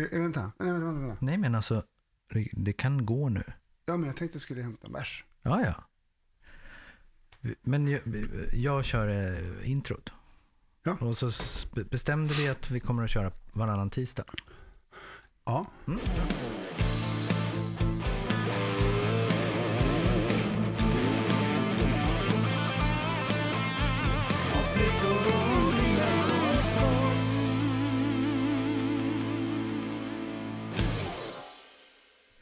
Är, 0.00 0.20
vänta. 0.20 0.52
Nej, 0.58 0.70
vänta, 0.72 0.86
vänta, 0.86 1.00
vänta. 1.00 1.16
Nej, 1.24 1.38
men 1.38 1.54
alltså, 1.54 1.82
det- 2.52 2.72
kan 2.72 3.06
gå 3.06 3.28
nu. 3.28 3.42
Ja, 3.86 3.96
men 3.96 4.06
jag 4.06 4.16
tänkte 4.16 4.34
jag 4.36 4.42
skulle 4.42 4.62
hämta 4.62 4.86
en 4.86 4.92
bärs. 4.92 5.24
Ja, 5.42 5.62
ja. 5.64 5.74
Men 7.62 7.88
jag, 7.88 8.00
jag 8.52 8.84
kör 8.84 9.08
eh, 9.08 9.70
introt. 9.70 10.12
Ja. 10.82 10.96
Och 11.00 11.18
så 11.18 11.30
bestämde 11.90 12.34
vi 12.34 12.48
att 12.48 12.70
vi 12.70 12.80
kommer 12.80 13.04
att 13.04 13.10
köra 13.10 13.32
varannan 13.52 13.90
tisdag. 13.90 14.24
Ja. 15.44 15.66
Mm. 15.86 16.00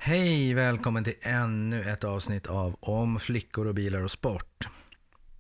Hej, 0.07 0.55
välkommen 0.55 1.05
till 1.05 1.15
ännu 1.21 1.91
ett 1.91 2.05
avsnitt 2.05 2.47
av 2.47 2.77
Om 2.81 3.19
flickor 3.19 3.67
och 3.67 3.75
bilar 3.75 4.01
och 4.01 4.11
sport. 4.11 4.69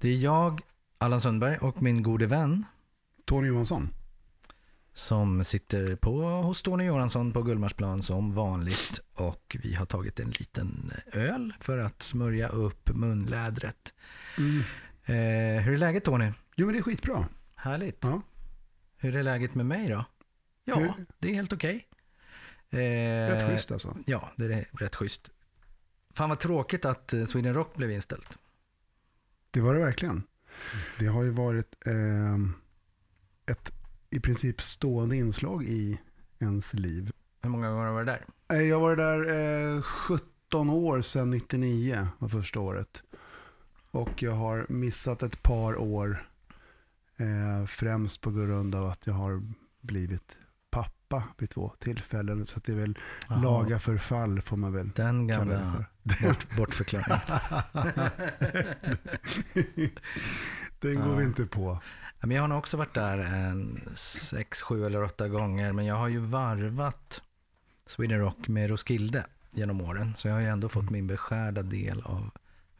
Det 0.00 0.08
är 0.08 0.16
jag, 0.16 0.60
Allan 0.98 1.20
Sundberg, 1.20 1.58
och 1.58 1.82
min 1.82 2.02
gode 2.02 2.26
vän 2.26 2.64
Tony 3.24 3.48
Johansson. 3.48 3.88
som 4.92 5.44
sitter 5.44 5.96
på 5.96 6.20
hos 6.20 6.62
Tony 6.62 6.84
Johansson 6.84 7.32
på 7.32 7.42
Gullmarsplan 7.42 8.02
som 8.02 8.32
vanligt. 8.34 9.00
Och 9.14 9.56
vi 9.62 9.74
har 9.74 9.86
tagit 9.86 10.20
en 10.20 10.30
liten 10.30 10.92
öl 11.12 11.54
för 11.60 11.78
att 11.78 12.02
smörja 12.02 12.48
upp 12.48 12.90
munlädret. 12.94 13.94
Mm. 14.38 14.58
Eh, 15.04 15.62
hur 15.62 15.74
är 15.74 15.78
läget 15.78 16.04
Tony? 16.04 16.32
Jo, 16.56 16.66
men 16.66 16.72
det 16.72 16.78
är 16.78 16.82
skitbra. 16.82 17.28
Härligt. 17.54 17.98
Ja. 18.00 18.22
Hur 18.96 19.16
är 19.16 19.22
läget 19.22 19.54
med 19.54 19.66
mig 19.66 19.88
då? 19.88 20.04
Ja, 20.64 20.76
Hur- 20.78 21.06
det 21.18 21.30
är 21.30 21.34
helt 21.34 21.52
okej. 21.52 21.86
Eh, 22.70 22.78
Rätt 23.30 23.50
schysst 23.50 23.70
alltså. 23.72 23.96
Ja, 24.06 24.30
det 24.36 24.44
är 24.44 24.68
rätt 24.72 24.96
schysst. 24.96 25.30
Fan 26.14 26.28
vad 26.28 26.40
tråkigt 26.40 26.84
att 26.84 27.12
eh, 27.12 27.24
Sweden 27.24 27.54
Rock 27.54 27.76
blev 27.76 27.90
inställt. 27.90 28.38
Det 29.50 29.60
var 29.60 29.74
det 29.74 29.80
verkligen. 29.80 30.22
Det 30.98 31.06
har 31.06 31.22
ju 31.22 31.30
varit 31.30 31.74
eh, 31.86 32.36
ett 33.52 33.72
i 34.10 34.20
princip 34.20 34.60
stående 34.60 35.16
inslag 35.16 35.64
i 35.64 35.98
ens 36.38 36.74
liv. 36.74 37.10
Hur 37.42 37.50
många 37.50 37.68
gånger 37.70 37.82
har 37.82 37.88
du 37.88 37.94
varit 37.94 38.06
där? 38.48 38.56
Eh, 38.56 38.62
Jag 38.62 38.80
var 38.80 38.96
där 38.96 39.74
eh, 39.76 39.82
17 39.82 40.70
år 40.70 41.02
sedan 41.02 41.30
99 41.30 42.08
var 42.18 42.28
första 42.28 42.60
året. 42.60 43.02
Och 43.90 44.22
jag 44.22 44.32
har 44.32 44.66
missat 44.68 45.22
ett 45.22 45.42
par 45.42 45.76
år. 45.76 46.28
Eh, 47.16 47.66
främst 47.66 48.20
på 48.20 48.30
grund 48.30 48.74
av 48.74 48.86
att 48.88 49.06
jag 49.06 49.14
har 49.14 49.42
blivit 49.80 50.36
pappa 51.08 51.24
vid 51.38 51.50
två 51.50 51.72
tillfällen. 51.78 52.46
Så 52.46 52.56
att 52.58 52.64
det 52.64 52.72
är 52.72 52.76
väl 52.76 52.98
Jaha, 53.28 53.40
laga 53.42 53.78
förfall 53.78 54.40
får 54.40 54.56
man 54.56 54.72
väl 54.72 54.90
Den 54.94 55.28
kalla 55.28 55.44
det 55.44 55.50
gamla 55.60 55.84
för. 56.18 56.26
bort, 56.28 56.56
bortförklaringen. 56.56 57.20
Den 60.80 60.94
går 60.94 61.16
vi 61.16 61.24
inte 61.24 61.46
på. 61.46 61.80
Ja, 62.20 62.26
Men 62.26 62.30
jag 62.36 62.42
har 62.42 62.48
nog 62.48 62.58
också 62.58 62.76
varit 62.76 62.94
där 62.94 63.18
en 63.18 63.80
sex, 63.96 64.62
sju 64.62 64.86
eller 64.86 65.02
åtta 65.02 65.28
gånger. 65.28 65.72
Men 65.72 65.84
jag 65.86 65.94
har 65.96 66.08
ju 66.08 66.18
varvat 66.18 67.22
Sweden 67.86 68.18
Rock 68.18 68.48
med 68.48 68.70
Roskilde 68.70 69.26
genom 69.50 69.80
åren. 69.80 70.14
Så 70.16 70.28
jag 70.28 70.34
har 70.34 70.40
ju 70.40 70.46
ändå 70.48 70.68
fått 70.68 70.90
min 70.90 71.06
beskärda 71.06 71.62
del 71.62 72.00
av 72.02 72.30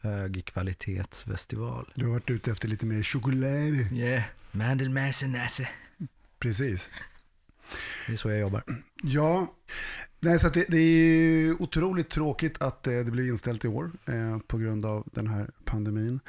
högkvalitetsfestival. 0.01 1.93
Du 1.95 2.05
har 2.05 2.13
varit 2.13 2.31
ute 2.31 2.51
efter 2.51 2.69
lite 2.69 2.87
mer 2.87 3.03
choklad. 3.03 3.93
Yeah, 3.93 4.23
mandelmässenässe. 4.53 5.69
Precis. 6.39 6.91
Det 8.07 8.13
är 8.13 8.17
så 8.17 8.31
jag 8.31 8.39
jobbar. 8.39 8.63
Ja, 9.03 9.55
nej, 10.21 10.39
så 10.39 10.49
det, 10.49 10.65
det 10.69 10.77
är 10.79 10.97
ju 10.99 11.55
otroligt 11.59 12.11
tråkigt 12.11 12.63
att 12.63 12.87
eh, 12.87 12.93
det 12.93 13.05
blir 13.11 13.29
inställt 13.29 13.65
i 13.65 13.69
år 13.69 13.91
eh, 14.07 14.39
på 14.47 14.59
grund 14.59 14.87
av 14.87 15.05
den 15.13 15.27
här 15.27 15.51
pandemin. 15.65 16.21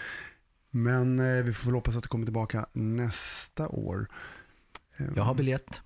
Men 0.71 1.19
eh, 1.19 1.43
vi 1.43 1.53
får 1.53 1.65
väl 1.65 1.73
hoppas 1.75 1.95
att 1.95 2.03
det 2.03 2.09
kommer 2.09 2.25
tillbaka 2.25 2.65
nästa 2.73 3.67
år. 3.67 4.07
Eh, 4.97 5.05
Jag 5.15 5.23
har 5.23 5.33
biljett 5.35 5.81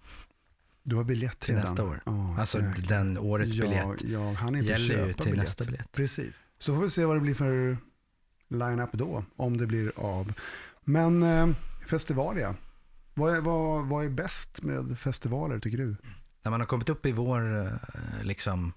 Du 0.83 0.95
har 0.95 1.03
biljett 1.03 1.39
till 1.39 1.55
redan? 1.55 1.69
nästa 1.69 1.83
år. 1.83 2.01
Ja, 2.05 2.35
Alltså 2.39 2.61
jäklar. 2.61 2.87
den 2.97 3.17
årets 3.17 3.55
ja, 3.55 3.61
biljett. 3.63 4.11
Ja, 4.11 4.33
han 4.33 4.55
inte 4.55 4.69
Gäller 4.71 5.07
ju 5.07 5.13
till 5.13 5.23
biljett. 5.25 5.37
nästa 5.43 5.65
biljett. 5.65 5.91
Precis. 5.91 6.41
Så 6.59 6.75
får 6.75 6.81
vi 6.83 6.89
se 6.89 7.05
vad 7.05 7.15
det 7.15 7.21
blir 7.21 7.35
för 7.35 7.77
line-up 8.47 8.89
då, 8.93 9.23
om 9.35 9.57
det 9.57 9.67
blir 9.67 9.91
av. 9.95 10.33
Men 10.83 11.23
eh, 11.23 11.47
festivalia, 11.87 12.55
vad 13.13 13.35
är, 13.35 13.41
vad, 13.41 13.85
vad 13.85 14.05
är 14.05 14.09
bäst 14.09 14.61
med 14.61 14.99
festivaler 14.99 15.59
tycker 15.59 15.77
du? 15.77 15.95
När 16.43 16.51
man 16.51 16.59
har 16.59 16.67
kommit 16.67 16.89
upp 16.89 17.05
i 17.05 17.11
vår 17.11 17.67
eh, 17.67 17.73
liksom, 18.23 18.73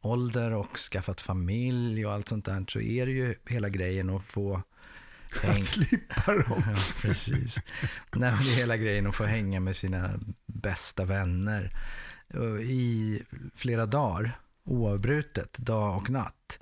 ålder 0.00 0.50
och 0.50 0.76
skaffat 0.78 1.20
familj 1.20 2.06
och 2.06 2.12
allt 2.12 2.28
sånt 2.28 2.44
där 2.44 2.64
så 2.68 2.80
är 2.80 3.06
det 3.06 3.12
ju 3.12 3.34
hela 3.46 3.68
grejen 3.68 4.10
att 4.10 4.22
få 4.22 4.62
häng... 5.42 5.58
Att 5.58 5.64
slippa 5.64 6.34
dem. 6.48 6.62
Ja, 6.66 6.76
precis. 7.00 7.60
Nej, 8.12 8.34
det 8.44 8.52
är 8.52 8.56
hela 8.56 8.76
grejen 8.76 9.06
att 9.06 9.14
få 9.14 9.24
hänga 9.24 9.60
med 9.60 9.76
sina 9.76 10.20
bästa 10.46 11.04
vänner 11.04 11.72
i 12.62 13.22
flera 13.54 13.86
dagar, 13.86 14.32
oavbrutet, 14.64 15.58
dag 15.58 15.96
och 15.96 16.10
natt. 16.10 16.58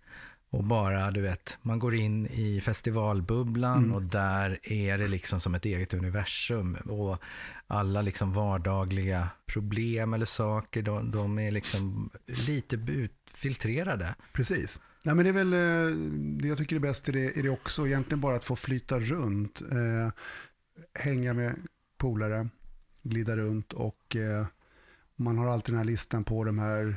Och 0.52 0.64
bara, 0.64 1.10
du 1.10 1.20
vet, 1.20 1.58
man 1.62 1.78
går 1.78 1.94
in 1.94 2.26
i 2.26 2.60
festivalbubblan 2.60 3.78
Mm. 3.78 3.92
och 3.94 4.02
där 4.02 4.58
är 4.62 4.98
det 4.98 5.08
liksom 5.08 5.40
som 5.40 5.54
ett 5.54 5.64
eget 5.64 5.94
universum. 5.94 6.74
Och 6.74 7.22
alla 7.66 8.02
liksom 8.02 8.32
vardagliga 8.32 9.28
problem 9.46 10.14
eller 10.14 10.26
saker, 10.26 10.82
de, 10.82 11.10
de 11.10 11.38
är 11.38 11.50
liksom 11.50 12.10
lite 12.26 12.76
utfiltrerade. 12.76 14.14
Precis. 14.32 14.80
Nej, 15.04 15.14
men 15.14 15.24
det 15.24 15.28
är 15.30 15.44
väl 15.44 15.52
eh, 15.52 15.96
det 16.41 16.48
jag 16.48 16.58
tycker 16.58 16.76
är 16.76 16.80
bäst 16.80 17.08
är 17.08 17.12
det, 17.12 17.38
är 17.38 17.42
det 17.42 17.50
också 17.50 17.86
egentligen 17.86 18.20
bara 18.20 18.36
att 18.36 18.44
få 18.44 18.56
flyta 18.56 19.00
runt, 19.00 19.62
eh, 19.62 20.12
hänga 20.94 21.34
med 21.34 21.54
polare, 21.98 22.48
glida 23.02 23.36
runt 23.36 23.72
och 23.72 24.16
eh, 24.16 24.46
man 25.16 25.38
har 25.38 25.46
alltid 25.46 25.72
den 25.72 25.78
här 25.78 25.84
listan 25.84 26.24
på 26.24 26.44
de 26.44 26.58
här, 26.58 26.96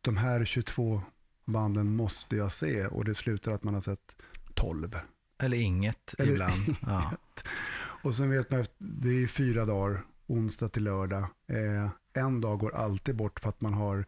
de 0.00 0.16
här 0.16 0.44
22 0.44 1.02
banden 1.44 1.96
måste 1.96 2.36
jag 2.36 2.52
se 2.52 2.86
och 2.86 3.04
det 3.04 3.14
slutar 3.14 3.52
att 3.52 3.64
man 3.64 3.74
har 3.74 3.82
sett 3.82 4.16
12. 4.54 4.98
Eller 5.38 5.56
inget 5.56 6.14
Eller 6.18 6.32
ibland. 6.32 6.76
Ja. 6.80 7.12
Och 8.02 8.14
sen 8.14 8.30
vet 8.30 8.50
man, 8.50 8.60
att 8.60 8.74
det 8.78 9.22
är 9.22 9.26
fyra 9.26 9.64
dagar, 9.64 10.02
onsdag 10.26 10.68
till 10.68 10.84
lördag. 10.84 11.26
Eh, 11.46 11.90
en 12.12 12.40
dag 12.40 12.58
går 12.58 12.74
alltid 12.74 13.16
bort 13.16 13.40
för 13.40 13.48
att 13.48 13.60
man 13.60 13.74
har 13.74 14.04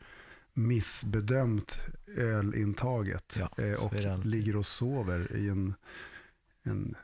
missbedömt 0.53 1.79
ölintaget. 2.17 3.39
Ja, 3.41 3.51
eh, 3.65 3.85
och 3.85 3.95
ligger 4.27 4.57
och 4.57 4.67
sover 4.67 5.37
i 5.37 5.49
en, 5.49 5.75
en 6.63 6.95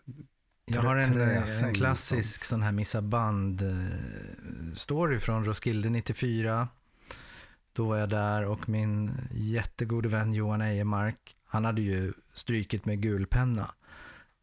Jag 0.64 0.82
har 0.82 0.96
en, 0.96 1.12
träsäng 1.12 1.68
en 1.68 1.74
klassisk 1.74 2.12
någonstans. 2.12 2.48
sån 2.48 2.62
här 2.62 2.72
missa 2.72 3.00
band-story 3.00 5.18
från 5.18 5.44
Roskilde 5.44 5.90
94. 5.90 6.68
Då 7.72 7.88
var 7.88 7.96
jag 7.96 8.08
där 8.08 8.44
och 8.44 8.68
min 8.68 9.12
jättegode 9.30 10.08
vän 10.08 10.34
Johan 10.34 10.60
Ejemark, 10.60 11.36
han 11.46 11.64
hade 11.64 11.82
ju 11.82 12.12
strykit 12.32 12.84
med 12.84 13.02
gulpenna 13.02 13.70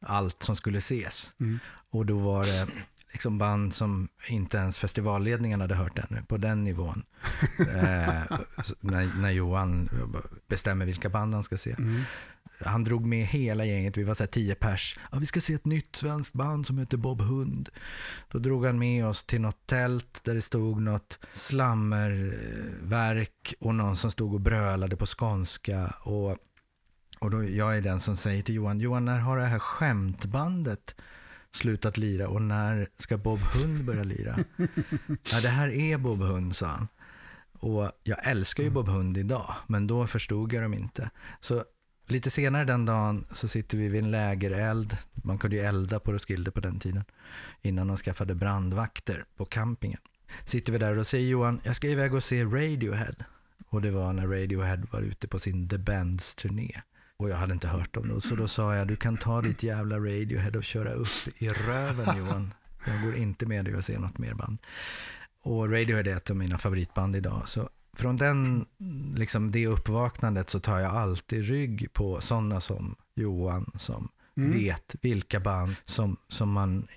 allt 0.01 0.43
som 0.43 0.55
skulle 0.55 0.77
ses. 0.77 1.33
Mm. 1.39 1.59
Och 1.89 2.05
då 2.05 2.17
var 2.17 2.45
det 2.45 2.67
liksom 3.11 3.37
band 3.37 3.73
som 3.73 4.07
inte 4.27 4.57
ens 4.57 4.79
festivalledningen 4.79 5.61
hade 5.61 5.75
hört 5.75 5.99
ännu, 5.99 6.23
på 6.27 6.37
den 6.37 6.63
nivån. 6.63 7.03
eh, 7.59 8.39
när, 8.79 9.21
när 9.21 9.29
Johan 9.29 9.89
bestämmer 10.47 10.85
vilka 10.85 11.09
band 11.09 11.33
han 11.33 11.43
ska 11.43 11.57
se. 11.57 11.75
Mm. 11.77 12.01
Han 12.65 12.83
drog 12.83 13.05
med 13.05 13.25
hela 13.25 13.65
gänget, 13.65 13.97
vi 13.97 14.03
var 14.03 14.13
så 14.13 14.23
här 14.23 14.27
tio 14.27 14.55
pers. 14.55 14.99
Ja, 15.11 15.19
vi 15.19 15.25
ska 15.25 15.41
se 15.41 15.53
ett 15.53 15.65
nytt 15.65 15.95
svenskt 15.95 16.33
band 16.33 16.67
som 16.67 16.77
heter 16.77 16.97
Bob 16.97 17.21
Hund. 17.21 17.69
Då 18.31 18.39
drog 18.39 18.65
han 18.65 18.79
med 18.79 19.05
oss 19.05 19.23
till 19.23 19.41
något 19.41 19.67
tält 19.67 20.23
där 20.23 20.35
det 20.35 20.41
stod 20.41 20.81
något 20.81 21.19
slammerverk 21.33 23.53
och 23.59 23.75
någon 23.75 23.97
som 23.97 24.11
stod 24.11 24.33
och 24.33 24.41
brölade 24.41 24.95
på 24.95 25.05
skånska. 25.05 25.93
Och, 26.01 26.37
och 27.19 27.31
då, 27.31 27.43
jag 27.43 27.77
är 27.77 27.81
den 27.81 27.99
som 27.99 28.17
säger 28.17 28.43
till 28.43 28.55
Johan, 28.55 28.79
Johan 28.79 29.05
när 29.05 29.19
har 29.19 29.37
det 29.37 29.45
här 29.45 29.59
skämtbandet 29.59 30.95
slutat 31.51 31.97
lira 31.97 32.27
och 32.27 32.41
när 32.41 32.87
ska 32.97 33.17
Bob 33.17 33.39
Hund 33.39 33.85
börja 33.85 34.03
lira? 34.03 34.39
ja, 35.31 35.41
det 35.41 35.49
här 35.49 35.69
är 35.69 35.97
Bob 35.97 36.21
Hund, 36.21 36.55
sa 36.55 36.67
han. 36.67 36.87
Och 37.59 37.91
jag 38.03 38.27
älskar 38.27 38.63
ju 38.63 38.69
Bob 38.69 38.89
Hund 38.89 39.17
idag, 39.17 39.55
men 39.67 39.87
då 39.87 40.07
förstod 40.07 40.53
jag 40.53 40.63
dem 40.63 40.73
inte. 40.73 41.09
Så 41.39 41.63
lite 42.11 42.29
senare 42.29 42.65
den 42.65 42.85
dagen 42.85 43.25
så 43.31 43.47
sitter 43.47 43.77
vi 43.77 43.89
vid 43.89 44.03
en 44.03 44.11
lägereld. 44.11 44.97
Man 45.13 45.37
kunde 45.37 45.55
ju 45.55 45.61
elda 45.61 45.99
på 45.99 46.11
Roskilde 46.11 46.51
på 46.51 46.59
den 46.59 46.79
tiden. 46.79 47.03
Innan 47.61 47.87
de 47.87 47.97
skaffade 47.97 48.35
brandvakter 48.35 49.25
på 49.37 49.45
campingen. 49.45 49.99
Sitter 50.45 50.71
vi 50.71 50.77
där 50.77 50.89
och 50.89 50.95
då 50.95 51.03
säger 51.03 51.29
Johan, 51.29 51.61
jag 51.63 51.75
ska 51.75 51.87
iväg 51.87 52.13
och 52.13 52.23
se 52.23 52.43
Radiohead. 52.43 53.15
Och 53.69 53.81
det 53.81 53.91
var 53.91 54.13
när 54.13 54.27
Radiohead 54.27 54.81
var 54.91 55.01
ute 55.01 55.27
på 55.27 55.39
sin 55.39 55.69
The 55.69 55.77
Bands 55.77 56.35
turné. 56.35 56.81
Och 57.17 57.29
jag 57.29 57.37
hade 57.37 57.53
inte 57.53 57.67
hört 57.67 57.97
om 57.97 58.07
det. 58.07 58.21
Så 58.21 58.35
då 58.35 58.47
sa 58.47 58.75
jag, 58.75 58.87
du 58.87 58.95
kan 58.95 59.17
ta 59.17 59.41
ditt 59.41 59.63
jävla 59.63 59.97
Radiohead 59.97 60.57
och 60.57 60.63
köra 60.63 60.93
upp 60.93 61.07
i 61.37 61.49
röven 61.49 62.17
Johan. 62.17 62.53
Jag 62.85 63.01
går 63.03 63.15
inte 63.15 63.45
med 63.45 63.65
dig 63.65 63.75
och 63.75 63.85
ser 63.85 63.99
något 63.99 64.17
mer 64.17 64.33
band. 64.33 64.57
Och 65.41 65.71
Radiohead 65.71 66.07
är 66.07 66.17
ett 66.17 66.29
av 66.29 66.35
mina 66.35 66.57
favoritband 66.57 67.15
idag. 67.15 67.47
Så 67.47 67.69
från 67.93 68.17
den, 68.17 68.65
liksom 69.15 69.51
det 69.51 69.67
uppvaknandet 69.67 70.49
så 70.49 70.59
tar 70.59 70.79
jag 70.79 70.95
alltid 70.95 71.43
rygg 71.43 71.93
på 71.93 72.21
sådana 72.21 72.59
som 72.61 72.95
Johan 73.15 73.71
som 73.77 74.09
Mm. 74.37 74.51
vet 74.59 74.95
vilka 75.01 75.39
band 75.39 75.75
som, 75.85 76.17
som 76.27 76.51
man, 76.51 76.87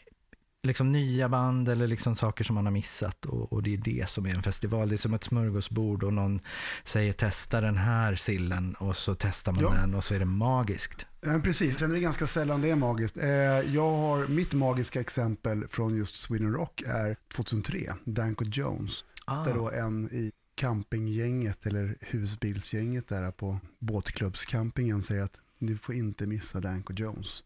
liksom 0.62 0.92
nya 0.92 1.28
band 1.28 1.68
eller 1.68 1.86
liksom 1.86 2.14
saker 2.16 2.44
som 2.44 2.54
man 2.54 2.66
har 2.66 2.70
missat 2.72 3.24
och, 3.26 3.52
och 3.52 3.62
det 3.62 3.72
är 3.74 3.76
det 3.78 4.08
som 4.08 4.26
är 4.26 4.36
en 4.36 4.42
festival. 4.42 4.88
Det 4.88 4.94
är 4.94 4.96
som 4.96 5.14
ett 5.14 5.24
smörgåsbord 5.24 6.02
och 6.04 6.12
någon 6.12 6.40
säger 6.84 7.12
testa 7.12 7.60
den 7.60 7.76
här 7.76 8.16
sillen 8.16 8.74
och 8.74 8.96
så 8.96 9.14
testar 9.14 9.52
man 9.52 9.62
Ja. 9.62 9.70
den 9.70 9.94
och 9.94 10.04
så 10.04 10.14
är 10.14 10.18
det 10.18 10.24
magiskt. 10.24 11.06
Ja, 11.20 11.40
precis, 11.44 11.78
sen 11.78 11.90
är 11.90 11.94
det 11.94 12.00
ganska 12.00 12.26
sällan 12.26 12.60
det 12.60 12.70
är 12.70 12.76
magiskt. 12.76 13.18
Eh, 13.18 13.28
jag 13.74 13.96
har, 13.96 14.26
mitt 14.28 14.54
magiska 14.54 15.00
exempel 15.00 15.64
från 15.70 15.96
just 15.96 16.16
Sweden 16.16 16.52
Rock 16.52 16.82
är 16.86 17.16
2003, 17.36 17.94
Danko 18.04 18.44
Jones. 18.44 19.04
Ah, 19.24 19.44
Där 19.44 19.54
då 19.54 19.70
en 19.70 20.08
i 20.12 20.32
campinggänget 20.54 21.66
eller 21.66 21.96
husbilsgänget 22.00 23.08
där 23.08 23.30
på 23.30 23.58
båtklubbscampingen 23.78 25.02
säger 25.02 25.22
att 25.22 25.40
ni 25.58 25.76
får 25.76 25.94
inte 25.94 26.26
missa 26.26 26.60
Danko 26.60 26.92
Jones. 26.92 27.42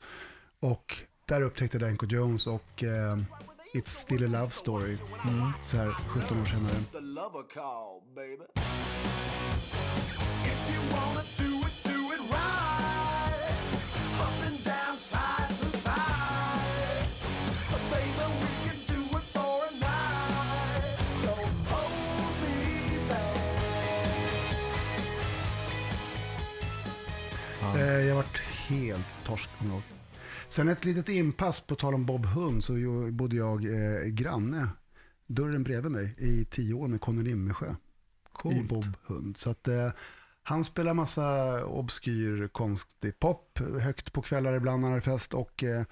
Och 0.60 0.96
där 1.26 1.42
upptäckte 1.42 1.78
Danko 1.78 2.06
Jones 2.06 2.46
och 2.46 2.82
eh, 2.82 3.18
It's 3.74 3.88
still 3.88 4.24
a 4.24 4.40
love 4.40 4.50
story 4.50 4.96
mm. 5.28 5.52
så 5.62 5.76
här 5.76 5.90
17 5.90 6.40
år 6.40 6.44
senare. 6.44 6.76
If 10.44 10.74
you 10.74 10.80
wanna 10.92 11.22
do 11.36 11.66
it, 11.66 11.84
do 11.84 12.14
it 12.14 12.32
right. 12.32 12.65
Jag 27.86 28.14
varit 28.16 28.38
helt 28.68 29.06
torsk. 29.24 29.50
Sen 30.48 30.68
ett 30.68 30.84
litet 30.84 31.08
inpass 31.08 31.60
på 31.60 31.74
tal 31.74 31.94
om 31.94 32.06
Bob 32.06 32.26
Hund 32.26 32.64
så 32.64 32.72
bodde 33.10 33.36
jag 33.36 33.64
eh, 33.64 34.04
granne 34.08 34.68
dörren 35.26 35.62
bredvid 35.62 35.92
mig 35.92 36.14
i 36.18 36.44
tio 36.44 36.74
år 36.74 36.88
med 36.88 37.00
Conny 37.00 37.22
Limmersjö 37.22 37.74
i. 38.52 38.62
Bob 38.62 38.86
Hund. 39.06 39.36
Så 39.36 39.50
att 39.50 39.68
eh, 39.68 39.90
han 40.42 40.64
spelar 40.64 40.94
massa 40.94 41.64
obskyr 41.64 42.48
konstig 42.48 43.18
pop 43.18 43.58
högt 43.80 44.12
på 44.12 44.22
kvällar 44.22 44.54
ibland 44.54 44.80
när 44.80 44.88
han 44.88 44.92
hade 44.98 45.02
fest 45.18 45.34
och 45.34 45.64
eh, 45.64 45.84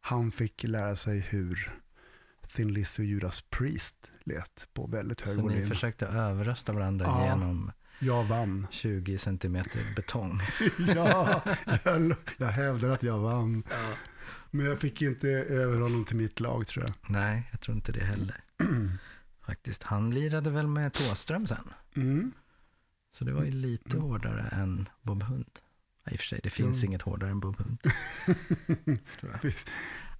han 0.00 0.30
fick 0.30 0.62
lära 0.64 0.96
sig 0.96 1.18
hur 1.20 1.72
Thin 2.48 2.72
Lizzy 2.72 3.02
och 3.02 3.06
Judas 3.06 3.40
Priest 3.50 4.10
lät 4.24 4.66
på 4.74 4.86
väldigt 4.86 5.20
hög 5.26 5.34
Så 5.34 5.40
ni 5.40 5.48
volym. 5.48 5.68
försökte 5.68 6.06
överrösta 6.06 6.72
varandra 6.72 7.06
Ja. 7.08 7.24
genom 7.26 7.72
Jag 7.98 8.24
vann. 8.24 8.66
20 8.70 9.18
centimeter 9.18 9.80
betong. 9.96 10.40
ja, 10.94 11.42
jag, 11.84 12.14
jag 12.36 12.46
hävdar 12.46 12.88
att 12.88 13.02
jag 13.02 13.18
vann. 13.18 13.62
Men 14.50 14.66
jag 14.66 14.78
fick 14.78 15.02
inte 15.02 15.28
över 15.28 15.80
honom 15.80 16.04
till 16.04 16.16
mitt 16.16 16.40
lag 16.40 16.66
tror 16.66 16.84
jag. 16.84 16.94
Nej, 17.12 17.48
jag 17.50 17.60
tror 17.60 17.76
inte 17.76 17.92
det 17.92 18.04
heller. 18.04 18.40
Faktiskt. 19.46 19.82
Han 19.82 20.10
lirade 20.10 20.50
väl 20.50 20.66
med 20.66 20.92
Tåström 20.92 21.46
sen. 21.46 21.70
Mm. 21.96 22.32
Så 23.12 23.24
det 23.24 23.32
var 23.32 23.44
ju 23.44 23.50
lite 23.50 23.98
hårdare 23.98 24.48
än 24.52 24.88
Bob 25.02 25.22
Hund. 25.22 25.50
Ja, 26.04 26.12
I 26.12 26.14
och 26.14 26.20
för 26.20 26.26
sig, 26.26 26.40
det 26.42 26.50
finns 26.50 26.82
Jo. 26.82 26.86
inget 26.88 27.02
hårdare 27.02 27.30
än 27.30 27.40
Bob 27.40 27.56
Hund. 27.58 27.78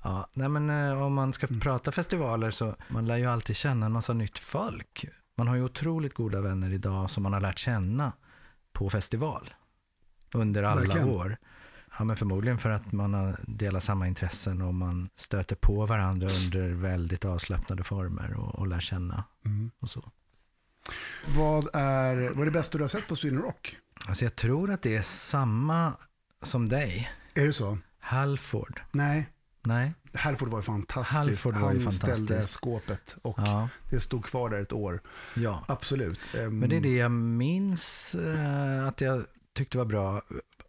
Ja, 0.06 0.28
nej 0.32 0.48
men 0.48 0.70
eh, 0.70 1.02
om 1.02 1.14
man 1.14 1.32
ska 1.32 1.46
prata 1.60 1.92
festivaler 1.92 2.50
så 2.50 2.76
man 2.88 3.06
lär 3.06 3.16
ju 3.16 3.26
alltid 3.26 3.56
känna 3.56 3.86
en 3.86 3.92
massa 3.92 4.12
nytt 4.12 4.38
folk. 4.38 5.04
Man 5.36 5.48
har 5.48 5.54
ju 5.54 5.62
otroligt 5.64 6.14
goda 6.14 6.40
vänner 6.40 6.72
idag 6.72 7.10
som 7.10 7.22
man 7.22 7.32
har 7.32 7.40
lärt 7.40 7.58
känna 7.58 8.12
på 8.72 8.90
festival 8.90 9.54
under 10.34 10.62
alla 10.62 10.81
Verkligen. 10.81 11.08
år. 11.08 11.36
Ja, 11.98 12.04
men 12.04 12.16
förmodligen 12.16 12.58
för 12.58 12.70
att 12.70 12.92
man 12.92 13.14
har 13.14 13.36
delat 13.42 13.84
samma 13.84 14.06
intressen 14.08 14.62
och 14.62 14.75
man 14.75 15.08
stöter 15.16 15.56
på 15.56 15.86
varandra 15.86 16.28
under 16.28 16.69
väldigt 16.69 17.25
avslappnade 17.25 17.84
former 17.84 18.34
och, 18.34 18.54
och 18.54 18.66
lär 18.66 18.81
känna 18.81 19.25
Mm. 19.44 19.70
och 19.78 19.90
så. 19.90 20.10
Vad, 21.36 21.64
är, 21.75 22.28
vad 22.28 22.40
är 22.40 22.44
det 22.44 22.50
bästa 22.50 22.78
du 22.78 22.84
har 22.84 22.88
sett 22.88 23.08
på 23.08 23.16
Sweden 23.16 23.38
Rock? 23.42 23.76
Alltså 24.08 24.25
jag 24.25 24.36
tror 24.36 24.70
att 24.70 24.82
det 24.82 24.96
är 24.96 25.02
samma 25.02 25.96
som 26.42 26.69
dig. 26.69 27.10
Är 27.34 27.46
det 27.46 27.52
så? 27.52 27.78
Halford. 27.98 28.81
Nej, 28.92 29.28
Nej? 29.66 29.94
Halford 30.14 30.49
var 30.49 30.58
ju 30.58 30.62
fantastiskt. 30.62 31.12
Halford 31.19 31.55
var 31.55 31.61
Han 31.61 31.75
ju 31.75 31.81
fantastisk. 31.81 32.25
ställde 32.25 32.43
skåpet 32.46 33.16
och 33.22 33.38
Ja. 33.38 33.69
det 33.90 34.00
stod 34.00 34.25
kvar 34.25 34.50
där 34.50 34.61
ett 34.61 34.72
år. 34.72 35.00
ja. 35.34 35.64
Absolut. 35.69 36.20
Ehm, 36.38 36.58
Men 36.58 36.69
det 36.70 36.76
är 36.76 36.81
det 36.81 36.94
jag 36.96 37.11
minns 37.11 38.14
eh, 38.14 38.87
att 38.87 39.00
jag 39.00 39.25
tyckte 39.52 39.78
var 39.78 39.84
bra. 39.84 40.22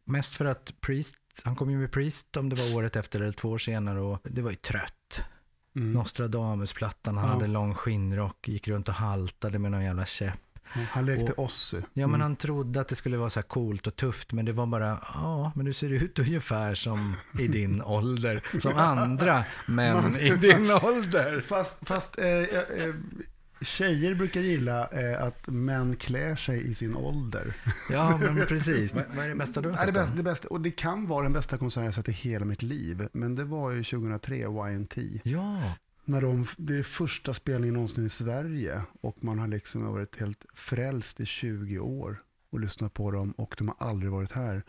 Mest 0.05 0.35
för 0.35 0.45
att 0.45 0.73
Priest, 0.81 1.15
han 1.43 1.55
kom 1.55 1.71
ju 1.71 1.77
med 1.77 1.91
Priest 1.91 2.37
om 2.37 2.49
det 2.49 2.55
var 2.55 2.75
året 2.75 2.95
efter 2.95 3.21
eller 3.21 3.31
två 3.31 3.49
år 3.49 3.57
senare 3.57 3.99
och 4.01 4.19
det 4.23 4.41
var 4.41 4.49
ju 4.51 4.55
trött. 4.57 5.21
Mm. 5.75 5.91
Nostradamus-plattan, 5.93 7.17
han 7.17 7.27
Ja. 7.27 7.33
hade 7.33 7.47
lång 7.47 7.73
skinnrock, 7.75 8.47
gick 8.47 8.67
runt 8.67 8.89
och 8.89 8.95
haltade 8.95 9.59
med 9.59 9.71
någon 9.71 9.83
jävla 9.83 10.05
käpp. 10.05 10.39
Han 10.65 11.05
lekte 11.05 11.31
Och- 11.31 11.43
Ozzy. 11.45 11.77
Ja, 11.77 11.83
men 11.93 12.03
Mm. 12.05 12.21
han 12.21 12.35
trodde 12.35 12.81
att 12.81 12.87
det 12.87 12.95
skulle 12.95 13.17
vara 13.17 13.29
så 13.29 13.39
här 13.39 13.47
coolt 13.47 13.87
och 13.87 13.95
tufft, 13.95 14.33
men 14.33 14.45
det 14.45 14.51
var 14.53 14.65
bara, 14.65 14.99
ja, 15.13 15.51
men 15.55 15.65
du 15.65 15.73
ser 15.73 15.89
ut 15.89 16.19
ungefär 16.19 16.75
som 16.75 17.15
i 17.39 17.47
din 17.47 17.81
ålder, 17.85 18.41
som 18.59 18.73
andra 18.77 19.43
män 19.67 20.15
i 20.15 20.29
din 20.29 20.71
ålder. 20.71 21.41
Fast, 21.41 21.87
fast 21.87 22.19
eh, 22.19 22.27
eh, 22.27 22.95
tjejer 23.61 24.13
brukar 24.15 24.41
gilla 24.41 24.87
eh, 24.87 25.23
att 25.23 25.47
män 25.47 25.95
klär 25.95 26.35
sig 26.35 26.71
i 26.71 26.75
sin 26.75 26.95
ålder. 26.95 27.53
Ja, 27.91 28.17
men 28.21 28.45
precis. 28.45 28.93
Vad 28.93 29.25
är 29.25 29.29
det 29.29 29.35
bästa 29.35 29.61
du 29.61 29.69
har 29.69 29.77
Ja, 29.77 29.79
det, 29.81 29.85
sett? 29.85 29.93
bästa, 29.95 30.15
det 30.15 30.23
bästa, 30.23 30.47
och 30.47 30.61
det 30.61 30.71
kan 30.71 31.07
vara 31.07 31.23
den 31.23 31.33
bästa 31.33 31.57
konserten 31.57 31.85
jag 31.85 31.93
sett 31.93 32.09
i 32.09 32.11
hela 32.11 32.45
mitt 32.45 32.61
liv. 32.61 33.07
Men 33.13 33.35
det 33.35 33.43
var 33.43 33.71
ju 33.71 33.83
2003, 33.83 34.35
YNT. 34.71 34.97
Ja, 35.23 35.61
När 36.05 36.21
de, 36.21 36.45
det 36.57 36.77
är 36.77 36.83
första 36.83 37.33
spelningen 37.33 37.73
någonsin 37.73 38.05
i 38.05 38.09
Sverige. 38.09 38.81
Och 39.01 39.23
man 39.23 39.39
har 39.39 39.47
liksom 39.47 39.85
varit 39.85 40.19
helt 40.19 40.45
frälst 40.53 41.19
i 41.19 41.25
20 41.25 41.79
år. 41.79 42.21
Och 42.49 42.59
lyssnat 42.59 42.93
på 42.93 43.11
dem 43.11 43.31
och 43.31 43.55
de 43.57 43.67
har 43.67 43.75
aldrig 43.79 44.11
varit 44.11 44.31
här. 44.31 44.63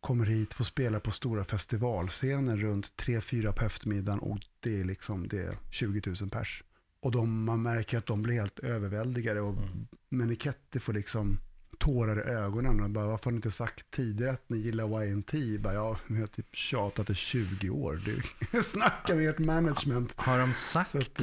Kommer 0.00 0.26
hit, 0.26 0.54
får 0.54 0.64
spela 0.64 1.00
på 1.00 1.10
stora 1.10 1.44
festivalscener 1.44 2.56
runt 2.56 2.86
3-4 2.86 3.52
på 3.52 3.64
eftermiddagen. 3.64 4.18
Och 4.18 4.38
det 4.60 4.80
är 4.80 4.84
liksom 4.84 5.28
det 5.28 5.38
är 5.38 5.56
20 5.70 6.02
000 6.20 6.30
pers. 6.30 6.64
Och 7.00 7.10
de, 7.10 7.44
man 7.44 7.62
märker 7.62 7.98
att 7.98 8.06
de 8.06 8.22
blir 8.22 8.34
helt 8.34 8.58
överväldigade. 8.58 9.40
Och 9.40 9.56
Mm. 9.58 9.86
Meniketti 10.08 10.80
får 10.80 10.92
liksom 10.92 11.38
tårar 11.80 12.28
i 12.28 12.30
ögonen. 12.32 12.80
Och 12.80 12.90
bara, 12.90 13.06
varför 13.06 13.24
har 13.24 13.32
ni 13.32 13.36
inte 13.36 13.50
sagt 13.50 13.90
tidigare 13.90 14.32
att 14.32 14.48
ni 14.50 14.56
gillar 14.58 15.04
YNT? 15.04 15.32
Bara, 15.60 15.74
ja, 15.74 15.96
vi 16.06 16.20
har 16.20 16.26
typ 16.26 16.56
tjatat 16.56 17.10
i 17.10 17.14
20 17.14 17.70
år. 17.70 18.00
Du, 18.04 18.62
snacka 18.62 19.14
med 19.14 19.28
ert 19.30 19.38
management. 19.38 20.12
Har 20.16 20.38
de 20.38 20.52
sagt, 20.52 20.94
att- 20.94 21.20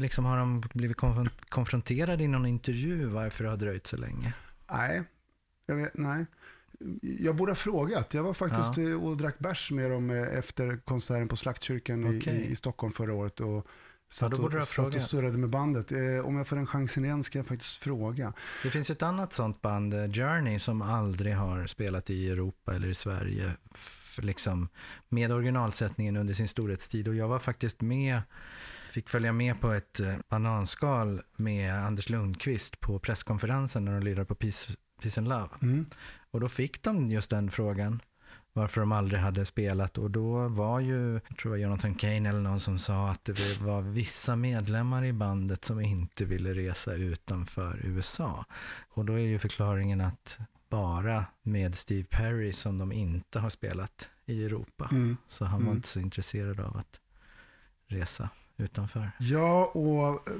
liksom, 0.00 0.24
har 0.24 0.36
de 0.38 0.62
blivit 0.74 0.96
konfron- 0.96 1.30
konfronterade 1.48 2.24
i 2.24 2.28
någon 2.28 2.46
intervju 2.46 3.04
varför 3.06 3.44
det 3.44 3.50
har 3.50 3.56
dröjt 3.56 3.86
så 3.86 3.96
länge? 3.96 4.32
Nej, 4.72 5.02
jag 5.66 5.76
vet, 5.76 5.96
nej. 5.96 6.26
Jag 7.00 7.36
borde 7.36 7.50
ha 7.52 7.56
frågat. 7.56 8.14
Jag 8.14 8.22
var 8.22 8.34
faktiskt 8.34 8.76
Ja. 8.88 8.96
och 8.96 9.16
drack 9.16 9.38
bärs 9.38 9.70
med 9.70 9.90
dem 9.90 10.10
eh, 10.10 10.38
efter 10.38 10.76
konserten 10.84 11.28
på 11.28 11.36
Slaktkyrkan 11.36 12.14
i, 12.14 12.20
Okej. 12.20 12.34
i, 12.36 12.50
i 12.52 12.56
Stockholm 12.56 12.92
förra 12.92 13.14
året. 13.14 13.40
Och 13.40 13.66
satt, 14.12 14.30
då 14.30 14.36
borde 14.36 14.54
du 14.54 14.58
ha 14.58 14.66
satt 14.66 14.86
och 14.86 14.92
frågat. 14.92 15.08
surrade 15.08 15.38
med 15.38 15.50
bandet. 15.50 15.92
Eh, 15.92 16.26
om 16.26 16.36
jag 16.36 16.46
får 16.46 16.56
den 16.56 16.66
chansen 16.66 17.04
igen 17.04 17.24
ska 17.24 17.38
jag 17.38 17.46
faktiskt 17.46 17.76
fråga. 17.76 18.32
Det 18.62 18.70
finns 18.70 18.90
ett 18.90 19.02
annat 19.02 19.32
sånt 19.32 19.62
band, 19.62 19.94
eh, 19.94 20.12
Journey, 20.12 20.58
som 20.58 20.82
aldrig 20.82 21.34
har 21.34 21.66
spelat 21.66 22.10
i 22.10 22.30
Europa 22.30 22.74
eller 22.74 22.88
i 22.88 22.94
Sverige 22.94 23.56
liksom, 24.18 24.68
med 25.08 25.32
originalsättningen 25.32 26.16
under 26.16 26.34
sin 26.34 26.48
storhetstid. 26.48 27.08
Och 27.08 27.14
jag 27.14 27.28
var 27.28 27.38
faktiskt 27.38 27.80
med, 27.80 28.22
fick 28.90 29.08
följa 29.10 29.32
med 29.32 29.60
på 29.60 29.72
ett 29.72 30.00
eh, 30.00 30.14
bananskal 30.28 31.22
med 31.36 31.74
Anders 31.74 32.08
Lundqvist 32.08 32.80
på 32.80 32.98
presskonferensen 32.98 33.84
när 33.84 33.92
de 33.92 34.02
lirade 34.02 34.24
på 34.24 34.34
Peace, 34.34 34.72
Peace 35.02 35.20
and 35.20 35.28
Love. 35.28 35.48
Mm. 35.62 35.86
Och 36.30 36.40
då 36.40 36.48
fick 36.48 36.82
de 36.82 37.06
just 37.06 37.30
den 37.30 37.50
frågan. 37.50 38.00
Varför 38.52 38.80
de 38.80 38.92
aldrig 38.92 39.20
hade 39.20 39.46
spelat. 39.46 39.98
Och 39.98 40.10
då 40.10 40.48
var 40.48 40.80
ju, 40.80 41.12
jag 41.28 41.36
tror 41.38 41.50
var 41.50 41.56
Jonathan 41.58 41.94
Kane 41.94 42.28
eller 42.28 42.40
någon 42.40 42.60
som 42.60 42.78
sa 42.78 43.08
att 43.08 43.24
det 43.24 43.60
var 43.60 43.82
vissa 43.82 44.36
medlemmar 44.36 45.04
i 45.04 45.12
bandet 45.12 45.64
som 45.64 45.80
inte 45.80 46.24
ville 46.24 46.54
resa 46.54 46.94
utanför 46.94 47.80
USA. 47.84 48.44
Och 48.90 49.04
då 49.04 49.12
är 49.12 49.18
ju 49.18 49.38
förklaringen 49.38 50.00
att 50.00 50.38
bara 50.68 51.24
med 51.42 51.74
Steve 51.74 52.04
Perry 52.10 52.52
som 52.52 52.78
de 52.78 52.92
inte 52.92 53.38
har 53.38 53.50
spelat 53.50 54.10
i 54.26 54.44
Europa. 54.44 54.88
Mm. 54.92 55.16
Så 55.26 55.44
han 55.44 55.60
var 55.60 55.66
Mm. 55.66 55.76
inte 55.76 55.88
så 55.88 56.00
intresserad 56.00 56.60
av 56.60 56.76
att 56.76 57.00
resa 57.86 58.28
utanför. 58.56 59.10
Ja, 59.18 59.64
och 59.64 60.08
eh, 60.30 60.34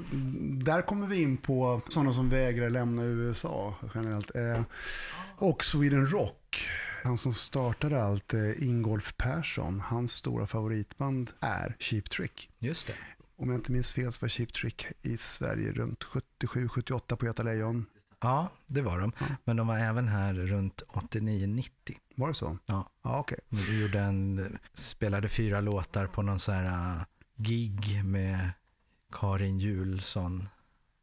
där 0.63 0.81
kommer 0.81 1.07
vi 1.07 1.21
in 1.21 1.37
på 1.37 1.81
sådana 1.89 2.13
som 2.13 2.29
vägrar 2.29 2.69
lämna 2.69 3.03
USA 3.03 3.75
generellt. 3.95 4.35
Eh, 4.35 4.61
och 5.35 5.63
Sweden 5.63 6.07
Rock. 6.07 6.67
Han 7.03 7.17
som 7.17 7.33
startade 7.33 8.03
allt, 8.03 8.33
eh, 8.33 8.63
Ingolf 8.63 9.17
Persson, 9.17 9.79
hans 9.79 10.13
stora 10.13 10.47
favoritband 10.47 11.31
är 11.39 11.75
Cheap 11.79 12.09
Trick. 12.09 12.49
Just 12.59 12.87
det. 12.87 12.93
Om 13.35 13.49
jag 13.49 13.57
inte 13.57 13.71
minns 13.71 13.93
fel 13.93 14.13
så 14.13 14.25
var 14.25 14.29
Cheap 14.29 14.53
Trick 14.53 14.85
i 15.01 15.17
Sverige 15.17 15.71
runt 15.71 16.03
77-78 16.03 17.15
på 17.15 17.25
Göta 17.25 17.43
Lejon. 17.43 17.85
Ja, 18.21 18.49
det 18.67 18.81
var 18.81 18.99
de. 18.99 19.11
Ja. 19.19 19.25
Men 19.43 19.57
de 19.57 19.67
var 19.67 19.77
även 19.77 20.07
här 20.07 20.33
runt 20.33 20.83
89-90. 20.87 21.69
Var 22.15 22.27
det 22.27 22.33
så? 22.33 22.57
Ja. 22.65 22.89
Ja, 23.01 23.19
okej. 23.19 23.39
Vi 23.49 23.81
gjorde 23.81 23.99
en, 23.99 24.57
spelade 24.73 25.29
fyra 25.29 25.61
låtar 25.61 26.07
på 26.07 26.21
någon 26.21 26.39
så 26.39 26.51
här 26.51 26.95
uh, 26.95 27.03
gig 27.35 28.05
med 28.05 28.51
Karin 29.11 29.59
Julsson 29.59 30.49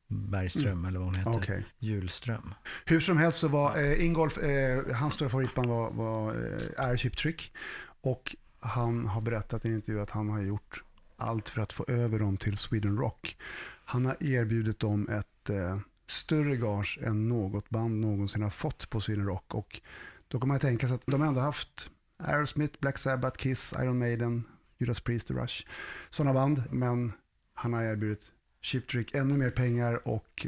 Bergström, 0.09 0.85
eller 0.85 0.99
vad 0.99 1.09
hon 1.09 1.15
heter. 1.15 1.31
Mm. 1.31 1.43
Okej. 1.43 1.67
Julström. 1.79 2.55
Hur 2.85 3.01
som 3.01 3.19
helst 3.19 3.39
så 3.39 3.49
var 3.49 3.79
eh, 3.79 4.05
Ingolf, 4.05 4.39
eh, 4.39 4.95
hans 4.95 5.15
stora 5.15 5.31
favoritband 5.31 5.69
var, 5.69 5.91
var 5.91 6.31
eh, 6.31 6.85
är 6.89 6.97
Cheap 6.97 7.17
Trick. 7.17 7.53
Och 8.01 8.37
han 8.61 9.07
har 9.07 9.21
berättat 9.21 9.65
i 9.65 9.69
en 9.69 9.75
intervju 9.75 10.01
att 10.01 10.11
han 10.11 10.29
har 10.29 10.41
gjort 10.41 10.83
allt 11.17 11.49
för 11.49 11.61
att 11.61 11.73
få 11.73 11.85
över 11.89 12.19
dem 12.19 12.37
till 12.37 12.57
Sweden 12.57 12.97
Rock. 12.97 13.37
Han 13.85 14.05
har 14.05 14.23
erbjudit 14.23 14.79
dem 14.79 15.09
ett 15.09 15.51
eh, 15.51 15.79
större 16.07 16.57
gage 16.57 16.99
än 17.03 17.29
något 17.29 17.71
band 17.71 18.01
någonsin 18.01 18.43
har 18.43 18.51
fått 18.51 18.91
på 18.91 19.01
Sweden 19.01 19.27
Rock. 19.27 19.55
Och 19.55 19.81
då 20.29 20.41
kan 20.41 20.49
man 20.49 20.59
tänka 20.59 20.89
sig 20.89 20.95
att 20.95 21.07
de 21.07 21.23
ändå 21.23 21.41
haft 21.41 21.91
Aerosmith, 22.19 22.81
Black 22.81 22.99
Sabbath, 22.99 23.37
Kiss, 23.37 23.75
Iron 23.79 23.99
Maiden, 23.99 24.45
Judas 24.79 25.01
Priest, 25.01 25.29
The 25.29 25.35
Rush. 25.35 25.67
Sådana 26.11 26.35
band, 26.35 26.63
men 26.71 27.13
han 27.55 27.73
har 27.73 27.83
erbjudit 27.83 28.33
Cheap 28.63 28.87
Trick 28.87 29.15
ännu 29.15 29.35
mer 29.35 29.51
pengar 29.51 30.09
och 30.09 30.47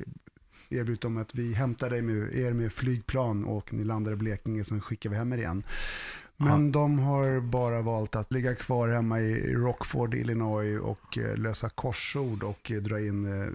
erbjudit 0.71 1.00
dem 1.00 1.17
att 1.17 1.35
vi 1.35 1.52
hämtar 1.52 1.90
dig 1.90 2.02
med, 2.02 2.35
er 2.35 2.52
med 2.52 2.73
flygplan 2.73 3.45
och 3.45 3.73
ni 3.73 3.85
landar 3.85 4.12
i 4.12 4.17
Blekinge, 4.17 4.64
sen 4.64 4.81
skickar 4.81 5.11
vi 5.11 5.17
hem 5.17 5.33
er 5.33 5.38
igen. 5.38 5.62
Men 6.37 6.73
de 6.73 6.99
har 6.99 7.40
bara 7.40 7.83
valt 7.83 8.17
att 8.17 8.33
ligga 8.33 8.55
kvar 8.55 8.88
hemma 8.88 9.21
i 9.21 9.55
Rockford, 9.55 10.14
Illinois 10.14 10.81
och 10.81 11.19
eh, 11.19 11.37
lösa 11.37 11.69
korsord 11.69 12.43
och 12.43 12.71
eh, 12.71 12.83
dra 12.83 13.00
in 13.00 13.43
eh, 13.43 13.49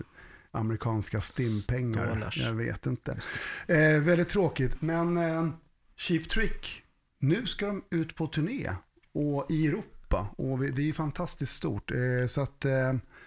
amerikanska 0.51 1.21
stimpengar. 1.21 2.05
Stålars. 2.05 2.37
Jag 2.37 2.53
vet 2.53 2.85
inte. 2.85 3.17
Eh, 3.67 3.99
väldigt 3.99 4.29
tråkigt, 4.29 4.81
men 4.81 5.17
eh, 5.17 5.49
Cheap 5.97 6.29
Trick, 6.29 6.83
nu 7.19 7.45
ska 7.45 7.67
de 7.67 7.83
ut 7.89 8.15
på 8.15 8.27
turné 8.27 8.69
och 9.13 9.45
i 9.49 9.67
Europa. 9.67 10.27
Och 10.37 10.59
det 10.59 10.81
är 10.81 10.85
ju 10.85 10.93
fantastiskt 10.93 11.53
stort. 11.53 11.91
Eh, 11.91 12.27
så 12.27 12.41
att, 12.41 12.65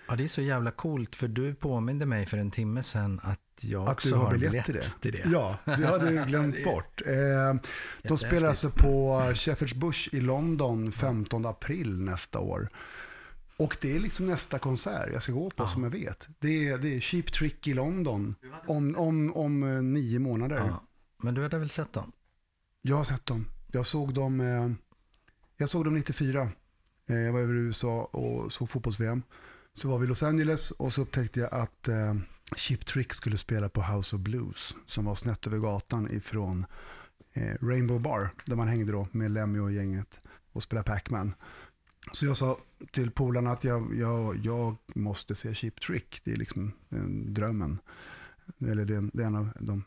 Ja, 0.08 0.16
det 0.16 0.24
är 0.24 0.28
så 0.28 0.42
jävla 0.42 0.70
coolt 0.70 1.16
för 1.16 1.28
du 1.28 1.54
påminde 1.54 2.06
mig 2.06 2.26
för 2.26 2.38
en 2.38 2.50
timme 2.50 2.82
sedan 2.82 3.20
att 3.22 3.40
jag 3.60 3.82
Att 3.82 3.92
också 3.94 4.08
du 4.08 4.14
har 4.14 4.38
biljett 4.38 4.64
till 4.64 4.74
det. 4.74 4.92
till 5.00 5.12
det. 5.12 5.22
ja, 5.32 5.56
vi 5.64 5.84
hade 5.84 6.10
ju 6.12 6.24
glömt 6.26 6.64
bort. 6.64 7.02
Eh, 7.06 7.54
de 8.02 8.18
spelar 8.18 8.48
alltså 8.48 8.70
på 8.70 9.20
Shepherd's 9.34 9.78
Bush 9.78 10.14
i 10.14 10.20
London 10.20 10.92
15 10.92 11.46
april 11.46 12.00
nästa 12.00 12.38
år. 12.38 12.68
Och 13.56 13.76
det 13.80 13.96
är 13.96 14.00
liksom 14.00 14.26
nästa 14.26 14.58
konsert 14.58 15.10
jag 15.12 15.22
ska 15.22 15.32
gå 15.32 15.50
på 15.50 15.62
Ja. 15.62 15.66
som 15.68 15.82
jag 15.82 15.90
vet. 15.90 16.28
Det 16.38 16.68
är, 16.68 16.78
det 16.78 16.96
är 16.96 17.00
Cheap 17.00 17.32
Trick 17.32 17.68
i 17.68 17.74
London 17.74 18.34
om, 18.66 18.96
om, 18.96 19.32
om 19.36 19.62
eh, 19.62 19.82
nio 19.82 20.18
månader. 20.18 20.56
Ja. 20.68 20.82
Men 21.22 21.34
du 21.34 21.42
hade 21.42 21.58
väl 21.58 21.70
sett 21.70 21.92
dem? 21.92 22.12
Jag 22.82 22.96
har 22.96 23.04
sett 23.04 23.26
dem. 23.26 23.46
Jag 23.72 23.86
såg 23.86 24.14
dem, 24.14 24.40
eh, 24.40 24.70
jag 25.56 25.68
såg 25.70 25.84
dem 25.84 25.94
94. 25.94 26.50
Eh, 27.08 27.16
jag 27.16 27.32
var 27.32 27.40
över 27.40 27.54
i 27.54 27.58
USA 27.58 28.04
och 28.04 28.52
såg 28.52 28.70
fotbolls-VM. 28.70 29.22
Så 29.80 29.88
var 29.88 29.98
vi 29.98 30.04
i 30.04 30.08
Los 30.08 30.22
Angeles 30.22 30.70
och 30.70 30.92
så 30.92 31.02
upptäckte 31.02 31.40
jag 31.40 31.54
att 31.54 31.88
eh, 31.88 32.14
Chip 32.56 32.86
Trick 32.86 33.12
skulle 33.12 33.36
spela 33.38 33.68
på 33.68 33.82
House 33.82 34.16
of 34.16 34.22
Blues 34.22 34.76
som 34.86 35.04
var 35.04 35.14
snett 35.14 35.46
över 35.46 35.58
gatan 35.58 36.10
ifrån 36.10 36.66
eh, 37.32 37.54
Rainbow 37.60 38.00
Bar 38.00 38.30
där 38.44 38.56
man 38.56 38.68
hängde 38.68 38.92
då 38.92 39.08
med 39.12 39.30
Lemmy 39.30 39.58
och 39.58 39.72
gänget 39.72 40.20
och 40.52 40.62
spelade 40.62 40.90
Pac-Man. 40.90 41.34
Så 42.12 42.26
jag 42.26 42.36
sa 42.36 42.58
till 42.90 43.10
polarna 43.10 43.52
att 43.52 43.64
jag, 43.64 43.94
jag, 43.96 44.36
jag 44.36 44.76
måste 44.94 45.34
se 45.34 45.54
Chip 45.54 45.80
Trick. 45.80 46.20
Det 46.24 46.32
är 46.32 46.36
liksom 46.36 46.72
eh, 46.90 47.02
drömmen. 47.08 47.78
Eller 48.60 48.84
det 48.84 48.94
är, 48.94 48.98
en- 48.98 49.10
det 49.14 49.22
är 49.22 49.26
en 49.26 49.34
av 49.36 49.48
de 49.60 49.84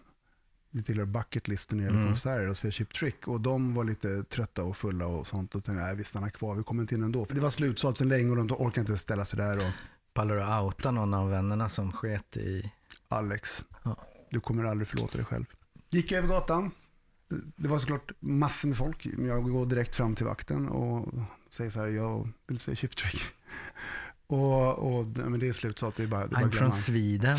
det 0.71 0.83
tillhör 0.83 1.05
bucketlisten 1.05 1.77
när 1.77 1.83
det 1.83 1.87
gäller 1.87 1.99
Mm. 2.01 2.09
konserter 2.13 2.47
och 2.47 2.57
se 2.57 2.71
Cheap 2.71 2.93
Trick. 2.93 3.27
Och 3.27 3.41
de 3.41 3.73
var 3.73 3.83
lite 3.83 4.23
trötta 4.23 4.63
och 4.63 4.77
fulla 4.77 5.05
och 5.05 5.27
sånt. 5.27 5.55
Och 5.55 5.63
tänkte, 5.63 5.83
nej 5.83 5.95
vi 5.95 6.03
stannar 6.03 6.29
kvar, 6.29 6.55
vi 6.55 6.63
kommer 6.63 6.81
inte 6.81 6.95
in 6.95 7.03
ändå. 7.03 7.25
För 7.25 7.35
det 7.35 7.41
var 7.41 7.49
slutsålt 7.49 7.97
sen 7.97 8.09
länge 8.09 8.29
och 8.29 8.35
de 8.37 8.51
orkade 8.51 8.79
inte 8.81 8.97
ställa 8.97 9.25
sig 9.25 9.37
där. 9.37 9.57
Och 9.57 9.71
Pallar 10.13 10.35
du 10.35 10.65
outa 10.65 10.91
någon 10.91 11.13
av 11.13 11.29
vännerna 11.29 11.69
som 11.69 11.91
sket 11.91 12.37
i... 12.37 12.71
Alex, 13.07 13.65
Ja. 13.83 13.97
du 14.29 14.39
kommer 14.39 14.63
aldrig 14.63 14.87
förlåta 14.87 15.17
dig 15.17 15.25
själv. 15.25 15.45
Gick 15.89 16.11
jag 16.11 16.17
över 16.17 16.27
gatan. 16.27 16.71
Det 17.55 17.67
var 17.67 17.79
såklart 17.79 18.11
massor 18.19 18.67
med 18.67 18.77
folk. 18.77 19.05
Men 19.17 19.25
Jag 19.25 19.43
går 19.51 19.65
direkt 19.65 19.95
fram 19.95 20.15
till 20.15 20.25
vakten 20.25 20.67
och 20.69 21.13
säger 21.49 21.71
så 21.71 21.79
här, 21.79 21.87
jag 21.87 22.29
vill 22.47 22.59
se 22.59 22.75
Cheap 22.75 22.95
Trick. 22.95 23.21
Och, 24.27 24.97
och 24.97 25.05
men 25.05 25.39
det 25.39 25.47
är 25.47 25.53
slutsålt, 25.53 25.95
det 25.95 26.03
är 26.03 26.07
bara, 26.07 26.27
det 26.27 26.35
är 26.35 26.39
bara 26.41 26.49
I'm 26.49 26.51
from 26.51 26.71
Sweden. 26.71 27.37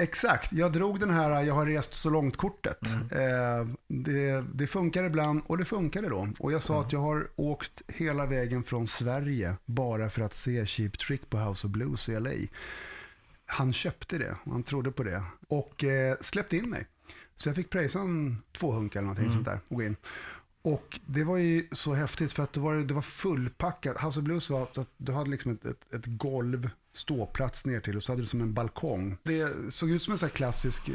Exakt, 0.00 0.52
jag 0.52 0.72
drog 0.72 1.00
den 1.00 1.10
här 1.10 1.42
jag 1.42 1.54
har 1.54 1.66
rest 1.66 1.94
så 1.94 2.10
långt-kortet. 2.10 2.78
Mm. 2.86 3.02
Eh, 3.10 3.66
det, 3.88 4.44
det 4.54 4.66
funkar 4.66 5.04
ibland 5.04 5.42
och 5.46 5.58
det 5.58 5.64
funkade 5.64 6.08
då. 6.08 6.28
Och 6.38 6.52
jag 6.52 6.62
sa 6.62 6.80
att 6.80 6.92
jag 6.92 7.00
har 7.00 7.28
åkt 7.36 7.82
hela 7.88 8.26
vägen 8.26 8.64
från 8.64 8.88
Sverige 8.88 9.54
bara 9.64 10.10
för 10.10 10.22
att 10.22 10.34
se 10.34 10.66
Cheap 10.66 10.98
Trick 10.98 11.30
på 11.30 11.38
House 11.38 11.66
of 11.66 11.72
Blues 11.72 12.08
i 12.08 12.20
LA. 12.20 12.30
Han 13.46 13.72
köpte 13.72 14.18
det, 14.18 14.36
han 14.44 14.62
trodde 14.62 14.90
på 14.90 15.02
det 15.02 15.22
och 15.48 15.84
eh, 15.84 16.16
släppte 16.20 16.56
in 16.56 16.70
mig. 16.70 16.86
Så 17.36 17.48
jag 17.48 17.56
fick 17.56 17.70
pröjsa 17.70 18.00
en 18.00 18.42
två 18.52 18.72
hunk 18.72 18.94
eller 18.94 19.02
någonting 19.02 19.24
Mm. 19.24 19.36
sånt 19.36 19.46
där 19.46 19.60
och 19.68 19.76
gå 19.76 19.82
in. 19.82 19.96
Och 20.62 21.00
det 21.06 21.24
var 21.24 21.36
ju 21.36 21.68
så 21.72 21.94
häftigt 21.94 22.32
för 22.32 22.42
att 22.42 22.52
det 22.52 22.60
var, 22.60 22.74
det 22.74 22.94
var 22.94 23.02
fullpackat. 23.02 24.04
House 24.04 24.18
of 24.20 24.24
Blues 24.24 24.50
var 24.50 24.62
att 24.62 24.78
du 24.96 25.12
hade 25.12 25.30
liksom 25.30 25.52
ett, 25.52 25.64
ett, 25.64 25.94
ett 25.94 26.06
golv, 26.06 26.70
ståplats 26.98 27.66
ner 27.66 27.80
till 27.80 27.96
och 27.96 28.02
så 28.02 28.12
hade 28.12 28.22
du 28.22 28.26
som 28.26 28.40
en 28.40 28.54
balkong. 28.54 29.16
Det 29.22 29.72
såg 29.72 29.90
ut 29.90 30.02
som 30.02 30.12
en 30.12 30.18
sån 30.18 30.26
här 30.28 30.34
klassisk, 30.36 30.88
eh, 30.88 30.94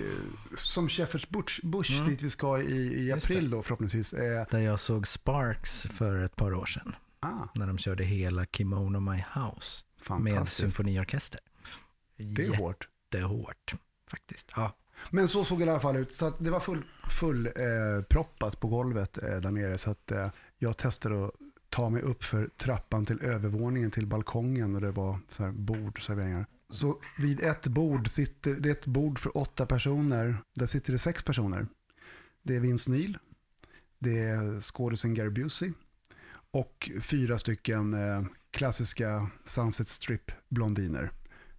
som 0.55 0.87
Shepherd's 0.87 1.27
Bush, 1.29 1.59
Bush 1.65 1.93
Mm. 1.99 2.09
dit 2.09 2.21
vi 2.21 2.29
ska 2.29 2.61
i, 2.61 3.05
i 3.07 3.11
april 3.11 3.49
då 3.49 3.63
förhoppningsvis. 3.63 4.13
Eh, 4.13 4.45
Där 4.51 4.59
jag 4.59 4.79
såg 4.79 5.07
Sparks 5.07 5.81
för 5.81 6.23
ett 6.23 6.35
par 6.35 6.53
år 6.53 6.65
sedan. 6.65 6.95
ah, 7.19 7.47
När 7.55 7.67
de 7.67 7.77
körde 7.77 8.03
hela 8.03 8.45
Kimono 8.45 8.99
My 8.99 9.23
House. 9.33 9.83
Med 10.19 10.47
symfoniorkester. 10.49 11.39
Det 12.17 12.45
är 12.45 12.55
hårt. 12.57 12.87
Jättehårt 13.13 13.73
faktiskt. 14.07 14.51
Ja. 14.55 14.75
Men 15.09 15.27
så 15.27 15.43
såg 15.45 15.59
det 15.59 15.65
i 15.65 15.69
alla 15.69 15.79
fall 15.79 15.95
ut. 15.97 16.13
Så 16.13 16.25
att 16.25 16.35
det 16.39 16.49
var 16.51 16.59
full, 16.59 16.83
full 17.09 17.45
eh, 17.47 18.03
proppat 18.09 18.59
på 18.59 18.67
golvet 18.67 19.17
eh, 19.17 19.35
där 19.35 19.51
nere. 19.51 19.77
Så 19.77 19.91
att 19.91 20.11
eh, 20.11 20.29
jag 20.57 20.77
testade 20.77 21.25
att 21.25 21.31
ta 21.73 21.89
mig 21.89 22.01
upp 22.01 22.23
för 22.23 22.49
trappan 22.57 23.05
till 23.05 23.21
övervåningen 23.21 23.91
till 23.91 24.07
balkongen 24.07 24.75
och 24.75 24.81
det 24.81 24.91
var 24.91 25.19
så 25.29 25.43
här 25.43 25.51
bord, 25.51 26.05
serveringar. 26.05 26.45
Så 26.69 26.99
vid 27.17 27.39
ett 27.39 27.67
bord 27.67 28.09
sitter, 28.09 28.53
det 28.53 28.69
är 28.69 28.73
ett 28.73 28.85
bord 28.85 29.19
för 29.19 29.37
åtta 29.37 29.65
personer. 29.65 30.37
Där 30.53 30.65
sitter 30.67 30.93
det 30.93 30.99
sex 30.99 31.23
personer. 31.23 31.67
Det 32.43 32.55
är 32.55 32.59
Vince 32.59 32.91
Neil, 32.91 33.17
det 33.99 34.19
är 34.19 34.61
skådisen 34.61 35.13
Gary 35.13 35.29
Busey 35.29 35.71
och 36.51 36.89
fyra 37.01 37.37
stycken 37.37 37.93
eh, 37.93 38.23
klassiska 38.51 39.27
Sunset 39.43 39.87
Strip-blondiner 39.87 41.09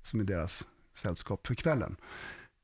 som 0.03 0.21
är 0.21 0.25
deras 0.25 0.67
sällskap 0.93 1.47
för 1.47 1.55
kvällen. 1.55 1.97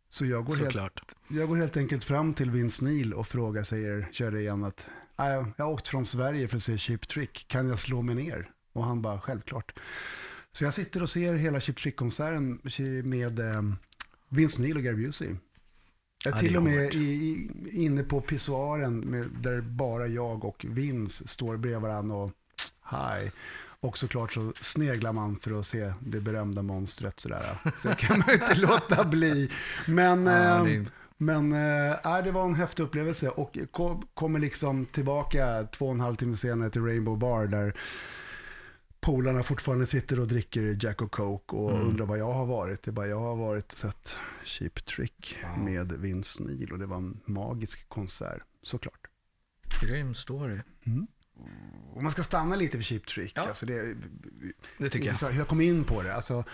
Så 0.09 0.27
jag 0.27 0.45
går, 0.45 0.57
helt, 0.57 1.15
jag 1.29 1.49
går 1.49 1.57
helt 1.57 1.77
enkelt 1.77 2.05
fram 2.05 2.35
till 2.35 2.51
Vince 2.51 2.85
Neil 2.85 3.15
och 3.15 3.29
frågar, 3.29 3.63
säger, 3.63 4.09
kör 4.13 4.37
igen 4.37 4.65
att 4.65 4.87
"Ah, 4.89 5.00
jag 5.29 5.65
har 5.65 5.73
åkt 5.73 5.89
från 5.89 6.05
Sverige 6.05 6.49
för 6.49 6.57
att 6.57 6.63
se 6.63 6.79
Cheap 6.79 7.09
Trick, 7.09 7.45
kan 7.49 7.69
jag 7.69 7.79
slå 7.79 8.03
mig 8.03 8.15
ner? 8.15 8.51
Och 8.73 8.85
han 8.85 9.03
bara, 9.03 9.21
självklart. 9.21 9.73
Så 10.53 10.65
jag 10.65 10.75
sitter 10.75 11.03
och 11.03 11.11
ser 11.11 11.35
hela 11.35 11.61
Cheap 11.61 11.77
Trick-konserten 11.77 12.61
med 13.05 13.39
eh, 13.39 13.63
Vince 14.29 14.63
Neil 14.63 14.77
och 14.77 14.83
Gary 14.83 15.07
Busey. 15.07 15.29
Jag 16.25 16.33
är 16.33 16.37
Ja, 16.37 16.41
till 16.41 16.57
och 16.57 16.63
med 16.63 16.95
i, 16.95 16.99
i, 17.01 17.51
inne 17.85 18.03
på 18.03 18.21
pissoaren 18.21 19.01
med, 19.01 19.29
där 19.41 19.61
bara 19.61 20.07
jag 20.07 20.45
och 20.45 20.65
Vince 20.69 21.29
står 21.29 21.57
bredvid 21.57 21.83
varandra 21.83 22.17
och 22.17 22.33
hi. 22.91 23.31
Och 23.83 23.99
såklart 23.99 24.33
så 24.33 24.53
sneglar 24.63 25.13
man 25.13 25.39
för 25.39 25.61
att 25.61 25.67
se 25.67 25.93
det 26.01 26.21
berömda 26.21 26.63
monstret 26.63 27.21
sådär. 27.21 27.45
Så 27.77 27.89
det 27.89 27.95
kan 27.95 28.19
man 28.19 28.29
ju 28.29 28.35
inte 28.35 28.55
låta 28.61 29.05
bli. 29.05 29.51
Men, 29.87 30.27
Ja, 30.27 30.63
det, 30.65 30.87
men 31.23 31.53
äh, 31.53 32.25
det 32.25 32.31
var 32.31 32.45
en 32.45 32.55
häftig 32.55 32.83
upplevelse 32.83 33.29
och 33.29 33.59
kom, 33.71 34.09
kommer 34.15 34.39
liksom 34.39 34.87
tillbaka 34.87 35.67
två 35.73 35.87
och 35.87 35.93
en 35.95 36.01
halv 36.01 36.17
timme 36.17 36.37
senare 36.37 36.71
till 36.71 36.85
Rainbow 36.85 37.19
Bar 37.19 37.47
där 37.47 37.75
polarna 39.01 39.43
fortfarande 39.43 39.87
sitter 39.87 40.21
och 40.21 40.29
dricker 40.29 40.77
Jack 40.81 41.03
och 41.03 41.11
Coke 41.13 41.57
och 41.57 41.71
Mm. 41.71 41.89
undrar 41.89 42.07
vad 42.07 42.19
jag 42.19 42.33
har 42.33 42.47
varit. 42.47 42.83
Det 42.83 42.93
bara, 42.93 43.07
jag 43.07 43.21
har 43.21 43.37
varit 43.37 43.73
och 43.73 43.79
sett 43.79 44.17
Cheap 44.45 44.85
Trick 44.87 45.39
Ja. 45.43 45.57
med 45.57 45.93
Vince 45.93 46.43
Neil 46.43 46.73
och 46.73 46.79
det 46.79 46.87
var 46.87 46.97
en 46.97 47.21
magisk 47.25 47.89
konsert, 47.89 48.43
såklart. 48.63 49.07
grym 49.81 50.15
story. 50.15 50.59
Och 51.93 52.03
man 52.03 52.13
ska 52.13 52.23
stanna 52.23 52.57
lite 52.57 52.77
vid 52.77 52.87
Cheap 52.87 53.07
Trick. 53.07 53.33
Ja. 53.37 53.43
Alltså 53.49 53.67
det, 53.67 53.95
Det 54.79 54.91
tycker 54.91 55.17
jag. 55.23 55.35
jag 55.35 55.49
kom 55.49 55.61
in 55.61 55.85
på 55.85 56.03
det. 56.03 56.15
Alltså, 56.15 56.45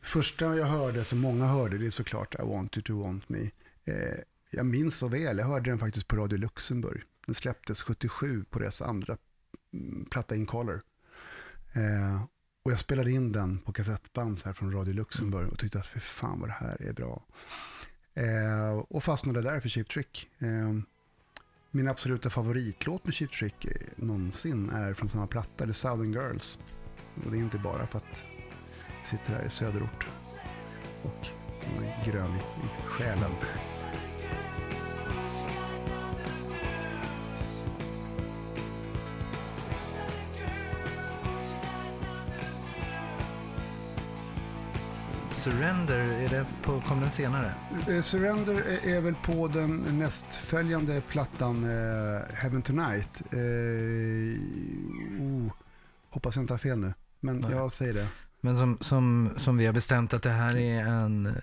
första 0.00 0.56
jag 0.56 0.66
hörde, 0.66 1.04
som 1.04 1.18
många 1.18 1.46
hörde, 1.46 1.78
det 1.78 1.86
är 1.86 1.90
såklart 1.90 2.34
I 2.34 2.42
want 2.42 2.76
you 2.76 2.82
to 2.84 3.02
want 3.02 3.28
me. 3.28 3.50
Eh, 3.86 4.18
jag 4.50 4.66
minns 4.66 4.96
så 4.96 5.08
väl, 5.08 5.38
jag 5.38 5.46
hörde 5.46 5.70
den 5.70 5.78
faktiskt 5.78 6.08
på 6.08 6.16
Radio 6.16 6.38
Luxemburg. 6.38 7.02
Den 7.26 7.34
släpptes 7.34 7.82
77 7.82 8.44
på 8.50 8.58
deras 8.58 8.82
andra 8.82 9.16
mm, 9.72 10.04
platta 10.10 10.36
In 10.36 10.46
Color. 10.46 10.82
Eh, 11.72 12.22
och 12.62 12.72
jag 12.72 12.78
spelade 12.78 13.10
in 13.10 13.32
den 13.32 13.58
på 13.58 13.72
kassettband 13.72 14.38
så 14.38 14.48
här 14.48 14.52
från 14.52 14.72
Radio 14.72 14.94
Luxemburg 14.94 15.48
och 15.48 15.58
tyckte 15.58 15.78
att 15.78 15.86
för 15.86 16.00
fan 16.00 16.40
vad 16.40 16.48
det 16.48 16.52
här 16.52 16.82
är 16.82 16.92
bra. 16.92 17.22
Eh, 18.14 18.78
och 18.88 19.04
fastnade 19.04 19.42
där 19.42 19.60
för 19.60 19.68
Cheap 19.68 19.88
Trick. 19.88 20.28
Eh, 20.38 20.72
min 21.70 21.88
absoluta 21.88 22.30
favoritlåt 22.30 23.04
med 23.04 23.14
Cheap 23.14 23.32
Trick 23.32 23.64
eh, 23.64 23.70
någonsin 23.96 24.70
är 24.70 24.94
från 24.94 25.08
samma 25.08 25.26
platta, 25.26 25.66
The 25.66 25.72
Southern 25.72 26.12
Girls. 26.12 26.58
Och 27.24 27.30
det 27.30 27.36
är 27.36 27.40
inte 27.40 27.58
bara 27.58 27.86
för 27.86 27.98
att 27.98 28.22
jag 28.98 29.06
sitter 29.06 29.32
här 29.32 29.46
i 29.46 29.50
söderort 29.50 30.06
och 31.02 31.26
man 31.74 31.84
är 31.84 32.12
grönvit 32.12 32.42
i 32.42 32.88
själen. 32.88 33.30
Surrender, 45.46 46.04
är 46.24 46.28
det 46.28 46.46
på, 46.62 46.80
kom 46.80 47.00
den 47.00 47.10
senare? 47.10 47.52
Eh, 47.88 48.02
Surrender 48.02 48.62
är, 48.82 49.00
väl 49.00 49.14
på 49.14 49.48
den 49.48 49.98
nästföljande 49.98 51.02
plattan 51.08 51.64
eh, 51.64 52.34
Heaven 52.34 52.62
Tonight. 52.62 53.22
Eh, 53.32 53.38
oh, 55.22 55.52
hoppas 56.10 56.36
jag 56.36 56.42
inte 56.42 56.52
har 56.52 56.58
fel 56.58 56.78
nu, 56.78 56.94
men 57.20 57.36
Nej. 57.36 57.50
jag 57.50 57.72
säger 57.72 57.94
det. 57.94 58.08
Men 58.40 58.56
som, 58.56 58.78
som, 58.80 59.30
som 59.36 59.56
vi 59.56 59.66
har 59.66 59.72
bestämt 59.72 60.14
att 60.14 60.22
det 60.22 60.30
här 60.30 60.56
är 60.56 60.84
en, 60.84 61.36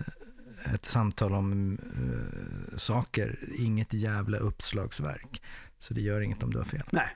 ett 0.74 0.84
samtal 0.84 1.34
om 1.34 1.78
eh, 1.82 2.76
saker, 2.76 3.38
inget 3.58 3.92
jävla 3.92 4.38
uppslagsverk. 4.38 5.42
Så 5.78 5.94
det 5.94 6.00
gör 6.00 6.20
inget 6.20 6.42
om 6.42 6.52
du 6.52 6.58
har 6.58 6.64
fel. 6.64 6.88
Nej, 6.90 7.08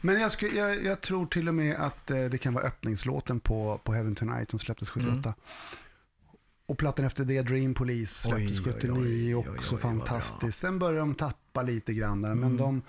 men 0.00 0.20
jag, 0.20 0.32
sku, 0.32 0.46
jag, 0.56 0.84
jag 0.84 1.00
tror 1.00 1.26
till 1.26 1.48
och 1.48 1.54
med 1.54 1.76
att 1.76 2.10
eh, 2.10 2.24
det 2.24 2.38
kan 2.38 2.54
vara 2.54 2.64
öppningslåten 2.64 3.40
på, 3.40 3.80
på 3.84 3.92
Heaven 3.92 4.14
Tonight 4.14 4.50
som 4.50 4.58
släpptes 4.58 4.90
78. 4.90 5.34
Och 6.66 6.78
plattan 6.78 7.04
efter 7.04 7.24
det, 7.24 7.42
Dream 7.42 7.74
Police, 7.74 8.14
släpptes 8.28 8.58
Oj, 8.60 8.64
oj, 8.66 8.72
79, 8.72 9.34
oj, 9.36 9.48
oj, 9.48 9.58
också 9.58 9.76
fantastiskt. 9.76 10.58
Sen 10.58 10.78
började 10.78 10.98
de 10.98 11.14
tappa 11.14 11.62
lite 11.62 11.94
grann 11.94 12.22
där, 12.22 12.34
men 12.34 12.44
Mm. 12.44 12.56
de, 12.56 12.82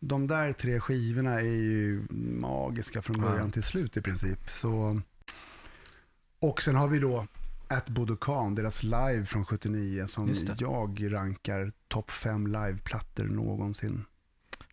de 0.00 0.26
där 0.26 0.52
tre 0.52 0.80
skivorna 0.80 1.34
är 1.34 1.40
ju 1.44 2.02
magiska 2.40 3.02
från 3.02 3.20
början 3.20 3.46
Ja. 3.46 3.50
till 3.52 3.62
slut 3.62 3.96
i 3.96 4.02
princip. 4.02 4.50
Så, 4.50 5.00
och 6.40 6.62
sen 6.62 6.74
har 6.76 6.88
vi 6.88 6.98
då 6.98 7.26
At 7.68 7.88
Budokan, 7.88 8.54
deras 8.54 8.82
live 8.82 9.24
från 9.24 9.44
79, 9.44 10.06
som 10.06 10.34
jag 10.58 11.12
rankar 11.14 11.72
topp 11.88 12.10
fem 12.10 12.46
liveplattor 12.46 13.24
någonsin. 13.24 14.04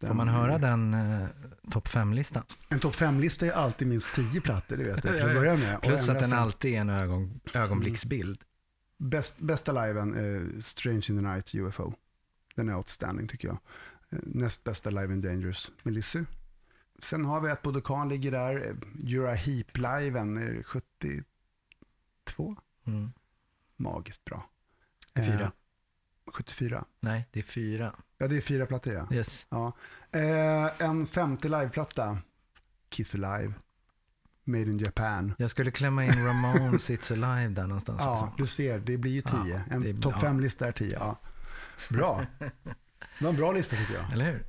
Får 0.08 0.14
man 0.14 0.28
höra 0.28 0.58
den 0.58 0.94
eh, 0.94 1.28
topp 1.72 1.88
5-listan? 1.88 2.44
En 2.70 2.80
topp 2.80 2.96
fem-lista 2.96 3.46
är 3.46 3.52
alltid 3.52 3.88
minst 3.88 4.16
tio 4.16 4.42
plattor, 4.42 4.78
det 4.78 4.84
vet 4.84 4.94
jag, 4.94 5.02
till 5.02 5.12
att 5.26 5.34
ja. 5.34 5.40
börja 5.40 5.58
med. 5.58 5.82
Plus 5.82 6.10
att 6.10 6.20
den 6.20 6.30
sen- 6.30 6.40
alltid 6.40 6.74
är 6.74 6.82
en 6.82 6.90
ögon, 6.90 7.40
ögonblicksbild. 7.54 8.42
Bäst, 8.98 9.40
bästa 9.40 9.86
liven, 9.86 10.16
eh, 10.16 10.62
Strange 10.62 10.96
in 10.96 11.02
the 11.02 11.14
Night, 11.22 11.56
UFO. 11.56 11.94
Den 12.56 12.70
är 12.70 12.76
outstanding 12.76 13.28
tycker 13.28 13.48
jag. 13.48 13.58
Eh, 14.10 14.20
näst 14.24 14.64
bästa 14.64 14.90
Live 14.90 15.14
in 15.14 15.22
Dangerous, 15.22 15.72
med 15.84 15.94
Lissy. 15.94 16.24
Sen 17.00 17.26
har 17.26 17.42
vi 17.42 17.50
att 17.52 17.62
Budokan 17.62 18.10
ligger 18.10 18.32
där. 18.32 18.56
Eh, 18.68 18.76
Jura 19.04 19.34
Heap-liven, 19.34 20.38
är 20.38 20.64
72. 20.64 22.56
Mm. 22.88 23.12
Magiskt 23.76 24.26
bra. 24.26 24.50
Är 25.14 25.24
fyra. 25.24 25.42
Eh, 25.44 25.50
74. 26.34 26.86
Nej, 27.00 27.28
det 27.32 27.40
är 27.40 27.44
fyra. 27.44 27.94
Ja, 28.18 28.28
det 28.28 28.38
är 28.38 28.42
fyra 28.42 28.66
plattor 28.66 28.94
ja. 28.94 29.08
Yes. 29.12 29.48
ja. 29.50 29.72
Eh, 30.12 30.82
en 30.88 31.08
femte 31.08 31.50
liveplatta, 31.50 32.18
Kiss 32.90 33.16
Alive. 33.16 33.54
Made 34.48 34.62
in 34.64 34.78
Japan. 34.78 35.34
Jag 35.38 35.52
skulle 35.52 35.72
klämma 35.72 36.06
in 36.06 36.26
Ramones 36.26 36.90
It's 36.90 37.14
Alive 37.14 37.54
där 37.54 37.68
någonstans 37.68 38.02
Ja, 38.04 38.12
också. 38.24 38.34
du 38.38 38.48
ser, 38.48 38.80
det 38.80 38.98
blir 38.98 39.12
ju 39.12 39.22
Ja, 39.26 39.44
tio. 39.44 39.62
det- 39.80 39.90
en 39.90 40.02
topp 40.02 40.14
ja. 40.16 40.22
fem-lista 40.22 40.68
är 40.68 40.72
tio. 40.72 40.94
Ja. 41.00 41.20
Bra. 41.90 42.22
Det 42.40 43.24
var 43.24 43.30
en 43.30 43.36
bra 43.38 43.52
lista 43.52 43.76
tycker 43.76 43.94
jag. 43.94 44.14
Eller 44.14 44.26
hur? 44.32 44.44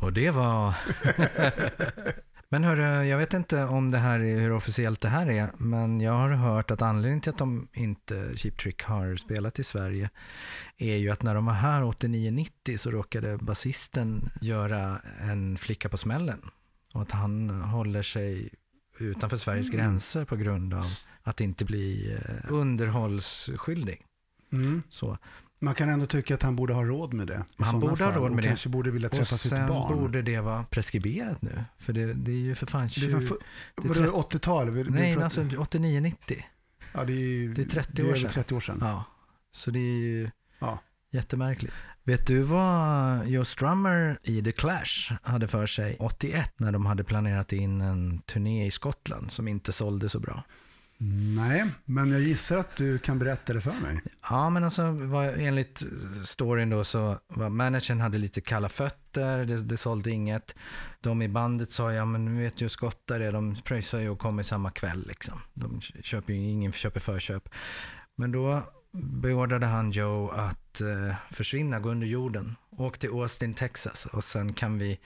Och 0.00 0.12
det 0.12 0.30
var... 0.30 0.74
men 2.52 2.64
hörru, 2.64 3.04
jag 3.04 3.18
vet 3.18 3.34
inte 3.34 3.64
om 3.64 3.90
det 3.90 3.98
här 3.98 4.20
är 4.20 4.40
hur 4.40 4.52
officiellt 4.52 5.00
det 5.00 5.08
här 5.08 5.30
är, 5.30 5.50
men 5.58 6.00
jag 6.00 6.12
har 6.12 6.30
hört 6.30 6.70
att 6.70 6.82
anledningen 6.82 7.20
till 7.20 7.30
att 7.30 7.38
de 7.38 7.68
inte, 7.72 8.36
Cheap 8.36 8.58
Trick, 8.58 8.82
har 8.82 9.16
spelat 9.16 9.58
i 9.58 9.64
Sverige 9.64 10.10
är 10.78 10.96
ju 10.96 11.10
att 11.10 11.22
när 11.22 11.34
de 11.34 11.46
var 11.46 11.52
här 11.52 11.82
89-90 11.82 12.76
så 12.76 12.90
råkade 12.90 13.38
basisten 13.38 14.30
göra 14.40 14.98
en 15.20 15.58
flicka 15.58 15.88
på 15.88 15.96
smällen. 15.96 16.50
Och 16.94 17.02
att 17.02 17.10
han 17.10 17.50
håller 17.50 18.02
sig 18.02 18.50
utanför 18.98 19.36
Sveriges 19.36 19.70
Mm. 19.72 19.78
gränser 19.80 20.24
på 20.24 20.36
grund 20.36 20.74
av 20.74 20.86
att 21.22 21.40
inte 21.40 21.64
bli 21.64 22.12
eh, 22.12 22.52
underhållsskyldig. 22.52 24.02
Mm. 24.52 24.82
Så. 24.90 25.18
Man 25.62 25.74
kan 25.74 25.88
ändå 25.88 26.06
tycka 26.06 26.34
att 26.34 26.42
han 26.42 26.56
borde 26.56 26.72
ha 26.74 26.84
råd 26.84 27.14
med 27.14 27.26
det. 27.26 27.44
Han 27.58 27.80
borde 27.80 28.04
ha 28.04 28.10
råd 28.12 28.22
med 28.22 28.30
och 28.30 28.36
det. 28.42 28.48
kanske 28.48 28.68
borde 28.68 28.90
vilja 28.90 29.08
Och 29.08 29.14
träffa 29.14 29.36
sitt 29.36 29.50
sen 29.50 29.66
barn. 29.68 29.98
borde 29.98 30.22
det 30.22 30.40
vara 30.40 30.64
preskriberat 30.64 31.42
nu. 31.42 31.64
För 31.78 31.92
det, 31.92 32.14
det 32.14 32.30
är 32.30 32.36
ju 32.36 32.54
för 32.54 32.66
fan 32.66 32.88
20... 32.88 33.06
Det 33.06 33.12
fan 33.12 33.22
för, 33.26 33.36
det 33.82 33.82
är 33.84 33.88
vadå, 33.88 34.22
trett- 34.22 34.32
80-tal? 34.34 34.70
Vi- 34.70 34.82
vi 34.82 34.90
Nej, 34.90 35.22
alltså 35.22 35.40
89-90. 35.42 36.42
ja, 36.94 37.04
det 37.04 37.12
är, 37.12 37.16
ju- 37.16 37.54
det 37.54 37.62
är 37.62 37.66
30 37.66 37.92
det 37.92 38.02
är 38.02 38.10
år 38.10 38.14
sedan. 38.14 38.30
30 38.30 38.54
år 38.54 38.60
sedan. 38.60 38.78
Ja, 38.80 39.04
så 39.52 39.70
det 39.70 39.78
är 39.78 39.98
ju 39.98 40.30
Ja. 40.58 40.78
jättemärkligt. 41.10 41.74
Vet 42.04 42.26
du 42.26 42.42
vad 42.42 43.26
Joe 43.28 43.44
Strummer 43.44 44.18
i 44.22 44.42
The 44.42 44.52
Clash 44.52 45.12
hade 45.22 45.48
för 45.48 45.66
sig 45.66 45.96
81 46.00 46.52
när 46.56 46.72
de 46.72 46.86
hade 46.86 47.04
planerat 47.04 47.52
in 47.52 47.80
en 47.80 48.18
turné 48.18 48.66
i 48.66 48.70
Skottland 48.70 49.32
som 49.32 49.48
inte 49.48 49.72
sålde 49.72 50.08
så 50.08 50.20
bra? 50.20 50.44
Nej, 51.36 51.64
men 51.84 52.10
jag 52.10 52.20
gissar 52.20 52.58
att 52.58 52.76
du 52.76 52.98
kan 52.98 53.18
berätta 53.18 53.52
det 53.52 53.60
för 53.60 53.72
mig. 53.72 54.00
Ja, 54.30 54.50
men 54.50 54.64
alltså 54.64 54.90
vad, 54.90 55.26
enligt 55.26 55.82
storyn 56.24 56.70
då 56.70 56.84
så 56.84 57.18
var 57.28 57.48
managern 57.48 58.00
hade 58.00 58.18
lite 58.18 58.40
kalla 58.40 58.68
fötter, 58.68 59.44
det, 59.44 59.62
det 59.62 59.76
sålde 59.76 60.10
inget. 60.10 60.54
De 61.00 61.22
i 61.22 61.28
bandet 61.28 61.72
sa, 61.72 61.92
ja 61.92 62.04
men 62.04 62.24
nu 62.24 62.42
vet 62.42 62.60
ju 62.60 62.64
hur 62.64 62.68
skottar 62.68 63.20
är, 63.20 63.32
de 63.32 63.56
pröjsar 63.64 63.98
ju 63.98 64.08
och 64.08 64.18
kommer 64.18 64.42
samma 64.42 64.70
kväll 64.70 65.04
liksom. 65.08 65.40
De 65.54 65.80
köper 65.80 66.32
ju, 66.32 66.50
ingen 66.50 66.72
köper 66.72 67.00
förköp. 67.00 67.48
Men 68.16 68.32
då 68.32 68.62
beordrade 68.92 69.66
han 69.66 69.90
Joe 69.90 70.28
att 70.28 70.80
eh, 70.80 71.14
försvinna, 71.30 71.80
gå 71.80 71.88
under 71.88 72.06
jorden. 72.06 72.56
Åk 72.76 72.98
till 72.98 73.10
Austin, 73.10 73.54
Texas 73.54 74.06
och 74.06 74.24
sen 74.24 74.52
kan 74.52 74.78
vi 74.78 74.98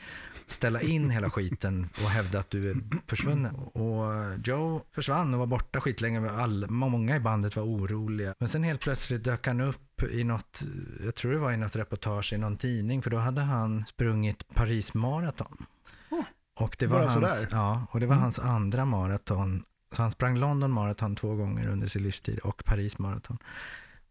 ställa 0.46 0.80
in 0.82 1.10
hela 1.10 1.30
skiten 1.30 1.88
och 2.04 2.10
hävda 2.10 2.38
att 2.38 2.50
du 2.50 2.70
är 2.70 2.76
försvunnen. 3.06 3.54
Och 3.56 4.12
Joe 4.44 4.80
försvann 4.90 5.34
och 5.34 5.40
var 5.40 5.46
borta 5.46 5.80
skitlänge. 5.80 6.30
All, 6.30 6.66
många 6.70 7.16
i 7.16 7.20
bandet 7.20 7.56
var 7.56 7.64
oroliga. 7.64 8.34
Men 8.38 8.48
sen 8.48 8.62
helt 8.62 8.80
plötsligt 8.80 9.24
dök 9.24 9.46
han 9.46 9.60
upp 9.60 10.02
i 10.02 10.24
något, 10.24 10.62
jag 11.04 11.14
tror 11.14 11.32
det 11.32 11.38
var 11.38 11.52
i 11.52 11.56
något 11.56 11.76
reportage 11.76 12.32
i 12.32 12.38
någon 12.38 12.56
tidning, 12.56 13.02
för 13.02 13.10
då 13.10 13.16
hade 13.16 13.40
han 13.40 13.86
sprungit 13.86 14.54
Paris 14.54 14.94
Marathon. 14.94 15.66
Oh, 16.10 16.24
och 16.58 16.76
det 16.78 16.86
var, 16.86 17.00
hans, 17.00 17.12
sådär? 17.14 17.48
ja, 17.50 17.86
och 17.90 18.00
det 18.00 18.06
var 18.06 18.14
Mm. 18.14 18.22
hans 18.22 18.38
andra 18.38 18.84
maraton. 18.84 19.64
Så 19.92 20.02
han 20.02 20.10
sprang 20.10 20.36
London 20.38 20.70
Marathon 20.72 21.16
två 21.16 21.34
gånger 21.34 21.68
under 21.68 21.86
sin 21.86 22.02
livstid 22.02 22.38
och 22.38 22.64
Paris 22.64 22.98
Marathon. 22.98 23.38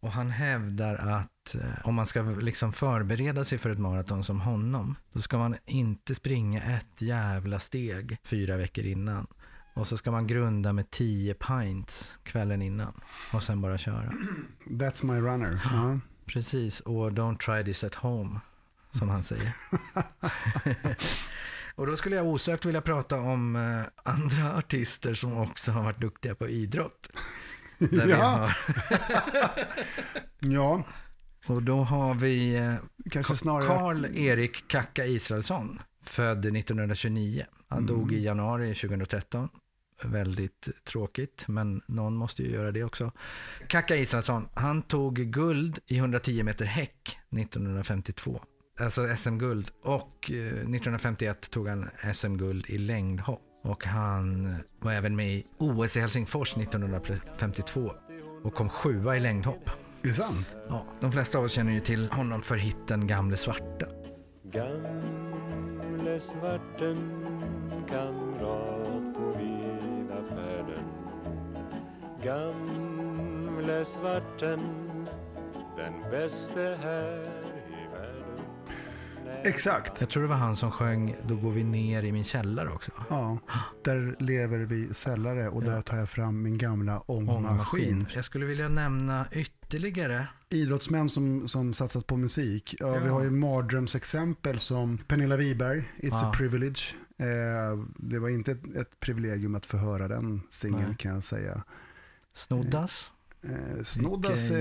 Och 0.05 0.11
han 0.11 0.31
hävdar 0.31 0.95
att 0.95 1.55
eh, 1.55 1.87
om 1.87 1.95
man 1.95 2.05
ska 2.05 2.21
liksom 2.21 2.73
förbereda 2.73 3.43
sig 3.43 3.57
för 3.57 3.69
ett 3.69 3.79
maraton 3.79 4.23
som 4.23 4.41
honom, 4.41 4.95
då 5.13 5.21
ska 5.21 5.37
man 5.37 5.55
inte 5.65 6.15
springa 6.15 6.63
ett 6.63 7.01
jävla 7.01 7.59
steg 7.59 8.17
fyra 8.23 8.57
veckor 8.57 8.85
innan. 8.85 9.27
Och 9.73 9.87
så 9.87 9.97
ska 9.97 10.11
man 10.11 10.27
grunda 10.27 10.73
med 10.73 10.91
10 10.91 11.33
pints 11.33 12.17
kvällen 12.23 12.61
innan. 12.61 13.01
Och 13.33 13.43
sen 13.43 13.61
bara 13.61 13.77
köra. 13.77 14.13
That's 14.65 15.05
my 15.05 15.19
runner. 15.19 15.61
Ja. 15.73 15.99
Precis, 16.25 16.79
och 16.79 17.11
don't 17.11 17.37
try 17.37 17.63
this 17.63 17.83
at 17.83 17.95
home, 17.95 18.39
som 18.91 19.09
han 19.09 19.23
säger. 19.23 19.53
och 21.75 21.87
då 21.87 21.97
skulle 21.97 22.15
jag 22.15 22.25
osökt 22.25 22.65
vilja 22.65 22.81
prata 22.81 23.19
om 23.19 23.55
eh, 23.55 24.11
andra 24.13 24.57
artister 24.57 25.13
som 25.13 25.37
också 25.37 25.71
har 25.71 25.83
varit 25.83 26.01
duktiga 26.01 26.35
på 26.35 26.47
idrott. 26.47 27.09
Där 27.79 28.07
Ja. 28.07 28.51
ja, 30.39 30.83
och 31.49 31.63
då 31.63 31.77
har 31.77 32.13
vi 32.13 32.55
eh, 32.55 32.75
kanske 33.11 33.35
snarare... 33.35 33.67
Karl-Erik 33.67 34.67
Kacka 34.67 35.05
Israelsson, 35.05 35.79
född 36.03 36.45
1929. 36.45 37.45
Han 37.67 37.77
Mm. 37.79 37.87
dog 37.87 38.11
i 38.11 38.23
januari 38.23 38.75
2013. 38.75 39.49
Väldigt 40.03 40.67
tråkigt, 40.83 41.45
men 41.47 41.81
någon 41.87 42.15
måste 42.15 42.43
ju 42.43 42.49
göra 42.51 42.71
det 42.71 42.83
också. 42.83 43.11
Kacka 43.67 43.95
Israelsson, 43.95 44.47
han 44.53 44.81
tog 44.81 45.15
guld 45.15 45.79
i 45.87 45.97
110 45.97 46.43
meter 46.43 46.65
häck 46.65 47.17
1952. 47.37 48.41
Alltså 48.79 49.15
SM-guld. 49.15 49.69
Och 49.83 50.31
eh, 50.31 50.37
1951 50.37 51.49
tog 51.51 51.67
han 51.67 51.89
SM-guld 52.13 52.65
i 52.69 52.77
längdhopp. 52.77 53.41
Och 53.65 53.85
han 53.85 54.55
var 54.79 54.91
även 54.91 55.15
med 55.15 55.33
i 55.33 55.45
OS 55.57 55.97
i 55.97 55.99
Helsingfors 55.99 56.57
1952 56.57 57.91
och 58.43 58.53
kom 58.53 58.69
sjua 58.69 59.17
i 59.17 59.19
längdhopp. 59.19 59.69
Är 60.01 60.07
det 60.07 60.13
sant? 60.13 60.55
Ja, 60.69 60.85
de 60.99 61.11
flesta 61.11 61.37
av 61.37 61.43
oss 61.43 61.51
känner 61.51 61.71
ju 61.71 61.79
till 61.79 62.09
honom 62.11 62.41
för 62.41 62.55
hitten 62.55 63.07
Gamle 63.07 63.37
Svarte. 63.37 63.87
Gamle 64.43 66.19
svarten 66.19 67.25
kamrat 67.89 69.15
på 69.15 69.35
vida 69.39 70.35
färden 70.35 70.85
Gamle 72.23 73.85
svarten 73.85 74.59
den 75.77 76.11
bäste 76.11 76.77
här. 76.81 77.44
Exakt. 79.45 80.01
Jag 80.01 80.09
tror 80.09 80.23
det 80.23 80.29
var 80.29 80.35
han 80.35 80.55
som 80.55 80.71
sjöng 80.71 81.15
Då 81.27 81.35
går 81.35 81.51
vi 81.51 81.63
ner 81.63 82.03
i 82.03 82.11
min 82.11 82.23
källare 82.23 82.69
också. 82.69 82.91
Ja, 83.09 83.37
där 83.83 84.15
lever 84.19 84.57
vi 84.57 84.93
sällare 84.93 85.49
och 85.49 85.63
Ja. 85.63 85.69
där 85.69 85.81
tar 85.81 85.97
jag 85.97 86.09
fram 86.09 86.41
min 86.41 86.57
gamla 86.57 86.99
ångmaskin. 86.99 87.45
Ångmaskin. 87.45 88.07
Jag 88.15 88.25
skulle 88.25 88.45
vilja 88.45 88.67
nämna 88.69 89.25
ytterligare. 89.31 90.27
Idrottsmän 90.49 91.09
som, 91.09 91.47
som 91.47 91.73
satsat 91.73 92.07
på 92.07 92.17
musik. 92.17 92.75
Ja, 92.79 92.91
Vi 92.99 93.07
Ja. 93.07 93.13
har 93.13 93.23
ju 93.23 93.31
mardrömsexempel 93.31 94.59
som 94.59 94.97
Pernilla 94.97 95.37
Wiberg, 95.37 95.79
It's 95.97 96.09
Ja. 96.11 96.29
a 96.29 96.33
privilege. 96.37 96.95
Eh, 97.17 97.79
det 97.97 98.19
var 98.19 98.29
inte 98.29 98.51
ett, 98.51 98.75
ett 98.75 98.99
privilegium 98.99 99.55
att 99.55 99.65
få 99.65 99.77
höra 99.77 100.07
den 100.07 100.41
singeln 100.49 100.95
kan 100.95 101.13
jag 101.13 101.23
säga. 101.23 101.63
Snoddas. 102.33 103.11
Eh, 103.43 103.83
Snoddas 103.83 104.39
Vilken 104.39 104.55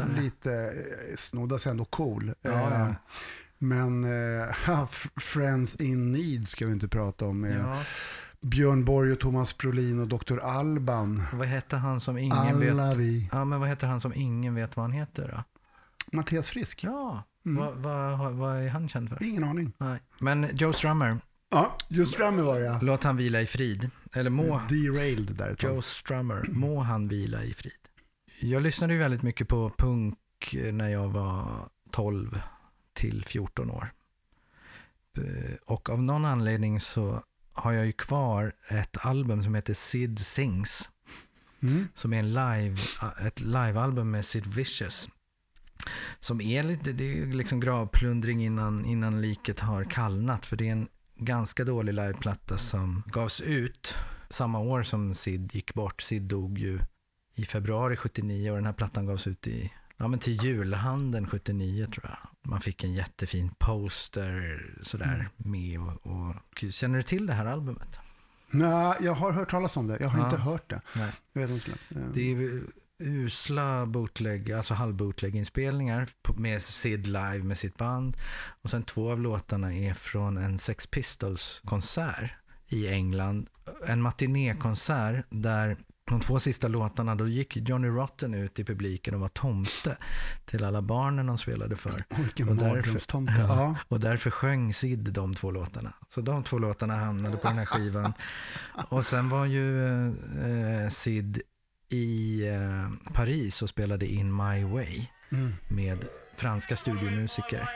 är 0.00 0.22
lite, 0.22 0.52
eh, 0.52 1.16
Snoddas 1.16 1.66
är 1.66 1.70
ändå 1.70 1.84
cool. 1.84 2.28
Eh, 2.28 2.34
ja. 2.42 2.94
Men 3.58 4.04
eh, 4.04 4.86
Friends 5.20 5.74
in 5.74 6.12
Need 6.12 6.48
ska 6.48 6.66
vi 6.66 6.72
inte 6.72 6.88
prata 6.88 7.26
om. 7.26 7.40
Med 7.40 7.60
Ja. 7.60 7.82
Björn 8.40 8.84
Borg 8.84 9.12
och 9.12 9.20
Thomas 9.20 9.58
Brolin 9.58 9.98
och 10.00 10.08
Dr. 10.08 10.38
Alban. 10.38 11.22
Vad 11.32 11.46
hette 11.48 11.76
han 11.76 12.00
som 12.00 12.18
ingen 12.18 12.36
Alla 12.38 12.88
vet? 12.88 12.96
vi. 12.96 13.28
Ja, 13.32 13.44
men 13.44 13.60
vad 13.60 13.68
heter 13.68 13.86
han 13.86 14.00
som 14.00 14.12
ingen 14.14 14.54
vet 14.54 14.76
vad 14.76 14.84
han 14.84 14.92
heter 14.92 15.28
då? 15.36 15.44
Mattias 16.16 16.48
Frisk. 16.48 16.84
Ja, 16.84 17.22
Mm. 17.46 17.58
vad, 17.58 17.74
vad, 18.18 18.32
vad 18.34 18.56
är 18.56 18.68
han 18.68 18.88
känd 18.88 19.08
för? 19.08 19.22
Ingen 19.22 19.44
aning. 19.44 19.72
Nej. 19.78 20.00
Men 20.20 20.48
Joe 20.56 20.72
Strummer, 20.72 21.18
Ja, 21.50 21.76
just 21.88 22.16
Drummer 22.16 22.42
var 22.42 22.58
det 22.60 22.64
ja. 22.66 22.78
låt 22.82 23.04
han 23.04 23.16
vila 23.16 23.40
i 23.40 23.46
frid. 23.46 23.90
Eller 24.14 24.30
må 24.30 24.60
Derailed 24.68 25.34
där. 25.36 25.56
Joe 25.58 25.82
Strummer, 25.82 26.44
må 26.52 26.80
han 26.80 27.08
vila 27.08 27.42
i 27.44 27.54
frid. 27.54 27.72
Jag 28.40 28.62
lyssnade 28.62 28.92
ju 28.92 28.98
väldigt 28.98 29.22
mycket 29.22 29.48
på 29.48 29.70
punk 29.78 30.16
när 30.72 30.88
jag 30.88 31.08
var 31.08 31.46
12 31.90 32.40
till 32.96 33.24
14 33.24 33.70
år. 33.70 33.92
Eh, 35.18 35.54
Och 35.66 35.90
av 35.90 36.02
någon 36.02 36.24
anledning 36.24 36.80
så 36.80 37.22
har 37.52 37.72
jag 37.72 37.86
ju 37.86 37.92
kvar 37.92 38.52
ett 38.68 38.96
album 39.06 39.42
som 39.42 39.54
heter 39.54 39.74
Sid 39.74 40.18
Sings. 40.18 40.90
Mm. 41.62 41.88
Som 41.94 42.12
är 42.12 42.18
en 42.18 42.28
live, 42.28 42.76
ett 43.26 43.40
livealbum 43.40 44.10
med 44.10 44.24
Sid 44.24 44.46
Vicious. 44.46 45.08
Som 46.20 46.40
är 46.40 46.62
lite, 46.62 46.92
det 46.92 47.18
är 47.22 47.26
liksom 47.26 47.60
gravplundring 47.60 48.44
innan, 48.44 48.84
innan 48.84 49.20
liket 49.20 49.60
har 49.60 49.84
kallnat. 49.84 50.46
För 50.46 50.56
det 50.56 50.68
är 50.68 50.72
en 50.72 50.88
ganska 51.16 51.64
dålig 51.64 51.94
liveplatta 51.94 52.58
som 52.58 53.02
gavs 53.06 53.40
ut 53.40 53.94
samma 54.30 54.58
år 54.58 54.82
som 54.82 55.14
Sid 55.14 55.54
gick 55.54 55.74
bort. 55.74 56.02
Sid 56.02 56.22
dog 56.22 56.58
ju 56.58 56.80
i 57.34 57.44
februari 57.44 57.96
79 57.96 58.50
och 58.50 58.56
den 58.56 58.66
här 58.66 58.72
plattan 58.72 59.06
gavs 59.06 59.26
ut 59.26 59.46
i, 59.46 59.72
ja 59.96 60.08
men 60.08 60.18
till 60.18 60.44
julhandeln 60.44 61.26
79 61.26 61.86
tror 61.92 62.04
jag. 62.08 62.18
Man 62.50 62.60
fick 62.60 62.84
en 62.84 62.92
jättefin 62.92 63.50
poster 63.58 64.64
sådär 64.82 65.28
med 65.36 65.80
och, 65.80 66.06
och 66.06 66.64
känner 66.70 66.96
du 66.96 67.02
till 67.02 67.26
det 67.26 67.32
här 67.32 67.46
albumet? 67.46 67.98
Nej, 68.50 68.96
jag 69.00 69.12
har 69.12 69.32
hört 69.32 69.50
talas 69.50 69.76
om 69.76 69.86
det. 69.86 69.96
Jag 70.00 70.08
har 70.08 70.18
Ja. 70.18 70.24
inte 70.24 70.36
hört 70.40 70.70
det. 70.70 70.80
Nej. 70.96 71.12
Jag 71.32 71.40
vet 71.40 71.50
inte. 71.50 71.70
Eh, 71.70 71.96
Det 72.14 72.32
är 72.32 72.62
usla 72.98 73.86
bootleg, 73.86 74.52
alltså 74.52 74.74
halvbootleg-inspelningar 74.74 76.06
med 76.36 76.62
Sid 76.62 77.06
live 77.06 77.38
med 77.42 77.58
sitt 77.58 77.76
band. 77.78 78.16
Och 78.62 78.70
sen 78.70 78.82
två 78.82 79.10
av 79.12 79.20
låtarna 79.20 79.74
är 79.74 79.94
från 79.94 80.36
en 80.36 80.58
Sex 80.58 80.86
Pistols-konsert 80.86 82.30
i 82.68 82.88
England. 82.88 83.48
En 83.86 84.02
matinékonsert 84.02 85.24
där 85.30 85.76
de 86.08 86.20
två 86.20 86.38
sista 86.38 86.68
låtarna, 86.68 87.14
då 87.14 87.28
gick 87.28 87.56
Johnny 87.56 87.88
Rotten 87.88 88.34
ut 88.34 88.58
i 88.58 88.64
publiken 88.64 89.14
och 89.14 89.20
var 89.20 89.28
tomte 89.28 89.96
till 90.44 90.64
alla 90.64 90.82
barnen 90.82 91.26
de 91.26 91.38
spelade 91.38 91.76
för. 91.76 92.04
Vilken 92.16 92.48
och 92.48 92.56
därför-. 92.56 93.38
Ja. 93.38 93.76
Och 93.88 94.00
därför 94.00 94.30
sjöng 94.30 94.74
Sid 94.74 94.98
de 95.12 95.34
två 95.34 95.50
låtarna. 95.50 95.92
Så 96.08 96.20
de 96.20 96.42
två 96.42 96.58
låtarna 96.58 96.96
hamnade 96.96 97.36
på 97.36 97.48
den 97.48 97.58
här 97.58 97.66
skivan. 97.66 98.12
Och 98.88 99.06
sen 99.06 99.28
var 99.28 99.44
ju 99.44 99.88
eh, 100.08 100.88
Sid 100.88 101.42
i 101.88 102.46
eh, 102.48 103.12
Paris 103.14 103.62
och 103.62 103.68
spelade 103.68 104.06
in 104.06 104.36
My 104.36 104.64
Way 104.64 105.06
Mm. 105.30 105.54
med 105.68 106.04
franska 106.36 106.76
studiomusiker. 106.76 107.68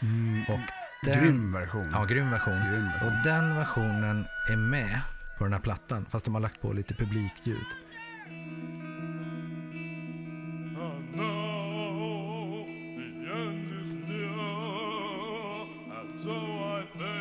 Mm. 0.00 0.42
Och 0.48 0.60
den, 1.04 1.24
Grym 1.24 1.52
version. 1.52 1.90
Ja, 1.92 2.04
grym 2.04 2.30
version. 2.30 2.54
Grym 2.70 2.84
version. 2.84 3.08
Och 3.08 3.24
den 3.24 3.54
versionen 3.56 4.26
är 4.50 4.56
med 4.56 5.00
på 5.38 5.44
den 5.44 5.52
här 5.52 5.60
plattan, 5.60 6.06
fast 6.10 6.24
de 6.24 6.34
har 6.34 6.40
lagt 6.40 6.60
på 6.60 6.72
lite 6.72 6.94
publikljud. 6.94 7.66
So 16.24 16.30
I 16.30 17.17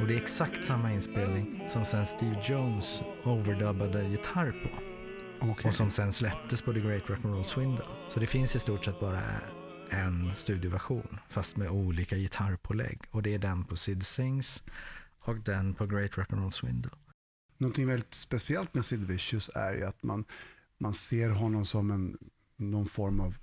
Och 0.00 0.06
det 0.06 0.14
är 0.14 0.22
exakt 0.22 0.64
samma 0.64 0.92
inspelning 0.92 1.68
som 1.68 1.84
sen 1.84 2.06
Steve 2.06 2.42
Jones 2.44 3.02
overdubbade 3.24 4.08
gitarr 4.08 4.52
på. 4.52 4.82
Okej. 5.50 5.68
Och 5.68 5.74
som 5.74 5.90
sen 5.90 6.12
släpptes 6.12 6.62
på 6.62 6.72
The 6.72 6.80
Great 6.80 7.02
Rock'n'Roll 7.02 7.42
Swindle. 7.42 7.84
Så 8.08 8.20
det 8.20 8.26
finns 8.26 8.56
i 8.56 8.58
stort 8.58 8.84
sett 8.84 9.00
bara 9.00 9.22
en 9.90 10.34
studioversion, 10.34 11.18
fast 11.28 11.56
med 11.56 11.70
olika 11.70 12.16
gitarrpålägg. 12.16 13.00
Och 13.10 13.22
det 13.22 13.34
är 13.34 13.38
den 13.38 13.64
på 13.64 13.76
Sid 13.76 14.06
Sings 14.06 14.62
och 15.24 15.36
den 15.36 15.74
på 15.74 15.86
Great 15.86 16.10
Rock'n'Roll 16.10 16.50
Swindle. 16.50 16.90
Någonting 17.56 17.86
väldigt 17.86 18.14
speciellt 18.14 18.74
med 18.74 18.84
Sid 18.84 19.04
Vicious 19.04 19.50
är 19.54 19.74
ju 19.74 19.84
att 19.84 20.02
man, 20.02 20.24
man 20.78 20.94
ser 20.94 21.30
honom 21.30 21.64
som 21.64 21.90
en, 21.90 22.18
någon 22.56 22.88
form 22.88 23.20
av 23.20 23.36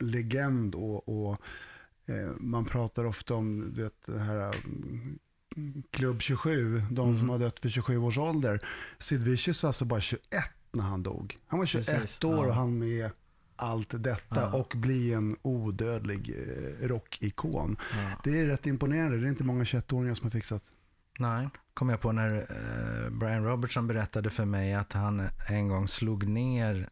legend 0.00 0.74
och, 0.74 1.08
och 1.08 1.40
eh, 2.06 2.30
man 2.36 2.64
pratar 2.64 3.04
ofta 3.04 3.34
om 3.34 3.72
vet, 3.74 4.06
det 4.06 4.18
här 4.18 4.56
mm, 4.64 5.18
Klubb 5.90 6.22
27, 6.22 6.80
de 6.90 7.06
som 7.06 7.14
Mm. 7.16 7.28
har 7.28 7.38
dött 7.38 7.64
vid 7.64 7.72
27 7.72 7.98
års 7.98 8.18
ålder. 8.18 8.60
Sid 8.98 9.24
Vicious 9.24 9.62
var 9.62 9.68
alltså 9.68 9.84
bara 9.84 10.00
21 10.00 10.20
när 10.72 10.82
han 10.84 11.02
dog. 11.02 11.36
Han 11.46 11.58
var 11.58 11.66
21 11.66 11.86
Precis, 11.86 12.24
år 12.24 12.34
ja. 12.44 12.48
och 12.48 12.54
han 12.54 12.82
är 12.82 13.10
allt 13.56 13.88
detta 14.04 14.40
Ja. 14.40 14.52
och 14.52 14.72
blir 14.76 15.16
en 15.16 15.36
odödlig 15.42 16.30
eh, 16.30 16.86
rockikon. 16.88 17.76
Det 18.24 18.40
är 18.40 18.46
rätt 18.46 18.66
imponerande. 18.66 19.16
Det 19.18 19.26
är 19.26 19.28
inte 19.28 19.44
många 19.44 19.64
21-åringar 19.64 20.14
som 20.14 20.24
har 20.26 20.30
fixat. 20.30 20.62
Nej, 21.18 21.48
kom 21.74 21.88
jag 21.88 22.00
på 22.00 22.12
när 22.12 22.36
eh, 22.36 23.10
Brian 23.10 23.44
Robertson 23.44 23.86
berättade 23.86 24.30
för 24.30 24.44
mig 24.44 24.74
att 24.74 24.92
han 24.92 25.22
en 25.48 25.68
gång 25.68 25.88
slog 25.88 26.26
ner 26.28 26.88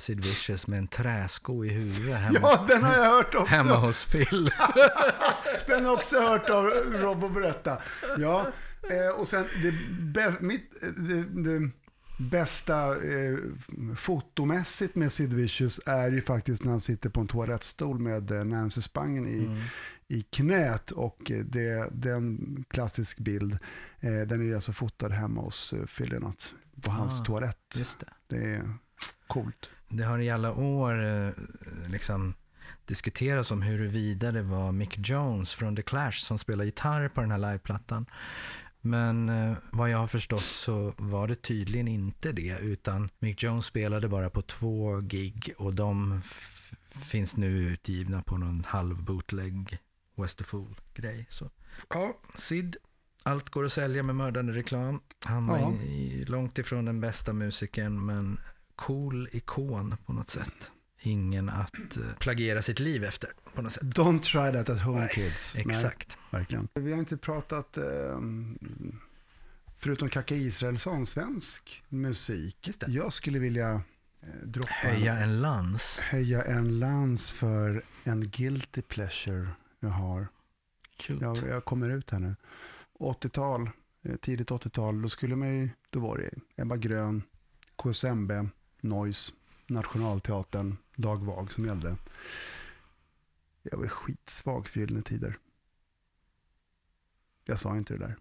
Sid 0.00 0.24
Vicious 0.24 0.66
med 0.66 0.78
en 0.78 0.86
träsko 0.88 1.64
i 1.64 1.68
huvudet 1.68 2.16
hemma, 2.16 2.38
Ja, 2.42 2.64
den 2.68 2.82
har 2.84 2.94
jag 2.96 3.10
hört 3.10 3.34
också. 3.34 3.54
hemma 3.54 3.74
hos 3.76 4.04
Phil. 4.04 4.50
Den 5.66 5.84
har 5.84 5.90
jag 5.90 5.94
också 5.94 6.20
hört 6.20 6.50
av 6.50 6.64
Robbo 6.92 7.28
berätta. 7.28 7.78
Ja, 8.18 8.46
eh, 8.90 9.20
och 9.20 9.28
sen 9.28 9.44
det, 9.62 9.70
bä- 10.20 10.42
mitt, 10.42 10.70
det, 10.96 11.22
det 11.24 11.70
bästa 12.30 12.88
eh, 12.96 13.36
fotomässigt 13.96 14.94
med 14.94 15.12
Sid 15.12 15.32
Vicious 15.32 15.80
är 15.86 16.10
ju 16.10 16.20
faktiskt 16.20 16.64
när 16.64 16.70
han 16.70 16.80
sitter 16.80 17.10
på 17.10 17.20
en 17.20 17.26
toalettstol 17.28 17.98
med 17.98 18.30
eh, 18.30 18.44
Nancy 18.44 18.80
Spangen 18.82 19.28
i, 19.28 19.38
Mm. 19.44 19.60
i 20.08 20.22
knät. 20.22 20.90
Och 20.90 21.30
eh, 21.30 21.44
det, 21.44 21.88
det 21.92 22.10
är 22.10 22.14
en 22.14 22.64
klassisk 22.70 23.18
bild. 23.18 23.52
Eh, 24.00 24.12
den 24.26 24.50
är 24.50 24.54
alltså 24.54 24.72
fotad 24.72 25.08
hemma 25.12 25.40
hos 25.40 25.72
eh, 25.72 25.84
Phil 25.86 26.08
Lynott 26.10 26.54
på 26.82 26.90
hans 26.90 27.20
Ah, 27.20 27.24
toalett. 27.24 27.74
Just 27.76 28.00
det. 28.00 28.06
Det 28.28 28.44
är 28.54 28.74
coolt. 29.26 29.70
Det 29.88 30.04
har 30.04 30.18
i 30.18 30.30
alla 30.30 30.52
år 30.52 31.04
eh, 31.04 31.30
liksom 31.88 32.34
diskuterats 32.84 33.50
om 33.50 33.62
huruvida 33.62 34.32
det 34.32 34.42
var 34.42 34.72
Mick 34.72 35.08
Jones 35.08 35.52
från 35.52 35.76
The 35.76 35.82
Clash 35.82 36.12
som 36.12 36.38
spelar 36.38 36.64
gitarr 36.64 37.08
på 37.08 37.20
den 37.20 37.30
här 37.30 37.38
liveplattan. 37.38 38.06
Men 38.80 39.28
eh, 39.28 39.56
vad 39.72 39.90
jag 39.90 39.98
har 39.98 40.06
förstått 40.06 40.42
så 40.42 40.94
var 40.96 41.28
det 41.28 41.42
tydligen 41.42 41.88
inte 41.88 42.32
det, 42.32 42.58
utan 42.60 43.08
Mick 43.18 43.42
Jones 43.42 43.66
spelade 43.66 44.08
bara 44.08 44.30
på 44.30 44.42
två 44.42 45.00
gig 45.00 45.52
och 45.58 45.74
de 45.74 46.20
finns 47.10 47.36
nu 47.36 47.58
utgivna 47.58 48.22
på 48.22 48.36
någon 48.36 48.64
halv 48.66 49.02
bootleg 49.02 49.78
West 50.16 50.40
of 50.40 50.46
Fool-grej. 50.46 51.26
Så. 51.30 51.50
Ja, 51.88 52.16
Sid, 52.34 52.76
allt 53.22 53.50
går 53.50 53.64
att 53.64 53.72
sälja 53.72 54.02
med 54.02 54.16
mördande 54.16 54.52
reklam. 54.52 55.00
Han 55.24 55.46
var 55.46 55.58
Ja. 55.58 55.72
i, 55.72 56.24
långt 56.24 56.58
ifrån 56.58 56.84
den 56.84 57.00
bästa 57.00 57.32
musikern, 57.32 58.06
men 58.06 58.40
cool 58.78 59.28
ikon 59.32 59.96
på 60.06 60.12
något 60.12 60.30
sätt. 60.30 60.70
ingen 61.00 61.48
att 61.48 61.96
eh, 61.96 62.02
plagiera 62.18 62.62
sitt 62.62 62.80
liv 62.80 63.04
efter 63.04 63.30
på 63.54 63.62
något 63.62 63.72
sätt. 63.72 63.82
Don't 63.82 64.20
try 64.20 64.52
that 64.52 64.68
at 64.68 64.80
home 64.82 64.98
Nej, 65.00 65.08
kids. 65.14 65.56
Exakt. 65.56 66.16
Nej, 66.30 66.40
verkligen. 66.40 66.68
Vi 66.74 66.92
har 66.92 66.98
inte 66.98 67.16
pratat, 67.16 67.76
eh, 67.76 68.20
förutom 69.76 70.08
Kaka 70.08 70.34
Israelsson, 70.34 71.06
svensk 71.06 71.82
musik. 71.88 72.70
Jag 72.86 73.12
skulle 73.12 73.38
vilja 73.38 73.82
eh, 74.20 74.28
droppa 74.44 74.72
Höja 74.72 75.18
en 75.18 75.40
lans. 75.40 75.98
höja 75.98 76.44
en 76.44 76.78
lans 76.78 77.32
för 77.32 77.82
en 78.04 78.30
guilty 78.30 78.82
pleasure 78.82 79.48
jag 79.80 79.88
har. 79.88 80.28
Jag, 81.20 81.36
jag 81.36 81.64
kommer 81.64 81.90
ut 81.90 82.10
här 82.10 82.18
nu. 82.18 82.36
80-tal, 82.98 83.70
eh, 84.02 84.16
tidigt 84.16 84.50
80-tal, 84.50 85.02
då 85.02 85.08
skulle 85.08 85.36
man 85.36 85.56
ju, 85.56 85.70
då 85.90 86.00
var 86.00 86.18
det 86.18 86.62
Ebba 86.62 86.76
Grön, 86.76 87.22
KSMB, 87.76 88.32
Noise, 88.80 89.32
Nationalteatern, 89.66 90.76
Dag 90.96 91.24
Vag 91.24 91.52
som 91.52 91.66
gällde. 91.66 91.96
Jag 93.62 93.78
var 93.78 93.88
skitsvag 93.88 94.68
för 94.68 94.80
Gyllene 94.80 95.02
Tider. 95.02 95.38
Jag 97.44 97.58
sa 97.58 97.76
inte 97.76 97.94
det 97.94 97.98
där. 97.98 98.16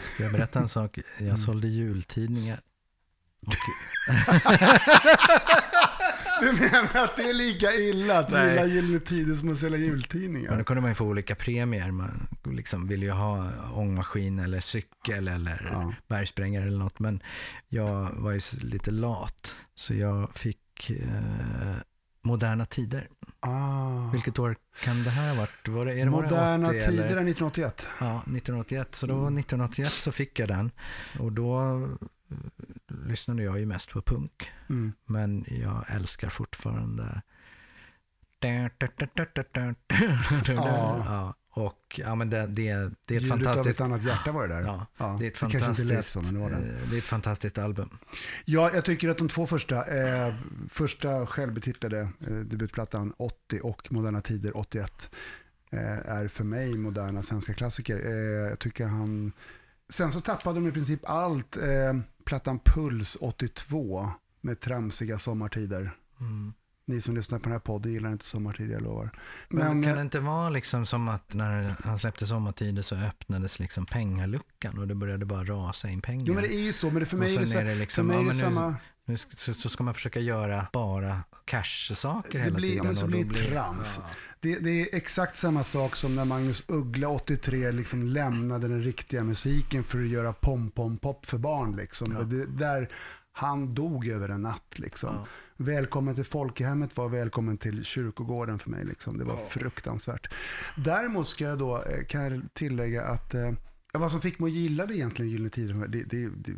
Ska 0.00 0.22
jag 0.22 0.32
berätta 0.32 0.58
en 0.58 0.68
sak? 0.68 0.98
Mm. 0.98 1.28
Jag 1.28 1.38
sålde 1.38 1.68
jultidningar. 1.68 2.60
Och, 3.40 3.52
Du 6.40 6.52
menar 6.52 7.04
att 7.04 7.16
det 7.16 7.22
är 7.22 7.34
lika 7.34 7.72
illa 7.74 8.18
att 8.18 8.30
Nej. 8.30 8.48
gilla 8.50 8.66
Gyllene 8.66 9.00
Tider 9.00 9.34
som 9.34 9.52
att 9.52 9.58
sälja 9.58 9.78
men 9.78 9.88
då 9.88 9.94
jultidningar? 9.94 10.64
kunde 10.64 10.80
man 10.80 10.90
ju 10.90 10.94
få 10.94 11.04
olika 11.04 11.34
premier. 11.34 11.90
Man 11.90 12.28
liksom 12.44 12.86
ville 12.88 13.06
ju 13.06 13.12
ha 13.12 13.50
ångmaskin 13.74 14.38
eller 14.38 14.60
cykel 14.60 15.28
eller 15.28 15.68
Ja. 15.72 15.92
bergsprängare 16.08 16.66
eller 16.66 16.78
något. 16.78 16.98
Men 16.98 17.22
jag 17.68 18.10
var 18.12 18.32
ju 18.32 18.40
lite 18.60 18.90
lat. 18.90 19.54
Så 19.74 19.94
jag 19.94 20.34
fick 20.34 20.90
eh, 20.90 21.76
Moderna 22.22 22.64
Tider. 22.64 23.08
Ah. 23.40 24.10
Vilket 24.12 24.38
år 24.38 24.56
kan 24.84 25.02
det 25.02 25.10
här 25.10 25.28
ha 25.28 25.40
varit? 25.40 25.68
Var 25.68 25.86
det, 25.86 25.92
är 25.92 26.04
det 26.04 26.10
Moderna 26.10 26.68
80 26.68 26.80
Tider 26.80 26.92
är 27.04 27.06
1981. 27.06 27.86
Ja, 28.00 28.16
1981. 28.16 28.94
Så 28.94 29.06
då 29.06 29.14
1981 29.14 29.92
så 29.92 30.12
fick 30.12 30.38
jag 30.38 30.48
den. 30.48 30.70
Och 31.18 31.32
då 31.32 31.80
lyssnade 32.88 33.42
jag 33.42 33.58
ju 33.58 33.66
mest 33.66 33.90
på 33.90 34.02
punk. 34.02 34.50
Mm. 34.68 34.92
Men 35.04 35.44
jag 35.48 35.84
älskar 35.88 36.28
fortfarande... 36.28 37.22
Ja. 40.46 41.34
Och 41.50 42.00
ja, 42.04 42.14
men 42.14 42.30
det, 42.30 42.46
det, 42.46 42.46
det 42.46 42.68
är 42.68 42.86
ett 42.86 43.10
Ljudet 43.10 43.30
av 43.32 43.38
ett 43.38 43.44
fantastiskt... 43.44 43.80
annat 43.80 44.02
hjärta 44.04 44.32
var 44.32 44.48
det 44.48 44.54
där. 44.54 44.60
Ja, 44.62 44.86
Ja, 44.96 45.16
det 45.18 45.24
är 45.24 45.28
ett 45.28 45.38
kanske 45.38 45.58
inte 45.58 45.82
lät 45.84 45.88
fantastiskt, 45.88 46.08
så, 46.12 46.20
men 46.22 46.34
det 46.34 46.40
var 46.40 46.50
det. 46.50 46.56
eh, 46.56 46.88
det 46.90 46.96
är 46.96 46.98
ett 46.98 47.04
fantastiskt 47.04 47.58
album. 47.58 47.98
Ja, 48.44 48.70
jag 48.74 48.84
tycker 48.84 49.08
att 49.08 49.18
de 49.18 49.28
två 49.28 49.46
första, 49.46 49.84
eh, 49.86 50.34
första 50.70 51.26
självbetitlade 51.26 52.00
eh, 52.00 52.34
debutplattan 52.34 53.12
80 53.16 53.60
och 53.60 53.92
Moderna 53.92 54.20
Tider 54.20 54.56
81 54.56 55.10
eh, 55.70 55.80
är 55.88 56.28
för 56.28 56.44
mig 56.44 56.74
moderna 56.78 57.22
svenska 57.22 57.54
klassiker. 57.54 58.06
Eh, 58.06 58.48
jag 58.48 58.58
tycker 58.58 58.86
han... 58.86 59.32
Sen 59.88 60.12
så 60.12 60.20
tappade 60.20 60.54
de 60.60 60.68
i 60.68 60.72
princip 60.72 61.00
allt. 61.04 61.56
Plattan 62.26 62.58
Puls 62.58 63.16
82 63.20 64.10
med 64.40 64.60
tramsiga 64.60 65.18
sommartider. 65.18 65.90
Mm. 66.20 66.52
Ni 66.86 67.00
som 67.00 67.14
lyssnar 67.14 67.38
på 67.38 67.42
den 67.42 67.52
här 67.52 67.58
podden 67.58 67.92
gillar 67.92 68.12
inte 68.12 68.24
sommartider, 68.24 68.72
jag 68.72 68.82
lovar. 68.82 69.10
Men, 69.48 69.66
Men, 69.66 69.82
kan 69.82 69.90
eh, 69.90 69.96
det 69.96 70.02
inte 70.02 70.20
vara 70.20 70.50
liksom 70.50 70.86
som 70.86 71.08
att 71.08 71.34
när 71.34 71.76
han 71.84 71.98
släppte 71.98 72.26
Sommartider 72.26 72.82
så 72.82 72.96
öppnades 72.96 73.58
liksom 73.58 73.86
pengaluckan 73.86 74.78
och 74.78 74.88
det 74.88 74.94
började 74.94 75.26
bara 75.26 75.44
rasa 75.44 75.88
in 75.88 76.00
pengar? 76.00 76.26
jo, 76.26 76.34
men 76.34 76.42
det 76.42 76.54
är 76.54 76.62
ju 76.62 76.72
så, 76.72 76.90
men 76.90 77.00
det, 77.00 77.06
för 77.06 77.16
mig 77.16 77.34
är 77.34 77.40
det, 77.40 77.46
sen 77.46 77.52
så, 77.52 77.58
är 77.58 77.64
det 77.64 77.70
för 77.70 77.78
liksom, 77.80 78.06
mig 78.06 78.16
ja, 78.16 78.20
är 78.20 78.24
det 78.24 78.28
men 78.28 78.36
nu, 78.36 78.42
samma... 78.42 78.68
nu 78.68 78.76
ska- 79.18 79.36
så, 79.36 79.54
så 79.54 79.68
ska 79.68 79.84
man 79.84 79.94
försöka 79.94 80.20
göra 80.20 80.66
bara 80.72 81.20
cash-saker 81.44 82.38
Det 82.38 82.44
hela 82.44 82.56
blir- 82.56 82.68
ja, 82.68 82.72
tiden. 82.74 82.86
men 82.86 82.96
så 82.96 83.06
blir 83.06 83.24
det 83.24 83.34
trams. 83.50 84.00
Det, 84.40 84.58
det 84.58 84.70
är 84.70 84.96
exakt 84.96 85.36
samma 85.36 85.64
sak 85.64 85.96
som 85.96 86.14
när 86.16 86.24
Magnus 86.24 86.64
Uggla 86.68 87.08
83 87.08 87.72
liksom 87.72 88.02
lämnade 88.02 88.68
den 88.68 88.82
riktiga 88.82 89.24
musiken 89.24 89.84
för 89.84 89.98
att 90.02 90.08
göra 90.08 90.32
pom-pom-pop 90.32 91.26
för 91.26 91.38
barn. 91.38 91.76
Liksom. 91.76 92.12
Ja. 92.12 92.22
Det, 92.22 92.46
där 92.46 92.88
han 93.32 93.74
dog 93.74 94.08
över 94.08 94.28
en 94.28 94.42
natt. 94.42 94.74
Liksom. 94.78 95.14
Ja. 95.14 95.26
Välkommen 95.56 96.14
till 96.14 96.24
folkhemmet 96.24 96.96
var 96.96 97.08
välkommen 97.08 97.58
till 97.58 97.84
kyrkogården 97.84 98.58
för 98.58 98.70
mig. 98.70 98.84
Liksom. 98.84 99.18
Det 99.18 99.24
var 99.24 99.34
Ja. 99.34 99.46
fruktansvärt. 99.48 100.32
Däremot 100.76 101.28
ska 101.28 101.44
jag 101.44 101.58
då, 101.58 101.82
eh, 101.82 102.04
kan 102.06 102.22
jag 102.24 102.42
tillägga 102.52 103.04
att 103.04 103.34
eh, 103.34 103.52
vad 103.94 104.10
som 104.10 104.20
fick 104.20 104.38
mig 104.38 104.48
att 104.48 104.56
gilla 104.56 104.86
det 104.86 104.94
egentligen 104.94 105.30
Gyllene 105.30 105.50
Tider, 105.50 105.74
det, 105.88 106.02
det, 106.04 106.28
det, 106.28 106.52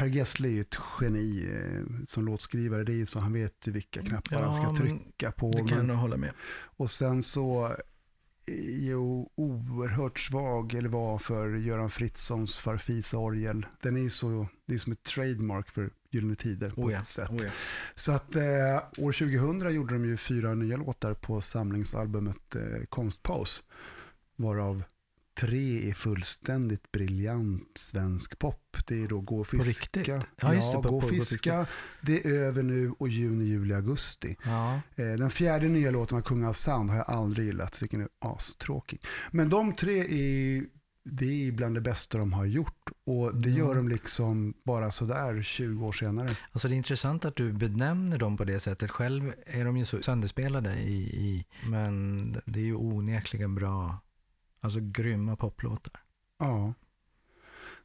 Per 0.00 0.06
Gessle 0.06 0.48
är 0.48 0.52
ju 0.52 0.60
ett 0.60 0.76
geni 1.00 1.48
eh, 1.52 2.04
som 2.08 2.24
låtskrivare. 2.24 2.84
Det 2.84 3.00
är 3.00 3.04
så, 3.04 3.18
han 3.18 3.32
vet 3.32 3.66
ju 3.66 3.72
vilka 3.72 4.02
knappar 4.02 4.36
Ja, 4.36 4.44
han 4.44 4.54
ska 4.54 4.76
trycka 4.76 5.32
på. 5.32 5.50
Det 5.50 5.58
kan 5.58 5.78
jag 5.78 5.86
Men, 5.86 5.96
hålla 5.96 6.16
med. 6.16 6.30
och 6.76 6.90
sen 6.90 7.22
så 7.22 7.76
är 8.46 8.78
ju 8.78 8.96
oerhört 9.34 10.18
svag, 10.18 10.74
eller 10.74 10.88
var, 10.88 11.18
för 11.18 11.54
Göran 11.54 11.90
Fritzons 11.90 12.58
Farfisa 12.58 13.18
orgel. 13.18 13.66
Den 13.82 13.96
är 13.96 14.00
ju 14.00 14.10
så, 14.10 14.46
det 14.66 14.74
är 14.74 14.78
som 14.78 14.92
ett 14.92 15.02
trademark 15.02 15.70
för 15.70 15.90
Gyllene 16.10 16.34
Tider 16.34 16.70
på 16.70 16.82
Oh 16.82 16.92
ja, 16.92 16.98
ett 16.98 17.06
sätt. 17.06 17.30
oh 17.30 17.44
ja. 17.44 17.50
Så 17.94 18.12
att 18.12 18.36
eh, 18.36 18.76
år 18.98 19.12
2000 19.12 19.74
gjorde 19.74 19.94
de 19.94 20.04
ju 20.04 20.16
fyra 20.16 20.54
nya 20.54 20.76
låtar 20.76 21.14
på 21.14 21.40
samlingsalbumet 21.40 22.56
eh, 22.56 22.84
Konstpaus. 22.88 23.62
Varav 24.36 24.82
tre 25.40 25.88
är 25.90 25.94
fullständigt 25.94 26.92
briljant 26.92 27.70
svensk 27.78 28.38
pop. 28.38 28.76
Det 28.86 29.02
är 29.02 29.06
då 29.06 29.20
Gå 29.20 29.40
och 29.40 29.48
På 29.50 29.56
fiska. 29.64 30.00
riktigt? 30.00 30.26
Ja, 30.40 30.54
just 30.54 30.72
det, 30.72 30.76
på- 30.76 30.82
Gå 30.82 30.88
på- 30.88 30.96
och 30.96 31.00
Gå 31.02 31.06
och 31.06 31.26
fiska. 31.26 31.66
Det 32.02 32.26
är 32.26 32.32
över 32.34 32.62
nu 32.62 32.90
och 32.98 33.08
juni, 33.08 33.44
juli, 33.44 33.74
augusti. 33.74 34.36
Ja, 34.44 34.80
Eh, 34.96 35.06
den 35.12 35.30
fjärde 35.30 35.68
nya 35.68 35.90
låten 35.90 36.16
var 36.16 36.22
Kung 36.22 36.44
av 36.44 36.52
Sand 36.52 36.90
har 36.90 36.96
jag 36.96 37.10
aldrig 37.10 37.46
gillat. 37.46 37.76
Den 37.90 38.00
är 38.00 38.08
astråkig. 38.18 39.00
Men 39.30 39.48
de 39.48 39.74
tre 39.74 39.98
är, 40.00 40.64
det 41.04 41.48
är 41.48 41.52
bland 41.52 41.74
det 41.74 41.80
bästa 41.80 42.18
de 42.18 42.32
har 42.32 42.44
gjort. 42.44 42.90
Och 43.06 43.34
det 43.42 43.50
Ja. 43.50 43.56
gör 43.58 43.74
de 43.74 43.88
liksom 43.88 44.54
bara 44.64 44.90
sådär 44.90 45.42
20 45.42 45.86
år 45.86 45.92
senare. 45.92 46.28
alltså 46.52 46.68
det 46.68 46.74
är 46.74 46.76
intressant 46.76 47.24
att 47.24 47.36
du 47.36 47.52
benämner 47.52 48.18
dem 48.18 48.36
på 48.36 48.44
det 48.44 48.60
sättet. 48.60 48.90
Själv 48.90 49.32
är 49.46 49.64
de 49.64 49.76
ju 49.76 49.84
så 49.84 50.02
sönderspelade 50.02 50.74
i, 50.74 50.96
i 51.02 51.44
men 51.66 52.32
det 52.46 52.60
är 52.60 52.64
ju 52.64 52.74
onekligen 52.74 53.54
bra, 53.54 53.98
alltså 54.60 54.78
grymma 54.82 55.36
poplåtar. 55.36 56.00
Ja. 56.38 56.74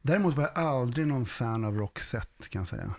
Däremot 0.02 0.34
var 0.34 0.42
jag 0.42 0.52
aldrig 0.58 1.06
någon 1.06 1.26
fan 1.26 1.64
av 1.64 1.76
Roxette 1.76 2.48
kan 2.48 2.60
jag 2.60 2.68
säga. 2.68 2.94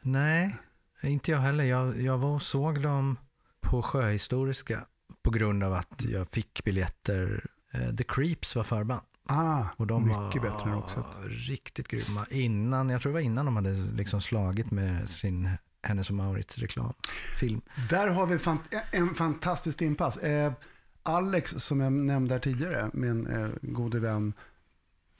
Nej, 0.00 0.56
inte 1.02 1.30
jag 1.30 1.38
heller. 1.38 1.64
Jag, 1.64 2.00
jag 2.02 2.18
var 2.18 2.28
och 2.28 2.42
såg 2.42 2.82
dem 2.82 3.18
på 3.60 3.82
Sjöhistoriska 3.82 4.84
på 5.22 5.30
grund 5.30 5.64
av 5.64 5.72
att 5.72 6.04
jag 6.04 6.28
fick 6.28 6.64
biljetter. 6.64 7.46
Eh, 7.72 7.94
The 7.94 8.04
Creeps 8.04 8.56
var 8.56 8.64
förband. 8.64 9.02
Ah, 9.26 9.64
Och 9.76 9.86
de 9.86 10.02
mycket 10.04 10.42
var 10.42 10.50
bättre 10.50 10.70
än 10.70 10.72
Roxette. 10.76 11.18
riktigt 11.28 11.88
grymma. 11.88 12.26
Innan, 12.30 12.88
jag 12.88 13.02
tror 13.02 13.10
det 13.12 13.14
var 13.14 13.20
innan 13.20 13.44
de 13.44 13.56
hade 13.56 13.72
liksom 13.72 14.20
slagit 14.20 14.70
med 14.70 15.10
sin 15.10 15.50
Hennes 15.82 16.10
och 16.10 16.16
Mauritz 16.16 16.58
reklamfilm. 16.58 17.60
Där 17.90 18.08
har 18.08 18.26
vi 18.26 18.38
fan, 18.38 18.58
en 18.90 19.14
fantastisk 19.14 19.82
inpass. 19.82 20.16
Eh, 20.16 20.52
Alex, 21.02 21.50
som 21.50 21.80
jag 21.80 21.92
nämnde 21.92 22.34
här 22.34 22.40
tidigare, 22.40 22.90
min 22.92 23.26
eh, 23.26 23.48
gode 23.62 24.00
vän, 24.00 24.32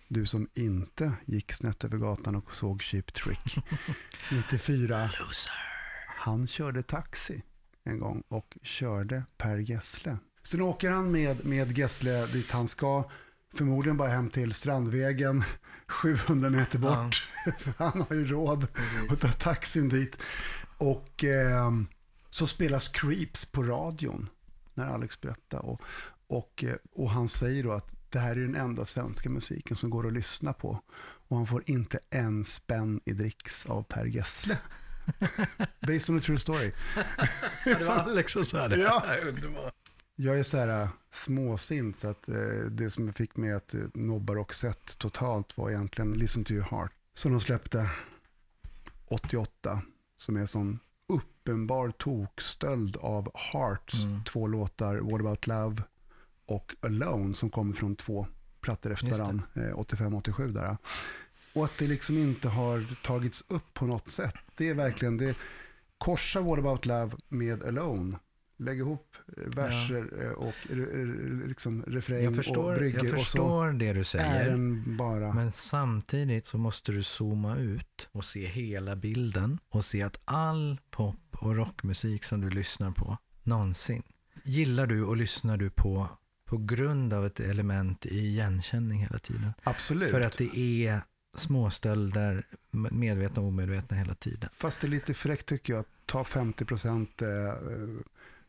du 0.08 0.26
som 0.26 0.48
inte 0.54 1.12
gick 1.24 1.52
snett 1.52 1.84
över 1.84 1.98
gatan 1.98 2.34
och 2.34 2.54
såg 2.54 2.82
Cheap 2.82 3.12
Trick 3.12 3.58
94. 4.32 5.10
Han 6.16 6.46
körde 6.46 6.82
taxi 6.82 7.42
en 7.84 7.98
gång 7.98 8.22
och 8.28 8.56
körde 8.62 9.22
Per 9.36 9.58
Gessle. 9.58 10.18
Sen 10.42 10.60
åker 10.60 10.90
han 10.90 11.10
med, 11.10 11.44
med 11.44 11.78
Gessle 11.78 12.26
dit 12.26 12.50
han 12.50 12.68
ska, 12.68 13.10
förmodligen 13.54 13.96
bara 13.96 14.08
hem 14.08 14.30
till 14.30 14.54
Strandvägen, 14.54 15.44
700 15.86 16.50
meter 16.50 16.78
bort. 16.78 17.30
För 17.58 17.72
han 17.76 18.04
har 18.08 18.16
ju 18.16 18.26
råd 18.26 18.66
att 19.10 19.20
ta 19.20 19.28
taxin 19.28 19.88
dit. 19.88 20.22
Och 20.78 21.24
ehm, 21.24 21.86
så 22.30 22.46
spelas 22.46 22.88
Creeps 22.88 23.52
på 23.52 23.62
radion 23.62 24.28
när 24.74 24.87
Alex 24.87 25.20
berättar. 25.20 25.58
Och, 25.66 25.82
och, 26.26 26.64
eh, 26.64 26.76
och 26.92 27.11
han 27.11 27.28
säger 27.28 27.62
då 27.62 27.72
att 27.72 27.90
det 28.08 28.18
här 28.18 28.30
är 28.30 28.40
den 28.40 28.56
enda 28.56 28.85
svenska 28.85 29.30
musiken 29.30 29.76
som 29.76 29.90
går 29.90 30.06
att 30.06 30.12
lyssna 30.12 30.52
på. 30.52 30.80
Och 31.28 31.37
han 31.37 31.46
får 31.46 31.62
inte 31.66 31.98
en 32.11 32.44
spänn 32.44 33.00
i 33.04 33.12
dricks 33.12 33.66
av 33.66 33.82
Per 33.82 34.04
Gessle. 34.04 34.58
Based 35.80 36.11
on 36.11 36.18
a 36.18 36.20
true 36.20 36.38
story. 36.38 36.72
det 37.64 37.85
var 37.85 37.94
Alex 37.94 38.32
som 38.32 38.44
sa 38.44 38.68
det. 38.68 38.76
Ja. 38.76 39.16
Jag 40.16 40.38
är 40.38 40.42
så 40.42 40.58
här 40.58 40.82
äh, 40.82 40.88
småsint 41.11 41.96
så 41.96 42.08
att 42.08 42.28
eh, 42.28 42.35
det 42.70 42.90
som 42.90 43.12
fick 43.12 43.37
mig 43.37 43.52
att 43.52 43.74
eh, 43.74 43.80
nobba 43.94 44.35
Roxette 44.35 44.96
totalt 44.98 45.58
var 45.58 45.70
egentligen 45.70 46.12
Listen 46.12 46.44
to 46.44 46.52
your 46.52 46.66
heart. 46.70 46.92
Som 47.14 47.32
de 47.32 47.40
släppte 47.40 47.90
88. 49.06 49.82
Som 50.16 50.37
är 50.37 50.46
sån 50.46 50.78
uppenbar 51.42 51.90
tokstöld 51.90 52.96
av 52.96 53.31
Hearts 53.35 54.05
Mm. 54.05 54.24
två 54.24 54.46
låtar, 54.46 54.96
What 54.96 55.20
about 55.20 55.46
love 55.46 55.83
och 56.46 56.74
Alone 56.81 57.35
som 57.35 57.50
kommer 57.50 57.72
från 57.74 57.96
två 57.96 58.26
plattor 58.61 58.92
efter 58.92 59.07
varandra, 59.18 59.44
eh, 59.55 59.78
85-87 59.78 60.52
där. 60.52 60.76
Och 61.55 61.64
att 61.64 61.78
det 61.78 61.87
liksom 61.87 62.18
inte 62.18 62.48
har 62.48 63.02
tagits 63.02 63.44
upp 63.48 63.74
på 63.74 63.87
något 63.87 64.09
sätt. 64.09 64.35
Det 64.57 64.68
är 64.68 64.74
verkligen, 64.74 65.16
det 65.16 65.37
korsa 65.98 66.40
What 66.40 66.59
about 66.59 66.87
love 66.87 67.11
med 67.28 67.62
Alone. 67.62 68.18
Lägg 68.62 68.79
ihop 68.79 69.16
eh, 69.37 69.42
verser 69.57 70.33
och 70.33 70.55
eh, 70.70 70.79
eh, 70.79 71.07
liksom 71.46 71.85
refräng 71.87 72.22
Jag 72.22 72.31
och 72.31 72.37
förstår, 72.37 72.77
brygger 72.77 72.98
jag 72.98 73.05
och 73.05 73.11
så 73.11 73.16
förstår 73.16 73.72
det 73.72 73.92
du 73.92 74.05
säger. 74.05 74.57
Men 75.35 75.53
samtidigt 75.53 76.46
så 76.46 76.59
måste 76.59 76.92
du 76.92 77.03
zooma 77.03 77.57
ut 77.57 78.09
och 78.12 78.25
se 78.25 78.46
hela 78.46 78.96
bilden 78.96 79.59
och 79.68 79.85
se 79.85 80.03
att 80.03 80.20
all 80.25 80.81
pop 80.90 81.16
och 81.31 81.57
rockmusik 81.57 82.25
som 82.25 82.40
du 82.40 82.51
lyssnar 82.51 82.90
på 82.90 83.18
någonsin 83.42 84.03
gillar 84.44 84.87
du 84.87 85.05
och 85.05 85.16
lyssnar 85.16 85.57
du 85.57 85.70
på 85.70 86.09
på 86.44 86.59
grund 86.59 87.12
av 87.12 87.27
ett 87.27 87.40
element 87.40 88.07
i 88.07 88.18
igenkänning 88.18 89.01
hela 89.01 89.18
tiden. 89.18 89.53
Absolut. 89.62 90.11
För 90.11 90.20
att 90.20 90.38
det 90.38 90.59
är 90.59 91.01
småstölder, 91.37 92.46
medvetna 92.70 93.42
och 93.42 93.48
omedvetna 93.48 93.96
hela 93.96 94.14
tiden. 94.14 94.51
Fast 94.55 94.81
det 94.81 94.87
är 94.87 94.88
lite 94.88 95.14
fräckt 95.14 95.46
tycker 95.46 95.72
jag 95.72 95.81
att 95.81 96.07
ta 96.07 96.22
50% 96.22 97.22
eh, 97.22 97.55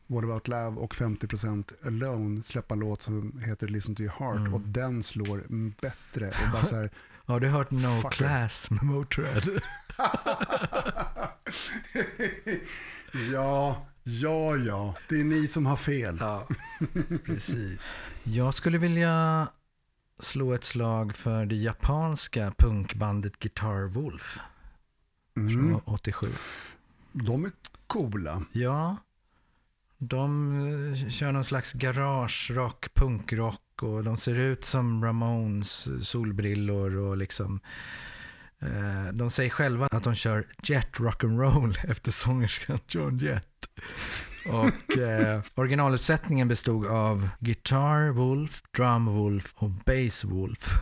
What 0.06 0.24
about 0.24 0.48
love 0.48 0.76
och 0.80 0.94
50% 0.94 1.72
Alone, 1.86 2.42
släppa 2.42 2.74
en 2.74 2.80
låt 2.80 3.02
som 3.02 3.38
heter 3.46 3.68
Listen 3.68 3.94
to 3.94 4.02
your 4.02 4.12
heart 4.18 4.36
Mm. 4.38 4.54
och 4.54 4.60
den 4.60 5.02
slår 5.02 5.38
mm, 5.38 5.74
bättre. 5.80 6.28
Och 6.28 6.52
bara 6.52 6.64
så 6.64 6.76
här, 6.76 6.90
Har 7.26 7.40
du 7.40 7.48
hört 7.48 7.70
No 7.70 8.00
Fucker. 8.02 8.10
Class 8.16 8.70
med 8.70 8.82
Motörhead? 8.82 9.42
ja, 13.32 13.86
ja, 14.02 14.56
ja, 14.56 14.94
det 15.08 15.20
är 15.20 15.24
ni 15.24 15.48
som 15.48 15.66
har 15.66 15.76
fel. 15.76 16.16
Ja, 16.20 16.48
precis. 17.24 17.80
Jag 18.22 18.54
skulle 18.54 18.78
vilja 18.78 19.48
slå 20.18 20.52
ett 20.54 20.64
slag 20.64 21.14
för 21.16 21.46
det 21.46 21.56
japanska 21.56 22.52
punkbandet 22.58 23.38
Guitar 23.38 23.88
Wolf 23.88 24.38
Mm. 25.36 25.52
från 25.52 25.80
87. 25.84 26.26
De 27.12 27.44
är 27.44 27.52
coola. 27.86 28.42
Ja, 28.52 28.96
de 29.98 30.50
eh, 30.92 31.08
kör 31.08 31.32
någon 31.32 31.44
slags 31.44 31.72
garage-rock, 31.72 32.94
punkrock 32.94 33.82
och 33.82 34.04
de 34.04 34.16
ser 34.16 34.38
ut 34.38 34.64
som 34.64 35.04
Ramones, 35.04 35.88
solbrillor 36.08 36.96
och 36.96 37.16
liksom 37.16 37.60
eh, 38.58 39.12
de 39.12 39.30
säger 39.30 39.50
själva 39.50 39.88
att 39.90 40.04
de 40.04 40.14
kör 40.14 40.46
jet 40.62 40.96
rock'n'roll 40.96 41.76
efter 41.90 42.10
sångerskan 42.12 42.78
John 42.88 43.18
Jett. 43.18 43.46
Och 44.46 44.98
eh, 44.98 45.42
originaluppsättningen 45.54 46.48
bestod 46.48 46.86
av 46.86 47.28
Guitar 47.40 48.08
Wolf, 48.08 48.62
Drum 48.76 49.06
Wolf 49.06 49.54
och 49.56 49.70
Bass 49.70 50.24
Wolf. 50.24 50.78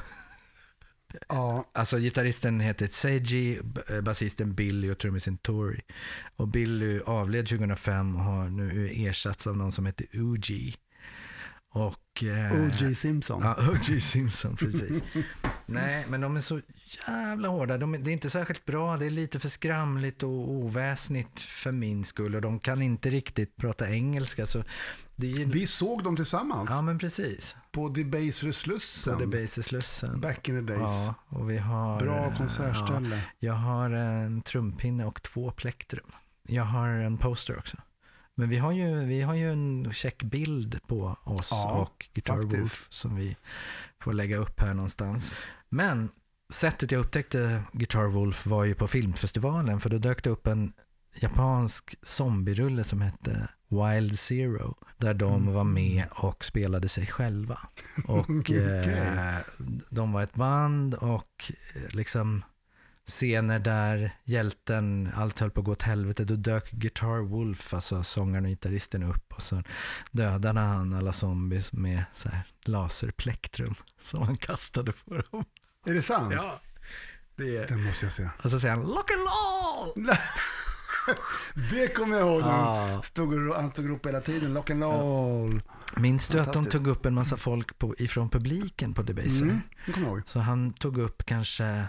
Ja, 1.29 1.69
Alltså 1.73 1.99
gitarristen 1.99 2.61
heter 2.61 2.87
Seiji, 2.87 3.61
eh, 3.89 4.01
basisten 4.01 4.55
Billy 4.55 4.91
och 4.91 4.99
trummisen 4.99 5.39
Tori. 5.39 5.81
Och 6.37 6.49
Billy 6.49 7.01
avled 7.01 7.49
2005 7.49 8.17
och 8.17 8.23
har 8.25 8.49
nu 8.49 8.91
ersatts 8.93 9.47
av 9.47 9.57
någon 9.57 9.73
som 9.73 9.87
heter 9.87 10.07
Uji. 10.13 10.75
Och... 11.75 12.23
eh, 12.25 12.65
O.J. 12.65 12.95
Simpson. 12.95 13.43
Ja, 13.43 13.57
O.J. 13.71 14.01
Simpson, 14.01 14.57
precis. 14.57 15.03
Nej, 15.67 16.07
men 16.09 16.21
de 16.21 16.37
är 16.37 16.41
så 16.41 16.61
jävla 17.09 17.49
hårda. 17.49 17.79
De, 17.79 17.93
det 17.93 18.11
är 18.11 18.13
inte 18.13 18.31
särskilt 18.31 18.65
bra. 18.65 18.97
Det 18.97 19.07
är 19.07 19.11
lite 19.11 19.41
för 19.41 19.49
skramligt 19.49 20.23
och 20.23 20.51
oväsnigt 20.51 21.41
för 21.41 21.73
min 21.73 22.05
skull. 22.05 22.35
Och 22.35 22.41
de 22.41 22.59
kan 22.61 22.83
inte 22.83 23.11
riktigt 23.11 23.57
prata 23.57 23.91
engelska. 23.91 24.47
Så 24.47 24.59
är, 24.59 25.53
Vi 25.53 25.67
såg 25.67 26.05
dem 26.05 26.17
tillsammans 26.17 26.71
ja, 26.71 26.83
men 26.83 26.99
precis. 26.99 27.57
på 27.73 27.83
På 27.83 27.89
Debaser-slussen. 27.89 29.19
Debaser-slussen. 29.19 30.21
Back 30.21 30.49
in 30.49 30.67
the 30.67 30.73
days. 30.75 30.91
Ja, 30.91 31.15
och 31.29 31.51
vi 31.51 31.59
har... 31.59 32.01
Bra 32.01 32.27
eh, 32.27 32.37
konsertställe. 32.37 33.23
Jag 33.39 33.55
har 33.55 33.91
en 33.91 34.43
trumpinne 34.43 35.05
och 35.05 35.23
två 35.23 35.51
plektrum. 35.51 36.13
Jag 36.49 36.65
har 36.65 36.89
en 36.89 37.19
poster 37.19 37.59
också. 37.59 37.77
Men 38.35 38.49
vi 38.49 38.57
har 38.57 38.73
ju, 38.73 39.05
vi 39.05 39.23
har 39.23 39.35
ju 39.35 39.53
en 39.53 39.93
check 39.93 40.23
bild 40.23 40.81
på 40.87 41.17
oss 41.25 41.49
Ja, 41.51 41.73
och 41.73 42.09
Guitar 42.15 42.35
faktiskt. 42.43 42.61
Wolf 42.61 42.87
som 42.89 43.17
vi 43.17 43.37
får 44.01 44.13
lägga 44.13 44.37
upp 44.37 44.61
här 44.61 44.75
någonstans. 44.75 45.35
Men 45.69 46.09
sättet 46.53 46.93
jag 46.93 47.01
upptäckte 47.01 47.63
Guitar 47.73 48.05
Wolf 48.07 48.47
var 48.47 48.65
ju 48.65 48.75
på 48.75 48.89
filmfestivalen 48.89 49.81
för 49.81 49.91
då 49.91 49.99
dök 49.99 50.25
det 50.25 50.31
upp 50.31 50.47
en 50.47 50.73
japansk 51.21 51.95
zombierulle 52.03 52.85
som 52.85 53.01
hette 53.01 53.49
Wild 53.69 54.19
Zero 54.19 54.77
där 54.99 55.15
de 55.15 55.43
Mm. 55.43 55.55
var 55.55 55.65
med 55.65 56.05
och 56.11 56.45
spelade 56.45 56.89
sig 56.89 57.07
själva. 57.07 57.59
Och 58.07 58.31
Okej. 58.41 58.81
eh, 58.89 59.37
de 59.91 60.13
var 60.13 60.23
ett 60.23 60.35
band 60.35 60.95
och 60.95 61.53
eh, 61.75 61.89
liksom 61.95 62.43
scener 63.07 63.59
där 63.59 64.17
hjälten, 64.25 65.11
allt 65.15 65.41
höll 65.41 65.51
på 65.51 65.61
att 65.61 65.65
gå 65.67 65.73
åt 65.73 65.83
helvete, 65.83 66.25
då 66.25 66.37
dök 66.37 66.71
Guitar 66.71 67.19
Wolf, 67.23 67.75
alltså 67.75 68.03
sångaren 68.03 68.45
och 68.45 68.51
gitarristen 68.51 69.03
upp 69.03 69.33
och 69.33 69.43
så 69.43 69.63
dödade 70.11 70.61
han 70.61 70.93
alla 70.95 71.13
zombies 71.13 71.73
med 71.73 72.05
så 72.15 72.29
här 72.29 72.43
laserplektrum 72.65 73.75
som 74.01 74.23
han 74.23 74.37
kastade 74.37 74.93
på 74.93 75.15
dem. 75.31 75.45
Är 75.87 75.95
det 75.95 76.03
sant? 76.03 76.33
Ja, 76.35 76.61
det. 77.37 77.67
Den 77.67 77.85
måste 77.85 78.05
jag 78.05 78.13
se. 78.13 78.29
Och 78.43 78.51
så 78.51 78.61
säger 78.61 78.75
han 78.75 78.85
lock 78.85 79.11
and 79.11 79.21
roll! 79.21 80.17
Det 81.71 81.95
kommer 81.95 82.17
jag 82.17 82.29
ihåg. 82.29 82.43
Ah. 82.45 83.03
stod, 83.03 83.53
han 83.55 83.71
stod 83.71 83.85
och 83.85 83.91
ropade 83.91 84.15
hela 84.15 84.25
tiden. 84.25 84.55
Lock 84.55 84.71
and 84.71 84.83
roll. 84.83 85.63
Minns 85.97 86.29
du 86.29 86.41
att 86.41 86.53
de 86.53 86.67
tog 86.67 86.87
upp 86.87 87.07
en 87.07 87.15
massa 87.15 87.37
folk 87.37 87.79
på, 87.79 87.95
ifrån 87.99 88.31
publiken 88.31 88.95
på 88.95 89.03
Debaser? 89.03 89.43
Mm, 89.43 89.61
kommer 89.95 90.07
ihåg. 90.07 90.23
Så 90.27 90.39
han 90.39 90.71
tog 90.71 90.99
upp 90.99 91.27
kanske 91.27 91.85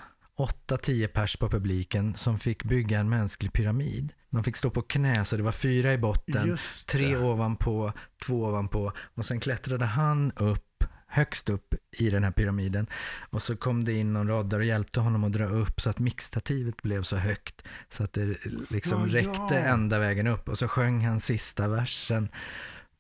8-10 0.68 1.08
pers 1.08 1.38
på 1.38 1.50
publiken 1.50 2.16
som 2.16 2.40
fick 2.40 2.64
bygga 2.64 3.00
en 3.00 3.10
mänsklig 3.10 3.54
pyramid. 3.54 4.14
De 4.30 4.44
fick 4.44 4.58
stå 4.58 4.70
på 4.70 4.82
knä 4.82 5.26
så 5.26 5.38
det 5.38 5.44
var 5.44 5.52
fyra 5.52 5.94
i 5.94 5.98
botten, 5.98 6.58
tre 6.90 7.18
ovanpå, 7.18 7.94
två 8.26 8.44
ovanpå 8.44 8.92
och 9.14 9.26
sen 9.26 9.40
klättrade 9.40 9.86
han 9.86 10.32
upp 10.32 10.73
högst 11.14 11.50
upp 11.50 11.76
i 11.92 12.10
den 12.10 12.24
här 12.24 12.32
pyramiden 12.32 12.88
och 13.30 13.42
så 13.42 13.56
kom 13.56 13.84
det 13.84 13.94
in 13.94 14.14
någon 14.14 14.28
roddare 14.28 14.60
och 14.62 14.66
hjälpte 14.66 15.00
honom 15.00 15.24
att 15.24 15.32
dra 15.32 15.46
upp 15.46 15.82
så 15.82 15.90
att 15.90 16.00
mixstativet 16.00 16.82
blev 16.82 17.04
så 17.04 17.16
högt 17.18 17.62
så 17.90 18.04
att 18.04 18.14
det 18.14 18.38
liksom 18.70 19.02
Ja, 19.10 19.14
räckte 19.14 19.56
ja. 19.56 19.56
ända 19.56 20.00
vägen 20.00 20.28
upp 20.28 20.50
och 20.50 20.58
så 20.58 20.68
sjöng 20.68 21.06
han 21.06 21.20
sista 21.20 21.68
versen 21.68 22.30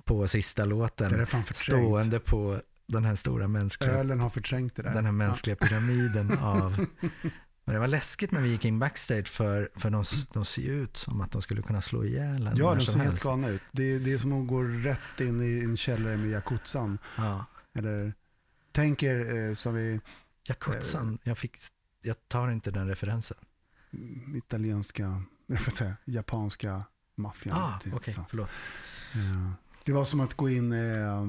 på 0.04 0.28
sista 0.28 0.65
låten 0.65 1.26
stående 1.54 2.19
på 2.19 2.62
den 2.88 3.06
här 3.06 3.15
stora 3.15 3.47
mänskliga 3.47 3.91
Ölen 3.91 4.19
har 4.19 4.30
förträngt 4.30 4.76
det 4.76 4.84
där. 4.84 4.93
den 4.93 5.06
här 5.06 5.12
mänskliga 5.12 5.56
pyramiden 5.56 6.38
av... 6.41 6.86
Men 7.65 7.73
det 7.73 7.80
var 7.80 7.88
läskigt 7.88 8.32
när 8.32 8.41
vi 8.41 8.49
gick 8.49 8.65
in 8.65 8.80
backstage 8.80 9.28
för, 9.28 9.69
för 9.76 9.89
de, 9.89 10.04
de 10.34 10.45
ser 10.45 10.69
ut 10.69 10.97
som 10.97 11.21
att 11.21 11.32
de 11.32 11.41
skulle 11.41 11.62
kunna 11.62 11.82
slå 11.82 12.06
ihjäl 12.06 12.47
en 12.47 12.58
Ja, 12.58 12.76
de 12.76 12.82
ser 12.86 12.99
helt 12.99 13.23
galna 13.23 13.47
ut. 13.47 13.62
Det 13.71 13.84
är, 13.93 13.99
det 13.99 14.13
är 14.13 14.17
som 14.17 14.41
att 14.41 14.47
gå 14.47 14.63
rätt 14.63 15.19
in 15.19 15.41
i 15.41 15.63
en 15.63 15.78
källare 15.78 16.17
med 16.17 16.30
yakuzan. 16.30 16.97
Ja. 17.17 17.45
Eller 17.74 18.14
tänk 18.72 19.04
er 19.04 19.36
eh, 19.36 19.54
som 19.54 19.74
vi 19.74 20.00
Yakuzan, 20.50 21.20
jag, 21.24 21.38
fick, 21.38 21.58
jag 22.02 22.28
tar 22.28 22.52
inte 22.52 22.72
den 22.72 22.88
referensen. 22.88 23.38
italienska, 24.36 25.24
jag 25.48 25.62
får 25.62 25.72
säga, 25.72 25.96
japanska 26.06 26.84
maffian. 27.16 27.58
Ah, 27.58 27.80
typ, 27.80 27.94
okej, 27.94 28.14
så. 28.14 28.26
förlåt. 28.30 28.50
Ja. 29.14 29.54
Det 29.84 29.94
var 29.94 30.06
som 30.06 30.20
att 30.20 30.34
gå 30.34 30.50
in 30.50 30.72
eh, 30.72 31.24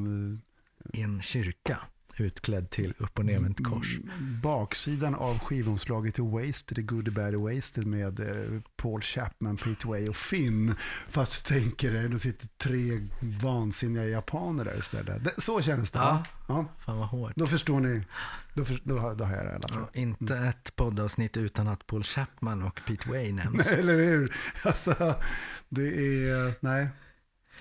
I 0.92 1.02
en 1.02 1.22
kyrka 1.22 1.80
utklädd 2.16 2.70
till 2.70 2.94
upp 2.98 3.18
och 3.18 3.24
nervänt 3.24 3.64
kors. 3.64 3.96
Mm, 3.98 4.40
Baksidan 4.42 5.14
av 5.14 5.38
skivomslaget 5.38 6.14
till 6.14 6.24
Wasted, 6.24 6.87
Good, 6.87 7.12
Bad, 7.12 7.35
Wasted 7.35 7.87
med 7.87 8.20
eh, 8.20 8.61
Paul 8.77 9.00
Chapman, 9.03 9.57
Pete 9.57 9.88
Way 9.88 10.09
och 10.09 10.16
Finn. 10.16 10.74
Fast 11.09 11.46
tänker 11.46 11.92
dig, 11.92 12.09
det 12.09 12.18
sitter 12.18 12.48
tre 12.59 13.09
vansinniga 13.42 14.05
japaner 14.09 14.64
där 14.64 14.79
istället. 14.79 15.42
Så 15.44 15.62
kändes 15.62 15.90
det. 15.90 15.98
Ja, 15.98 16.24
Ja, 16.48 16.66
fan 16.85 16.98
vad 16.98 17.09
hårt. 17.09 17.33
då 17.37 17.46
förstår 17.46 17.81
ni. 17.81 18.03
Då, 18.55 18.64
för, 18.64 18.81
då, 18.85 19.14
då 19.14 19.24
har 19.24 19.37
jag 19.37 19.46
det 19.46 19.55
alla. 19.55 19.68
Ja, 19.94 20.00
inte 20.00 20.37
ett 20.37 20.77
poddavsnitt 20.77 21.37
utan 21.37 21.68
att 21.68 21.87
Paul 21.87 22.03
Chapman 22.05 22.62
och 22.62 22.81
Pete 22.87 23.09
Way 23.11 23.33
nämns. 23.33 23.66
Nej, 23.66 23.81
eller 23.81 23.94
hur? 23.94 24.37
Alltså, 24.62 25.14
det 25.69 25.88
är, 26.29 26.52
nej. 26.60 26.88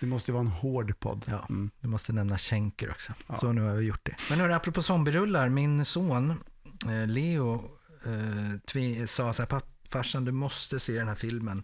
Det 0.03 0.07
måste 0.07 0.31
ju 0.31 0.33
vara 0.33 0.41
en 0.41 0.51
hård 0.51 0.99
podd. 0.99 1.25
Ja. 1.27 1.45
Mm. 1.49 1.71
Vi 1.79 1.87
måste 1.87 2.13
nämna 2.13 2.37
Schenker 2.37 2.89
också. 2.91 3.13
Ja. 3.27 3.35
Så 3.35 3.51
nu 3.53 3.61
har 3.61 3.73
vi 3.75 3.85
gjort 3.85 4.05
det. 4.05 4.15
Men 4.29 4.39
hörru, 4.39 4.53
apropå 4.53 4.81
zombierullar. 4.83 5.49
Min 5.49 5.85
son 5.85 6.31
eh, 6.87 7.07
Leo 7.07 7.53
eh, 8.05 9.05
sa 9.05 9.33
så 9.33 9.41
här, 9.41 9.45
"Papp, 9.45 9.65
farsan 9.89 10.25
du 10.25 10.31
måste 10.31 10.79
se 10.79 10.93
den 10.93 11.07
här 11.07 11.15
filmen. 11.15 11.63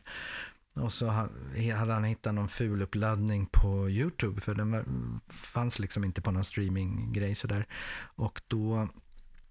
Och 0.74 0.94
så 0.94 1.08
ha- 1.08 1.30
hade 1.78 1.94
han 1.94 2.04
hittat 2.04 2.34
någon 2.34 2.48
ful 2.48 2.82
uppladdning 2.82 3.46
på 3.46 3.90
YouTube. 3.90 4.42
För 4.42 4.56
den 4.56 4.72
var, 4.72 4.86
fanns 5.30 5.80
liksom 5.80 6.04
inte 6.04 6.22
på 6.22 6.32
någon 6.32 6.44
streaminggrej 6.44 7.36
sådär. 7.36 7.66
Och 8.16 8.42
då 8.48 8.88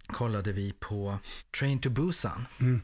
kollade 0.06 0.52
vi 0.52 0.72
på 0.72 1.18
Train 1.58 1.78
to 1.80 1.90
Busan. 1.90 2.46
Mm. 2.60 2.80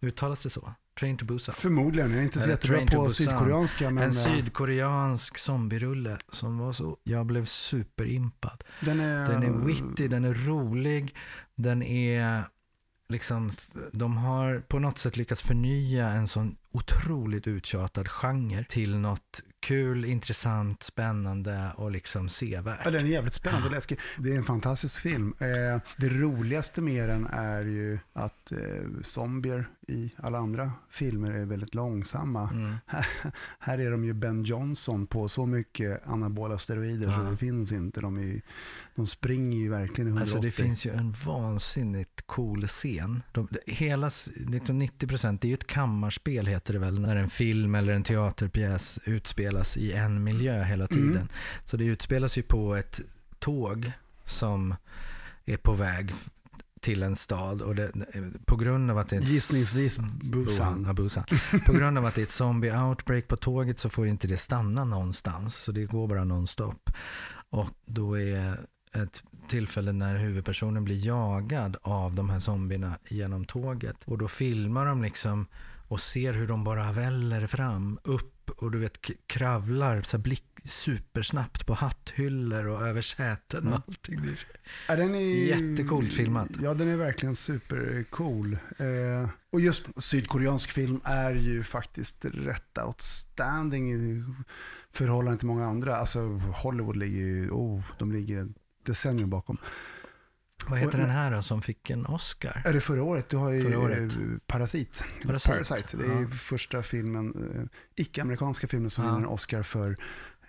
Uttalas 0.00 0.42
det 0.42 0.50
så? 0.50 0.74
Train 1.00 1.16
to 1.16 1.24
Busan. 1.24 1.54
Förmodligen, 1.54 2.10
jag 2.10 2.20
är 2.20 2.24
inte 2.24 2.40
så 2.40 2.50
jättebra 2.50 2.86
på 2.86 3.10
sydkoreanska. 3.10 3.90
Men 3.90 4.02
en 4.02 4.08
eh, 4.08 4.14
sydkoreansk 4.14 5.38
zombierulle 5.38 6.18
som 6.28 6.58
var 6.58 6.72
så, 6.72 6.96
jag 7.04 7.26
blev 7.26 7.44
superimpad. 7.44 8.64
den 8.80 9.00
är, 9.00 9.28
Den 9.28 9.42
är 9.42 9.50
witty, 9.50 10.08
den 10.08 10.24
är 10.24 10.34
rolig, 10.34 11.14
den 11.54 11.82
är 11.82 12.44
liksom, 13.08 13.52
de 13.92 14.16
har 14.16 14.62
på 14.68 14.78
något 14.78 14.98
sätt 14.98 15.16
lyckats 15.16 15.42
förnya 15.42 16.08
en 16.08 16.28
sån 16.28 16.56
otroligt 16.72 17.46
uttjatad 17.46 18.08
genre 18.08 18.64
till 18.64 18.98
något 18.98 19.42
kul, 19.60 20.04
intressant, 20.04 20.82
spännande 20.82 21.72
och 21.76 21.90
liksom 21.90 22.28
sevärt. 22.28 22.80
Ja, 22.84 22.90
den 22.90 23.06
är 23.06 23.10
jävligt 23.10 23.34
spännande 23.34 23.66
och 23.66 23.72
läskig. 23.72 23.98
Det 24.18 24.32
är 24.32 24.36
en 24.36 24.44
fantastisk 24.44 25.00
film. 25.00 25.34
Eh, 25.38 25.80
det 25.96 26.08
roligaste 26.08 26.80
med 26.80 27.08
den 27.08 27.26
är 27.26 27.62
ju 27.62 27.98
att 28.12 28.52
eh, 28.52 28.58
zombier 29.02 29.68
i 29.88 30.10
alla 30.16 30.38
andra 30.38 30.72
filmer 30.90 31.30
är 31.30 31.44
väldigt 31.44 31.74
långsamma. 31.74 32.50
Mm. 32.50 32.74
Här 33.58 33.78
är 33.78 33.90
de 33.90 34.04
ju 34.04 34.12
Ben 34.12 34.44
Johnson 34.44 35.06
på 35.06 35.28
så 35.28 35.46
mycket 35.46 36.06
anabola 36.08 36.58
steroider 36.58 37.04
så 37.04 37.10
Ja. 37.24 37.30
det 37.30 37.36
finns 37.36 37.72
inte. 37.72 38.00
De, 38.00 38.16
är, 38.16 38.42
de 38.94 39.06
springer 39.06 39.58
ju 39.58 39.68
verkligen 39.68 40.08
i 40.08 40.10
180. 40.10 40.20
Alltså 40.20 40.38
det 40.46 40.50
finns 40.50 40.86
ju 40.86 40.90
en 40.90 41.14
vansinnigt 41.26 42.22
cool 42.26 42.66
scen. 42.66 43.22
De, 43.32 43.48
hela, 43.66 44.06
s- 44.06 44.30
liksom 44.36 44.82
90% 44.82 45.38
det 45.40 45.46
är 45.46 45.48
ju 45.48 45.54
ett 45.54 45.66
kammarspel 45.66 46.46
heter 46.46 46.72
det 46.72 46.78
väl, 46.78 47.00
när 47.00 47.16
en 47.16 47.30
film 47.30 47.74
eller 47.74 47.92
en 47.92 48.02
teaterpjäs 48.02 48.98
utspelas 49.04 49.76
i 49.76 49.92
en 49.92 50.24
miljö 50.24 50.62
hela 50.62 50.86
tiden. 50.88 51.10
Mm. 51.16 51.28
Så 51.64 51.76
det 51.76 51.84
utspelas 51.84 52.38
ju 52.38 52.42
på 52.42 52.74
ett 52.76 53.00
tåg 53.38 53.92
som 54.24 54.74
är 55.44 55.56
på 55.56 55.72
väg 55.72 56.12
till 56.80 57.02
en 57.02 57.16
stad 57.16 57.62
och 57.62 57.74
det, 57.74 57.92
på 58.44 58.56
grund 58.56 58.90
av 58.90 58.98
att 58.98 59.08
det 59.08 59.16
är 59.16 59.20
ett 59.20 59.28
Gissningsvis 59.28 59.98
Busan. 60.22 60.94
Busan. 60.94 61.26
På 61.66 61.72
grund 61.72 61.98
av 61.98 62.06
att 62.06 62.14
det 62.14 62.20
är 62.20 62.26
ett 62.26 62.30
zombie 62.30 62.76
outbreak 62.76 63.28
på 63.28 63.36
tåget 63.36 63.78
så 63.78 63.88
får 63.88 64.06
inte 64.06 64.26
det 64.26 64.36
stanna 64.36 64.84
någonstans. 64.84 65.56
Så 65.56 65.72
det 65.72 65.84
går 65.84 66.08
bara 66.08 66.24
nonstop. 66.24 66.90
Och 67.50 67.68
då 67.84 68.18
är 68.18 68.60
ett 68.92 69.22
tillfälle 69.48 69.92
när 69.92 70.16
huvudpersonen 70.16 70.84
blir 70.84 71.06
jagad 71.06 71.76
av 71.82 72.14
de 72.14 72.30
här 72.30 72.40
zombierna 72.40 72.98
genom 73.08 73.44
tåget. 73.44 74.04
Och 74.04 74.18
då 74.18 74.28
filmar 74.28 74.86
de 74.86 75.02
liksom 75.02 75.46
och 75.88 76.00
ser 76.00 76.32
hur 76.32 76.46
de 76.46 76.64
bara 76.64 76.92
väller 76.92 77.46
fram, 77.46 77.98
upp 78.02 78.35
och 78.50 78.70
du 78.70 78.78
vet 78.78 78.98
kravlar 79.26 80.02
så 80.02 80.18
blick 80.18 80.44
supersnabbt 80.64 81.66
på 81.66 81.74
hatthyllor 81.74 82.66
och 82.66 82.82
över 82.86 83.00
säten 83.02 83.60
och 83.60 83.66
Mm. 83.72 83.82
allting. 83.86 84.20
Ja, 84.88 84.96
den 84.96 85.14
är 85.14 85.20
Jättecoolt 85.20 86.12
filmat. 86.12 86.48
Ja, 86.62 86.74
den 86.74 86.88
är 86.88 86.96
verkligen 86.96 87.36
supercool. 87.36 88.58
Eh, 88.78 89.28
och 89.50 89.60
just 89.60 90.02
sydkoreansk 90.02 90.70
film 90.70 91.00
är 91.04 91.34
ju 91.34 91.62
faktiskt 91.62 92.24
rätt 92.24 92.78
outstanding 92.86 93.92
i 93.94 94.24
förhållande 94.92 95.38
till 95.38 95.46
många 95.46 95.66
andra. 95.66 95.96
Alltså 95.96 96.20
Hollywood 96.62 96.96
ligger 96.96 97.18
ju, 97.20 97.50
oh, 97.50 97.82
de 97.98 98.12
ligger 98.12 98.48
decennium 98.84 99.30
bakom. 99.30 99.58
Vad 100.68 100.78
heter 100.78 100.98
den 100.98 101.10
här 101.10 101.30
då 101.30 101.42
som 101.42 101.62
fick 101.62 101.90
en 101.90 102.06
Oscar? 102.06 102.62
Är 102.64 102.72
det 102.72 102.80
förra 102.80 103.02
året? 103.02 103.28
Du 103.28 103.36
har 103.36 103.50
ju 103.50 103.62
Förra 103.62 103.78
året. 103.78 104.12
Parasit. 104.46 105.04
Parasit. 105.26 105.52
Parasite. 105.52 105.96
Det 105.96 106.04
är 106.04 106.20
Ja. 106.22 106.28
första 106.28 106.82
filmen, 106.82 107.50
eh, 107.54 107.62
icke-amerikanska 108.02 108.68
filmen 108.68 108.90
som 108.90 109.04
Ja. 109.04 109.10
vinner 109.10 109.22
en 109.26 109.32
Oscar 109.32 109.62
för 109.62 109.90
eh, 109.90 109.96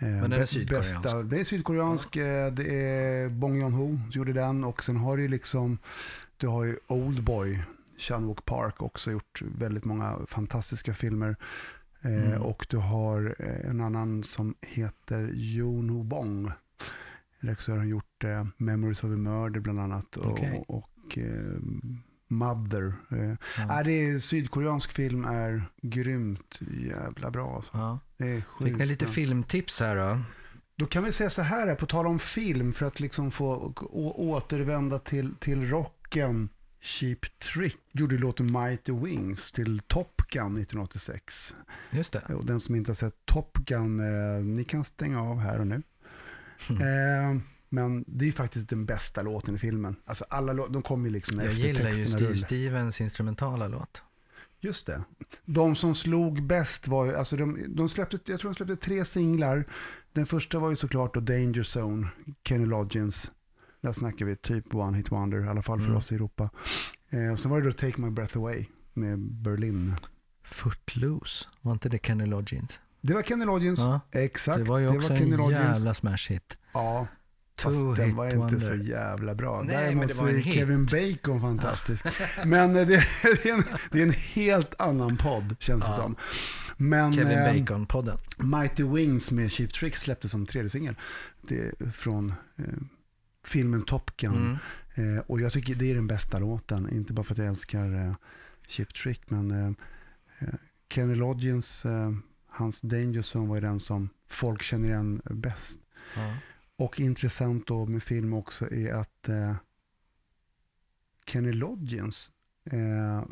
Men 0.07 0.30
den 0.30 0.41
är 0.41 0.45
sydkoreansk. 0.45 1.01
bästa. 1.03 1.24
Det 1.24 1.39
är 1.39 1.43
sydkoreansk, 1.43 2.15
eh, 2.15 2.51
det 2.53 2.76
är 2.76 3.30
Bong 3.30 3.61
Joon-Ho 3.61 3.99
gjorde 4.11 4.34
den 4.34 4.63
och 4.63 4.84
sen 4.84 4.97
har 4.97 5.18
du 5.18 5.28
liksom, 5.28 5.78
du 6.38 6.47
har 6.47 6.63
ju 6.63 6.78
Oldboy, 6.88 7.63
Chan-wook 7.97 8.45
Park 8.45 8.82
också 8.82 9.11
gjort 9.11 9.41
väldigt 9.57 9.86
många 9.86 10.18
fantastiska 10.28 10.93
filmer. 10.93 11.36
Mm. 12.01 12.41
Och 12.41 12.65
du 12.70 12.78
har 12.78 13.36
en 13.65 13.82
annan 13.82 14.24
som 14.24 14.55
heter 14.61 15.30
Yoon 15.34 15.89
Ho 15.89 16.03
Bong. 16.03 16.51
Regissören 17.40 17.80
har 17.80 17.86
gjort 17.86 18.24
eh, 18.24 18.48
Memories 18.58 19.04
of 19.04 19.12
a 19.12 19.18
Murder 19.18 19.60
bland 19.60 19.80
annat. 19.80 20.16
Och, 20.18 20.32
Okej. 20.32 20.64
och 20.68 21.18
eh, 21.18 21.60
Mother. 22.28 22.94
Eh, 23.12 23.18
Ja. 23.58 23.66
Nej, 23.68 23.84
det 23.84 23.92
är, 23.92 24.20
sydkoreansk 24.20 24.92
film 24.92 25.26
är 25.26 25.66
grymt 25.82 26.60
jävla 26.72 27.32
bra. 27.32 27.56
Alltså. 27.56 27.78
Ja. 27.78 28.00
Det 28.18 28.28
är 28.28 28.36
Fick 28.36 28.60
ni 28.60 28.72
sjukt 28.72 28.86
lite 28.86 29.08
filmtips 29.08 29.80
här 29.80 29.96
då? 29.96 30.20
Då 30.76 30.86
kan 30.86 31.04
vi 31.04 31.12
säga 31.12 31.30
så 31.30 31.42
här, 31.42 31.76
på 31.76 31.86
tal 31.86 32.08
om 32.08 32.20
film, 32.20 32.74
för 32.74 32.86
att 32.86 33.00
liksom 33.00 33.32
få 33.32 33.74
återvända 34.16 35.00
till, 35.00 35.36
till 35.40 35.70
rocken. 35.70 36.50
Cheap 36.82 37.20
Trick 37.40 37.78
gjorde 37.92 38.18
låten 38.18 38.46
Mighty 38.52 38.92
Wings 38.92 39.52
till 39.52 39.80
Top 39.88 40.22
Gun 40.30 40.58
1986. 40.58 41.56
Just 41.92 42.12
det. 42.12 42.20
Och 42.36 42.46
den 42.46 42.60
som 42.60 42.76
inte 42.76 42.90
har 42.90 42.96
sett 42.96 43.26
Top 43.26 43.58
Gun, 43.58 44.00
eh, 44.00 44.44
ni 44.44 44.64
kan 44.64 44.84
stänga 44.84 45.22
av 45.22 45.40
här 45.40 45.60
och 45.60 45.68
nu. 45.68 45.82
Mm. 46.70 46.82
Eh, 46.82 47.41
men 47.70 48.05
det 48.08 48.26
är 48.26 48.28
ju 48.28 48.32
faktiskt 48.34 48.70
den 48.70 48.86
bästa 48.86 49.22
låten 49.22 49.55
i 49.55 49.58
filmen. 49.58 49.95
Alltså 50.05 50.26
alla 50.30 50.53
de 50.68 50.82
kommer 50.82 51.05
ju 51.08 51.14
liksom 51.14 51.39
Jag 51.39 51.47
efter 51.47 51.64
gillar 51.68 51.82
ju 51.82 51.88
texterna 51.88 52.18
Steve. 52.18 52.38
Stevens 52.38 53.01
instrumentala 53.01 53.68
låt. 53.68 54.03
Just 54.60 54.86
det. 54.86 55.03
De 55.45 55.76
som 55.76 55.95
slog 55.95 56.43
bäst 56.43 56.88
var 56.88 57.05
ju, 57.05 57.16
alltså 57.16 57.36
de, 57.36 57.64
de 57.76 57.89
släppte, 57.89 58.20
jag 58.26 58.39
tror 58.39 58.51
de 58.51 58.55
släppte 58.55 58.76
tre 58.76 59.05
singlar. 59.05 59.66
Den 60.14 60.26
första 60.26 60.60
var 60.60 60.70
ju 60.70 60.76
såklart 60.76 61.14
då 61.14 61.20
Danger 61.20 61.78
Zone, 61.80 62.08
Kenny 62.43 62.66
Loggins. 62.66 63.32
Där 63.82 63.93
snackar 63.93 64.26
vi 64.26 64.36
typ 64.36 64.76
One 64.76 64.97
Hit 64.97 65.12
Wonder, 65.12 65.45
i 65.45 65.47
alla 65.47 65.62
fall 65.62 65.80
för 65.80 65.86
Mm. 65.86 65.97
oss 65.97 66.12
i 66.12 66.16
Europa. 66.16 66.49
Eh, 67.10 67.32
och 67.32 67.39
sen 67.39 67.51
var 67.51 67.62
det 67.62 67.68
då 67.68 67.72
Take 67.74 68.01
My 68.01 68.10
Breath 68.10 68.38
Away 68.38 68.66
med 68.93 69.20
Berlin. 69.20 69.95
Footloose, 70.43 71.45
var 71.62 71.72
inte 71.74 71.89
det 71.89 71.99
Kenny 72.05 72.26
Loggins? 72.26 72.80
Det 73.08 73.14
var 73.14 73.22
Kenny 73.24 73.45
Loggins, 73.45 73.80
Ja, 73.80 73.99
exakt. 74.12 74.58
det 74.58 74.64
var 74.64 74.78
ju 74.78 74.88
också 74.97 75.08
Kenny 75.08 75.32
en 75.32 75.38
Loggins. 75.38 75.60
jävla 75.78 75.93
smash 75.93 76.30
hit. 76.30 76.58
Ja, 76.74 77.08
Two 77.55 77.64
fast 77.64 77.95
den 77.95 78.16
var 78.16 78.26
inte 78.26 78.38
wonder. 78.38 78.60
så 78.60 78.76
jävla 78.76 79.36
bra. 79.36 79.62
Nej, 79.64 79.76
Däremot 79.76 79.99
men 79.99 80.08
det 80.08 80.14
så 80.14 80.24
var 80.24 80.30
en 80.30 80.38
är. 80.38 80.41
Kevin 80.41 80.86
Bacon 80.86 81.41
fantastisk. 81.41 82.05
men 82.45 82.76
eh, 82.76 82.88
det, 82.88 83.03
det, 83.43 83.49
är 83.49 83.53
en, 83.53 83.64
det 83.91 83.99
är 83.99 84.03
en 84.03 84.12
helt 84.14 84.82
annan 84.82 85.18
podd, 85.18 85.55
känns 85.60 85.84
det 85.84 85.89
Ja. 85.89 85.95
som. 85.95 86.16
Men, 86.78 87.14
Kevin 87.14 87.38
eh, 87.38 87.45
Bacon-podden. 87.53 88.18
Mighty 88.38 88.84
Wings 88.84 89.32
med 89.32 89.51
Cheap 89.51 89.74
Trick 89.74 89.95
släpptes 89.95 90.32
som 90.32 90.45
tredje 90.45 90.70
singel. 90.70 90.95
Från 91.93 92.34
eh, 92.58 92.66
filmen 93.45 93.82
Top 93.84 94.18
Gun. 94.18 94.60
Mm. 94.95 95.18
Eh, 95.18 95.24
och 95.28 95.41
jag 95.41 95.53
tycker 95.53 95.76
det 95.76 95.91
är 95.91 95.95
den 95.95 96.08
bästa 96.08 96.39
låten. 96.39 96.89
Inte 96.89 97.14
bara 97.14 97.24
för 97.24 97.34
att 97.34 97.38
jag 97.38 97.47
älskar 97.47 98.05
eh, 98.08 98.14
Cheap 98.68 98.93
Trick, 98.93 99.22
men 99.30 99.51
eh, 99.51 99.68
eh, 100.39 100.53
Kenny 100.93 101.16
Loggins, 101.16 101.86
eh, 101.86 102.12
hans 102.58 102.82
Danger 102.82 103.38
Zone 103.38 103.47
var 103.47 103.55
ju 103.55 103.62
den 103.62 103.80
som 103.80 104.10
folk 104.28 104.64
känner 104.64 104.89
igen 104.89 105.22
bäst. 105.26 105.80
Ja. 106.16 106.38
Och 106.76 106.99
intressant 106.99 107.68
då 107.68 107.86
med 107.86 108.03
film 108.03 108.34
också 108.34 108.72
är 108.72 108.93
att 108.93 109.30
eh, 109.30 109.55
Kenny 111.26 111.51
Loggins 111.51 112.32
eh, 112.72 113.24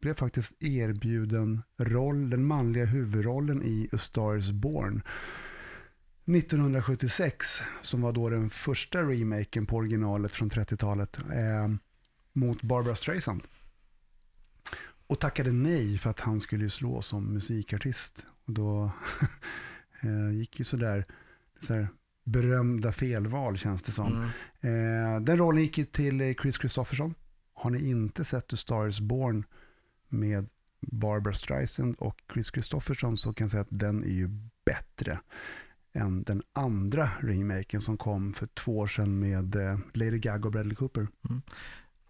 blev 0.00 0.14
faktiskt 0.14 0.62
erbjuden 0.62 1.62
roll, 1.76 2.30
den 2.30 2.44
manliga 2.44 2.84
huvudrollen 2.84 3.62
i 3.62 3.88
A 3.92 3.98
Star 3.98 4.36
is 4.36 4.50
Born 4.50 5.02
1976, 6.26 7.60
som 7.82 8.00
var 8.00 8.12
då 8.12 8.30
den 8.30 8.50
första 8.50 9.02
remaken 9.02 9.66
på 9.66 9.76
originalet 9.76 10.32
från 10.32 10.50
30-talet, 10.50 11.18
eh, 11.18 11.68
mot 12.32 12.62
Barbara 12.62 12.94
Streisand. 12.94 13.42
Och 15.06 15.20
tackade 15.20 15.52
nej 15.52 15.98
för 15.98 16.10
att 16.10 16.20
han 16.20 16.40
skulle 16.40 16.70
slå 16.70 17.02
som 17.02 17.24
musikartist. 17.34 18.26
Och 18.46 18.52
då 18.52 18.90
eh, 20.00 20.30
gick 20.30 20.58
ju 20.58 20.64
sådär, 20.64 21.04
så 21.60 21.74
här, 21.74 21.88
berömda 22.24 22.92
felval 22.92 23.56
känns 23.58 23.82
det 23.82 23.92
som. 23.92 24.30
Mm. 24.60 25.14
Eh, 25.16 25.20
den 25.20 25.36
rollen 25.38 25.62
gick 25.62 25.78
ju 25.78 25.84
till 25.84 26.34
Chris 26.42 26.56
Christopherson. 26.58 27.14
Har 27.54 27.70
ni 27.70 27.88
inte 27.88 28.24
sett 28.24 28.48
The 28.48 28.56
Star 28.56 28.88
is 28.88 29.00
Born 29.00 29.44
med 30.08 30.48
Barbara 30.80 31.34
Streisand 31.34 31.94
och 31.98 32.20
Chris 32.32 32.50
Christopherson 32.52 33.16
så 33.16 33.32
kan 33.32 33.44
jag 33.44 33.50
säga 33.50 33.60
att 33.60 33.68
den 33.70 34.04
är 34.04 34.08
ju 34.12 34.28
bättre 34.64 35.20
än 35.92 36.22
den 36.22 36.42
andra 36.52 37.10
remaken 37.20 37.80
som 37.80 37.96
kom 37.96 38.34
för 38.34 38.46
två 38.46 38.78
år 38.78 38.86
sedan 38.86 39.18
med 39.18 39.54
eh, 39.56 39.78
Lady 39.92 40.18
Gaga 40.18 40.44
och 40.46 40.52
Bradley 40.52 40.74
Cooper. 40.76 41.08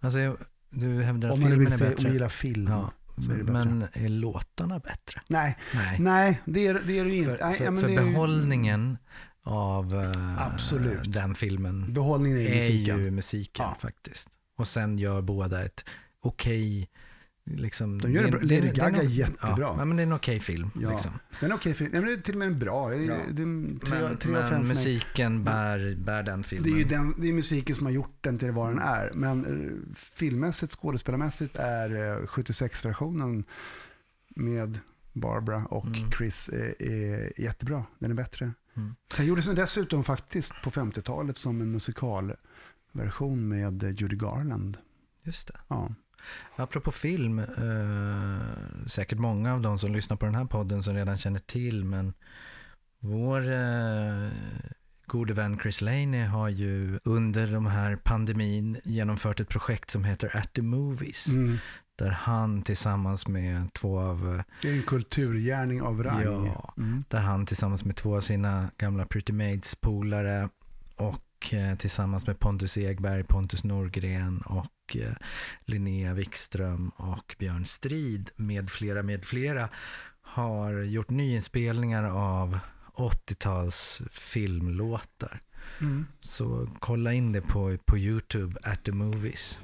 Alltså, 0.00 0.18
jag- 0.18 0.36
du 0.74 1.02
hävdar 1.02 1.28
att 1.28 1.34
Om 1.34 1.40
man 1.40 1.50
filmen 1.50 1.66
är 1.66 1.70
säga 1.70 1.88
om 1.90 1.94
bättre. 1.96 2.12
gillar 2.12 2.28
film. 2.28 2.66
Ja, 2.70 2.90
bättre. 3.16 3.52
men 3.52 3.86
är 3.92 4.08
låtarna 4.08 4.78
bättre? 4.78 5.20
Nej, 5.28 5.56
Nej. 5.74 5.96
nej 6.00 6.40
det, 6.44 6.66
är, 6.66 6.80
det 6.86 6.98
är 6.98 7.04
det 7.04 7.14
inte. 7.16 7.30
För, 7.38 7.52
för, 7.52 7.64
ja, 7.64 7.76
för 7.80 7.88
det 7.88 7.94
är 7.94 8.00
ju- 8.06 8.12
behållningen 8.12 8.98
av 9.42 9.94
eh, 9.94 10.46
Absolut. 10.52 11.12
den 11.12 11.34
filmen 11.34 11.92
Behållningen 11.94 12.38
är, 12.38 12.46
är 12.46 12.54
musiken. 12.54 12.98
ju 13.04 13.10
musiken 13.10 13.64
Ja. 13.68 13.76
faktiskt. 13.80 14.28
Och 14.56 14.68
sen 14.68 14.98
gör 14.98 15.20
båda 15.22 15.64
ett 15.64 15.84
okej... 16.20 16.88
liksom, 17.46 18.00
De 18.00 18.12
gör 18.12 18.22
det 18.22 18.28
är- 18.28 18.30
bra. 18.30 18.40
Lady 18.40 18.56
är- 18.68 18.74
Gaga 18.74 19.02
är 19.02 19.08
jättebra. 19.08 19.74
Ja, 19.78 19.84
men 19.84 19.96
det 19.96 20.02
är 20.02 20.06
en 20.06 20.12
okej 20.12 20.40
film. 20.40 20.70
Ja. 20.80 20.90
Liksom. 20.90 21.10
Men 21.40 21.52
okej, 21.52 21.74
film. 21.74 21.90
Nej, 21.92 22.00
men 22.00 22.10
det 22.10 22.16
är 22.16 22.22
till 22.22 22.34
och 22.34 22.38
med 22.38 22.48
en 22.48 22.58
bra. 22.58 22.88
Det 22.90 22.96
är, 22.96 23.00
Ja. 23.02 23.16
det 23.30 23.42
är 23.42 23.78
tre, 23.86 23.98
Men, 24.02 24.16
tre 24.18 24.32
men 24.32 24.68
musiken 24.68 25.44
bär, 25.44 25.96
bär 26.04 26.22
den 26.22 26.44
filmen. 26.44 26.70
Det 26.70 26.76
är 26.76 26.78
ju 26.78 26.84
den, 26.84 27.14
det 27.20 27.28
är 27.28 27.32
musiken 27.32 27.76
som 27.76 27.86
har 27.86 27.92
gjort 27.92 28.16
den 28.20 28.38
till 28.38 28.50
vad 28.50 28.68
den 28.70 28.78
är. 28.78 29.10
Men 29.14 29.44
eh, 29.44 29.94
filmmässigt, 29.96 30.72
skådespelarmässigt 30.72 31.56
är 31.56 31.90
eh, 32.20 32.26
76-versionen 32.26 33.44
med 34.28 34.78
Barbara 35.12 35.64
och 35.64 35.86
Mm. 35.86 36.10
Chris 36.10 36.48
är, 36.48 36.82
är 36.82 37.40
jättebra. 37.40 37.84
Den 37.98 38.10
är 38.10 38.14
bättre. 38.14 38.52
Mm. 38.76 38.94
Sen 39.14 39.26
gjordes 39.26 39.46
den 39.46 39.54
dessutom 39.54 40.04
faktiskt 40.04 40.52
på 40.62 40.70
50-talet 40.70 41.36
som 41.36 41.60
en 41.60 41.70
musikalversion 41.72 43.48
med 43.48 43.82
eh, 43.84 43.90
Judy 43.90 44.16
Garland. 44.16 44.76
Just 45.22 45.48
det. 45.48 45.60
Ja, 45.68 45.94
Apropå 46.56 46.90
film, 46.90 47.38
eh, 47.38 48.86
säkert 48.86 49.18
många 49.18 49.54
av 49.54 49.60
de 49.60 49.78
som 49.78 49.92
lyssnar 49.92 50.16
på 50.16 50.26
den 50.26 50.34
här 50.34 50.44
podden 50.44 50.82
som 50.82 50.94
redan 50.94 51.18
känner 51.18 51.40
till, 51.40 51.84
men 51.84 52.12
vår 53.00 53.52
eh, 53.52 54.28
gode 55.06 55.34
vän 55.34 55.58
Chris 55.62 55.80
Laney 55.80 56.24
har 56.24 56.48
ju 56.48 56.98
under 57.04 57.46
de 57.46 57.66
här 57.66 57.96
pandemin 57.96 58.80
genomfört 58.84 59.40
ett 59.40 59.48
projekt 59.48 59.90
som 59.90 60.04
heter 60.04 60.36
At 60.36 60.52
the 60.52 60.62
Movies, 60.62 61.26
Mm. 61.28 61.58
där 61.96 62.10
han 62.10 62.62
tillsammans 62.62 63.28
med 63.28 63.72
två 63.72 64.00
av 64.00 64.34
eh, 64.34 64.42
Det 64.62 64.68
är 64.70 64.74
en 64.76 64.82
kulturgärning 64.82 65.82
av 65.82 66.02
rang. 66.02 66.22
Ja. 66.22 66.74
Mm. 66.76 67.04
där 67.08 67.20
han 67.20 67.46
tillsammans 67.46 67.84
med 67.84 67.96
två 67.96 68.16
av 68.16 68.20
sina 68.20 68.70
gamla 68.78 69.06
Pretty 69.06 69.32
Maids-polare 69.32 70.48
och 70.96 71.54
eh, 71.54 71.76
tillsammans 71.76 72.26
med 72.26 72.38
Pontus 72.38 72.76
Egberg, 72.78 73.24
Pontus 73.24 73.64
Norgren 73.64 74.38
och 74.40 74.66
eh, 74.96 75.12
Linnea 75.64 76.14
Wikström 76.14 76.88
och 76.88 77.36
Björn 77.38 77.66
Strid 77.66 78.30
med 78.36 78.70
flera 78.70 79.02
med 79.02 79.24
flera 79.24 79.68
har 80.22 80.72
gjort 80.72 81.10
nyinspelningar 81.10 82.04
av 82.04 82.58
80-tals 82.94 84.00
filmlåtar. 84.10 85.40
Mm. 85.80 86.06
Så 86.20 86.68
kolla 86.78 87.12
in 87.12 87.32
det 87.32 87.40
på, 87.40 87.76
på 87.84 87.98
YouTube, 87.98 88.58
at 88.62 88.84
the 88.84 88.92
movies. 88.92 89.58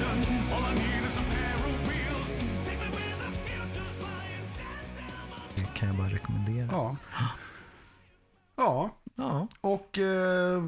I 0.00 0.37
Ja. 6.70 6.96
Ja, 8.56 8.90
Ja, 9.20 9.48
och 9.60 9.98
eh, 9.98 10.64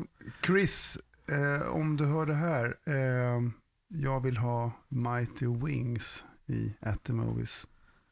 Chris, 0.46 0.98
eh, 1.28 1.68
om 1.68 1.96
du 1.96 2.06
hör 2.06 2.26
det 2.26 2.34
här. 2.34 2.76
Eh, 2.86 3.40
jag 3.88 4.20
vill 4.20 4.36
ha 4.36 4.72
Mighty 4.88 5.46
Wings 5.46 6.24
i 6.46 6.74
At 6.80 7.04
the 7.04 7.12
Movies 7.12 7.66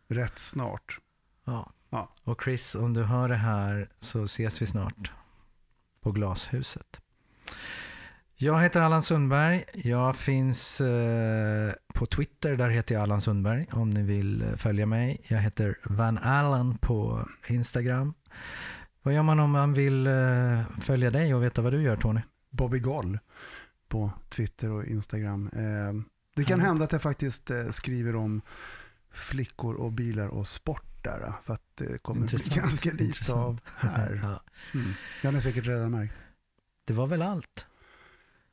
rätt 0.09 0.39
snart. 0.39 0.99
ja. 1.45 1.73
Ja. 1.91 2.13
Och 2.25 2.43
Chris, 2.43 2.75
om 2.75 2.95
du 2.95 3.05
hör 3.05 3.29
det 3.29 3.37
här 3.37 3.89
så 4.01 4.23
ses 4.23 4.63
vi 4.63 4.67
snart 4.67 5.13
på 6.03 6.13
Glashuset. 6.13 7.01
Jag 8.35 8.61
heter 8.63 8.81
Allan 8.81 9.03
Sundberg. 9.03 9.65
Jag 9.75 10.17
finns 10.17 10.81
eh, 10.81 11.73
på 11.99 12.07
Twitter, 12.07 12.57
där 12.57 12.69
heter 12.69 12.95
jag 12.95 13.03
Allan 13.03 13.21
Sundberg 13.21 13.67
om 13.73 13.91
ni 13.91 14.03
vill 14.03 14.43
eh, 14.43 14.55
följa 14.55 14.87
mig. 14.87 15.21
Jag 15.29 15.39
heter 15.39 15.79
Van 15.85 16.19
Allen 16.19 16.79
på 16.79 17.29
Instagram. 17.49 18.15
Vad 19.03 19.15
gör 19.15 19.23
man 19.23 19.41
om 19.41 19.51
man 19.51 19.73
vill 19.73 20.07
eh, 20.07 20.63
följa 20.81 21.11
dig 21.11 21.35
och 21.35 21.43
veta 21.43 21.63
vad 21.63 21.73
du 21.73 21.83
gör 21.83 21.97
Tony? 21.97 22.21
Bobby 22.51 22.79
Goll 22.79 23.19
på 23.89 24.11
Twitter 24.29 24.71
och 24.71 24.85
Instagram. 24.85 25.51
Eh, 25.53 26.03
det 26.37 26.45
kan 26.45 26.61
hända 26.61 26.85
att 26.85 26.93
jag 26.93 27.03
faktiskt 27.03 27.51
skriver 27.71 28.17
om 28.17 28.41
flickor 29.13 29.75
och 29.75 29.93
bilar 29.93 30.29
och 30.29 30.47
sport 30.49 31.05
där. 31.05 31.33
För 31.45 31.55
att 31.55 31.63
det 31.75 32.03
kommer 32.03 32.21
bli 32.21 32.25
Intressant, 32.25 32.57
ganska 32.57 32.91
lite 32.91 33.05
intressant. 33.05 33.39
av 33.39 33.61
här. 33.77 34.21
Ja. 34.23 34.43
Mm. 34.81 34.93
Jag 35.23 35.33
har 35.33 35.41
säkert 35.41 35.67
redan 35.67 35.91
märkt. 35.91 36.15
Det 36.85 36.93
var 36.93 37.07
väl 37.07 37.23
allt. 37.23 37.67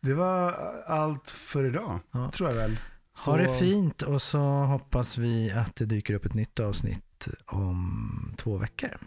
Det 0.01 0.13
var 0.13 0.51
allt 0.87 1.29
för 1.29 1.63
idag, 1.65 1.99
Ja. 2.11 2.31
tror 2.31 2.49
jag 2.49 2.55
väl. 2.55 2.77
Ha 3.25 3.37
det 3.37 3.47
Så- 3.47 3.59
fint 3.59 4.01
och 4.01 4.21
så 4.21 4.39
hoppas 4.65 5.17
vi 5.17 5.51
att 5.51 5.75
det 5.75 5.85
dyker 5.85 6.13
upp 6.13 6.25
ett 6.25 6.33
nytt 6.35 6.59
avsnitt 6.59 7.27
om 7.45 8.33
två 8.37 8.57
veckor. 8.57 8.97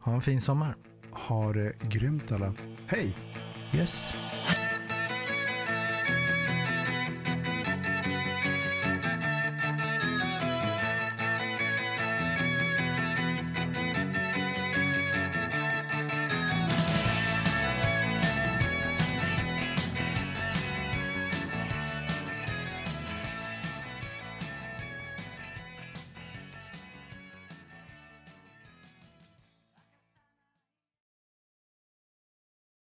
Ha 0.00 0.14
en 0.14 0.20
fin 0.20 0.40
sommar. 0.40 0.76
Ha 1.12 1.52
det 1.52 1.72
grymt 1.82 2.32
alla. 2.32 2.54
Hej! 2.86 3.16
Yes. 3.74 4.14